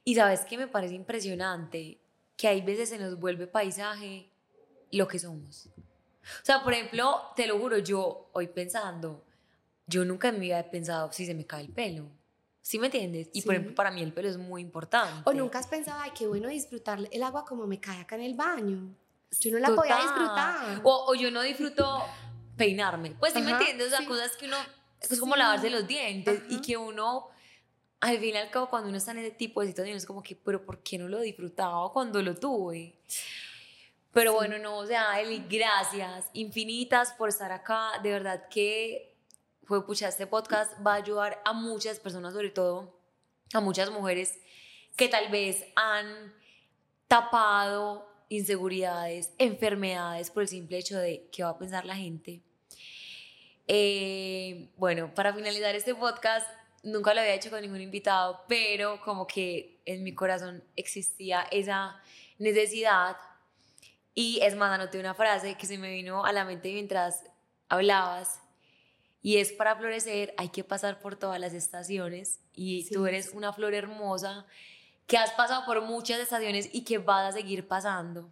Y 0.03 0.15
sabes 0.15 0.41
que 0.41 0.57
me 0.57 0.67
parece 0.67 0.93
impresionante 0.95 1.99
que 2.35 2.47
hay 2.47 2.61
veces 2.61 2.89
se 2.89 2.97
nos 2.99 3.19
vuelve 3.19 3.47
paisaje 3.47 4.29
lo 4.91 5.07
que 5.07 5.19
somos. 5.19 5.67
O 6.41 6.45
sea, 6.45 6.63
por 6.63 6.73
ejemplo, 6.73 7.21
te 7.35 7.47
lo 7.47 7.57
juro, 7.57 7.77
yo 7.79 8.29
hoy 8.33 8.47
pensando, 8.47 9.25
yo 9.87 10.05
nunca 10.05 10.29
en 10.29 10.35
mi 10.35 10.47
vida 10.47 10.59
he 10.59 10.63
pensado 10.65 11.11
si 11.11 11.25
se 11.25 11.33
me 11.33 11.45
cae 11.45 11.63
el 11.63 11.69
pelo. 11.73 12.09
¿Sí 12.61 12.77
me 12.79 12.87
entiendes? 12.87 13.29
Y 13.33 13.41
por 13.41 13.53
Sí. 13.53 13.55
ejemplo, 13.55 13.75
para 13.75 13.91
mí 13.91 14.01
el 14.01 14.11
pelo 14.13 14.27
es 14.29 14.37
muy 14.37 14.61
importante. 14.61 15.23
O 15.29 15.33
nunca 15.33 15.59
has 15.59 15.67
pensado, 15.67 15.99
ay, 16.01 16.11
qué 16.17 16.27
bueno 16.27 16.49
disfrutar 16.49 16.99
el 17.11 17.23
agua 17.23 17.45
como 17.45 17.65
me 17.65 17.79
cae 17.79 18.01
acá 18.01 18.15
en 18.17 18.23
el 18.23 18.35
baño. 18.35 18.93
Yo 19.39 19.51
no 19.51 19.59
la 19.59 19.73
podía 19.73 19.95
Total. 19.95 20.01
disfrutar. 20.15 20.81
O, 20.83 21.05
o 21.07 21.15
yo 21.15 21.31
no 21.31 21.41
disfruto 21.41 22.03
peinarme. 22.57 23.11
Pues 23.11 23.33
sí 23.33 23.41
me 23.41 23.51
Ajá, 23.51 23.59
entiendes, 23.59 23.87
o 23.87 23.89
sea, 23.89 23.99
sí. 23.99 24.05
cosas 24.05 24.35
que 24.35 24.45
uno, 24.45 24.57
es 25.01 25.19
como 25.19 25.33
Sí. 25.33 25.39
lavarse 25.39 25.69
los 25.69 25.87
dientes 25.87 26.41
y 26.49 26.61
que 26.61 26.77
uno, 26.77 27.29
al 27.99 28.17
fin 28.19 28.35
y 28.35 28.37
al 28.37 28.49
cabo, 28.51 28.69
cuando 28.69 28.89
uno 28.89 28.97
está 28.97 29.11
en 29.11 29.19
ese 29.19 29.31
tipo 29.31 29.61
de 29.61 29.67
situaciones, 29.67 30.03
es 30.03 30.07
como 30.07 30.21
que, 30.23 30.35
pero 30.35 30.65
¿por 30.65 30.81
qué 30.83 30.97
no 30.97 31.07
lo 31.07 31.19
disfrutaba 31.21 31.91
cuando 31.91 32.21
lo 32.21 32.35
tuve? 32.35 32.99
Pero 34.13 34.31
Sí. 34.31 34.37
bueno, 34.37 34.57
no, 34.57 34.77
o 34.77 34.85
sea, 34.87 35.19
Eli, 35.21 35.43
gracias 35.49 36.29
infinitas 36.33 37.13
por 37.13 37.29
estar 37.29 37.51
acá. 37.51 37.91
De 38.01 38.09
verdad 38.11 38.47
que 38.49 39.15
fue 39.63 39.85
pucha, 39.85 40.07
este 40.07 40.25
podcast 40.27 40.73
va 40.85 40.93
a 40.93 40.97
ayudar 40.97 41.41
a 41.45 41.53
muchas 41.53 41.99
personas, 41.99 42.33
sobre 42.33 42.49
todo 42.49 42.97
a 43.53 43.59
muchas 43.59 43.91
mujeres 43.91 44.39
que 44.95 45.07
tal 45.07 45.29
vez 45.29 45.63
han 45.75 46.33
tapado 47.07 48.07
inseguridades, 48.29 49.33
enfermedades 49.37 50.31
por 50.31 50.43
el 50.43 50.49
simple 50.49 50.77
hecho 50.77 50.97
de 50.97 51.29
qué 51.31 51.43
va 51.43 51.49
a 51.49 51.57
pensar 51.57 51.85
la 51.85 51.95
gente. 51.95 52.41
Eh, 53.67 54.69
bueno, 54.77 55.13
para 55.13 55.33
finalizar 55.33 55.75
este 55.75 55.93
podcast, 55.93 56.47
nunca 56.83 57.13
lo 57.13 57.19
había 57.21 57.33
hecho 57.33 57.49
con 57.49 57.61
ningún 57.61 57.81
invitado, 57.81 58.43
pero 58.47 59.01
como 59.01 59.27
que 59.27 59.81
en 59.85 60.03
mi 60.03 60.13
corazón 60.13 60.63
existía 60.75 61.41
esa 61.51 62.01
necesidad. 62.37 63.17
Y 64.13 64.39
es 64.41 64.55
más, 64.55 64.71
anoté 64.71 64.99
una 64.99 65.13
frase 65.13 65.55
que 65.55 65.67
se 65.67 65.77
me 65.77 65.91
vino 65.91 66.25
a 66.25 66.31
la 66.31 66.45
mente 66.45 66.71
mientras 66.73 67.23
hablabas. 67.69 68.39
Y 69.21 69.37
es 69.37 69.51
para 69.51 69.75
florecer 69.75 70.33
hay 70.37 70.49
que 70.49 70.63
pasar 70.63 70.99
por 70.99 71.17
todas 71.17 71.39
las 71.39 71.53
estaciones. 71.53 72.39
Y 72.53 72.83
Sí, 72.83 72.93
tú 72.93 73.05
eres 73.05 73.33
una 73.33 73.51
flor 73.51 73.73
hermosa 73.73 74.45
que 75.05 75.17
has 75.17 75.31
pasado 75.31 75.65
por 75.65 75.81
muchas 75.81 76.19
estaciones 76.19 76.69
y 76.71 76.83
que 76.83 76.97
vas 76.97 77.33
a 77.33 77.37
seguir 77.37 77.67
pasando. 77.67 78.29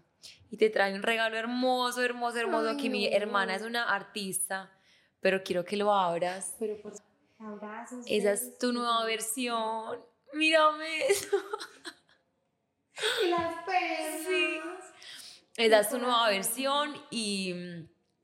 Y 0.50 0.58
te 0.58 0.70
trae 0.70 0.94
un 0.96 1.04
regalo 1.04 1.36
hermoso, 1.38 2.02
hermoso, 2.02 2.38
hermoso, 2.38 2.70
Ay, 2.70 2.78
que 2.78 2.90
mi 2.90 3.10
no. 3.10 3.16
hermana 3.16 3.56
es 3.56 3.62
una 3.62 3.94
artista, 3.94 4.72
pero 5.20 5.44
quiero 5.44 5.64
que 5.66 5.78
lo 5.78 5.94
abras. 5.94 6.56
Pero 6.60 6.82
por 6.82 6.94
abrazos. 7.40 8.06
Esa 8.08 8.34
es 8.34 8.58
tu 8.58 8.72
nueva 8.72 9.06
versión. 9.06 10.00
Mírame 10.34 11.08
eso. 11.08 11.38
Y 13.26 13.28
las 13.28 13.66
perlas. 13.66 14.26
Sí. 14.26 14.60
Esa 15.58 15.80
es 15.82 15.90
tu 15.90 15.98
nueva 15.98 16.30
versión 16.30 16.96
y, 17.12 17.54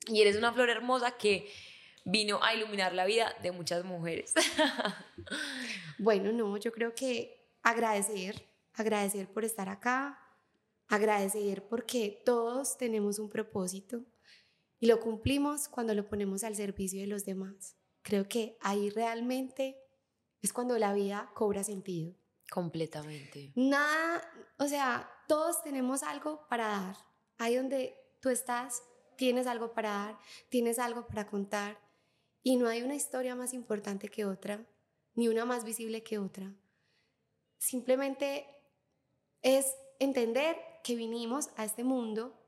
y 0.08 0.22
eres 0.22 0.38
una 0.38 0.54
flor 0.54 0.70
hermosa 0.70 1.18
que 1.18 1.52
vino 2.04 2.40
a 2.42 2.54
iluminar 2.54 2.94
la 2.94 3.06
vida 3.06 3.36
de 3.42 3.52
muchas 3.52 3.84
mujeres. 3.84 4.34
Bueno, 5.98 6.32
no, 6.32 6.58
yo 6.58 6.72
creo 6.72 6.96
que 6.96 7.48
agradecer, 7.62 8.48
agradecer 8.74 9.32
por 9.32 9.46
estar 9.46 9.70
acá, 9.70 10.20
agradecer 10.88 11.68
porque 11.68 12.24
todos 12.26 12.76
tenemos 12.76 13.20
un 13.20 13.30
propósito 13.30 14.04
y 14.82 14.88
lo 14.88 15.00
cumplimos 15.00 15.70
cuando 15.70 15.94
lo 15.94 16.10
ponemos 16.10 16.44
al 16.44 16.56
servicio 16.56 17.00
de 17.02 17.08
los 17.08 17.24
demás. 17.24 17.78
Creo 18.02 18.28
que 18.28 18.58
ahí 18.62 18.90
realmente 18.90 19.78
es 20.42 20.52
cuando 20.52 20.78
la 20.80 20.92
vida 20.94 21.30
cobra 21.36 21.64
sentido. 21.64 22.16
Completamente. 22.50 23.54
Nada, 23.56 24.22
o 24.58 24.68
sea, 24.68 25.08
todos 25.28 25.62
tenemos 25.62 26.02
algo 26.02 26.48
para 26.50 26.68
dar. 26.68 26.98
Ahí 27.38 27.56
donde 27.58 27.96
tú 28.22 28.30
estás, 28.30 28.82
tienes 29.18 29.46
algo 29.46 29.72
para 29.72 29.90
dar, 29.92 30.20
tienes 30.50 30.80
algo 30.80 31.06
para 31.06 31.28
contar. 31.28 31.78
Y 32.42 32.56
no 32.56 32.68
hay 32.68 32.82
una 32.82 32.96
historia 32.96 33.36
más 33.36 33.54
importante 33.54 34.10
que 34.10 34.26
otra, 34.26 34.66
ni 35.14 35.28
una 35.28 35.46
más 35.46 35.64
visible 35.64 36.02
que 36.02 36.18
otra. 36.18 36.56
Simplemente 37.60 38.48
es 39.44 39.76
entender 40.00 40.58
que 40.84 40.96
vinimos 40.96 41.50
a 41.56 41.66
este 41.66 41.84
mundo 41.84 42.41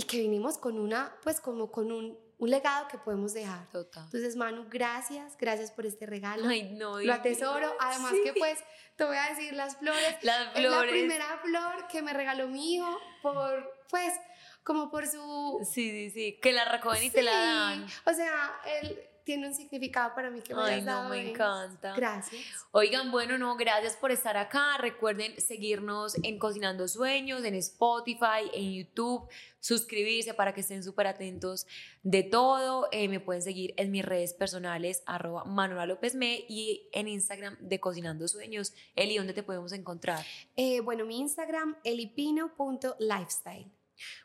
y 0.00 0.02
que 0.04 0.18
vinimos 0.18 0.56
con 0.56 0.78
una, 0.78 1.14
pues 1.22 1.40
como 1.40 1.70
con 1.70 1.92
un, 1.92 2.18
un 2.38 2.50
legado 2.50 2.88
que 2.88 2.96
podemos 2.96 3.34
dejar. 3.34 3.68
Total. 3.70 4.04
Entonces, 4.04 4.34
Manu, 4.34 4.66
gracias, 4.70 5.36
gracias 5.36 5.70
por 5.72 5.84
este 5.84 6.06
regalo. 6.06 6.48
Ay, 6.48 6.72
no. 6.72 6.98
Lo 7.00 7.12
atesoro. 7.12 7.68
Además 7.78 8.12
Sí. 8.12 8.22
que 8.24 8.32
pues 8.32 8.58
te 8.96 9.04
voy 9.04 9.16
a 9.18 9.28
decir 9.28 9.52
las 9.52 9.76
flores. 9.76 10.16
Las 10.22 10.56
Es 10.56 10.62
la 10.62 10.70
flores. 10.70 10.90
primera 10.90 11.38
flor 11.44 11.86
que 11.88 12.00
me 12.00 12.14
regaló 12.14 12.48
mi 12.48 12.76
hijo 12.76 12.98
por, 13.22 13.84
pues, 13.90 14.14
como 14.62 14.90
por 14.90 15.06
su... 15.06 15.58
Sí, 15.70 15.90
sí, 15.90 16.10
sí. 16.10 16.38
Que 16.40 16.52
la 16.52 16.64
recogen 16.64 17.04
y 17.04 17.10
te 17.10 17.22
la 17.22 17.32
dan. 17.36 17.86
O 18.06 18.12
sea, 18.14 18.58
él 18.80 18.98
tiene 19.24 19.48
un 19.48 19.54
significado 19.54 20.14
para 20.14 20.30
mí 20.30 20.40
que 20.40 20.54
me 20.54 20.62
Ay, 20.62 20.82
no, 20.82 21.08
me 21.08 21.30
encanta. 21.30 21.94
Gracias. 21.94 22.42
Oigan, 22.72 23.10
bueno, 23.10 23.38
no, 23.38 23.56
gracias 23.56 23.96
por 23.96 24.10
estar 24.10 24.36
acá. 24.36 24.76
Recuerden 24.78 25.40
seguirnos 25.40 26.16
en 26.22 26.38
Cocinando 26.38 26.88
Sueños, 26.88 27.44
en 27.44 27.54
Spotify, 27.54 28.50
en 28.52 28.72
YouTube, 28.72 29.28
suscribirse 29.60 30.34
para 30.34 30.54
que 30.54 30.60
estén 30.60 30.82
súper 30.82 31.06
atentos 31.06 31.66
de 32.02 32.22
todo. 32.22 32.88
Eh, 32.92 33.08
me 33.08 33.20
pueden 33.20 33.42
seguir 33.42 33.74
en 33.76 33.90
mis 33.90 34.04
redes 34.04 34.34
personales, 34.34 35.02
arroba 35.06 35.44
Manuela 35.44 35.86
López 35.86 36.14
Me 36.14 36.44
y 36.48 36.88
en 36.92 37.08
Instagram 37.08 37.56
de 37.60 37.80
Cocinando 37.80 38.28
Sueños. 38.28 38.74
Eli, 38.94 39.16
¿dónde 39.16 39.32
te 39.32 39.42
podemos 39.42 39.72
encontrar? 39.72 40.24
Eh, 40.56 40.80
bueno, 40.80 41.04
mi 41.04 41.18
Instagram, 41.18 41.76
elipino.lifestyle. 41.84 43.70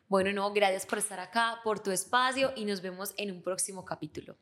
Bueno, 0.08 0.32
no, 0.32 0.54
gracias 0.54 0.86
por 0.86 1.00
estar 1.00 1.20
acá, 1.20 1.60
por 1.64 1.80
tu 1.80 1.91
espacio 1.91 2.54
y 2.56 2.66
nos 2.66 2.82
vemos 2.82 3.14
en 3.18 3.32
un 3.32 3.41
próximo 3.41 3.84
capítulo. 3.84 4.38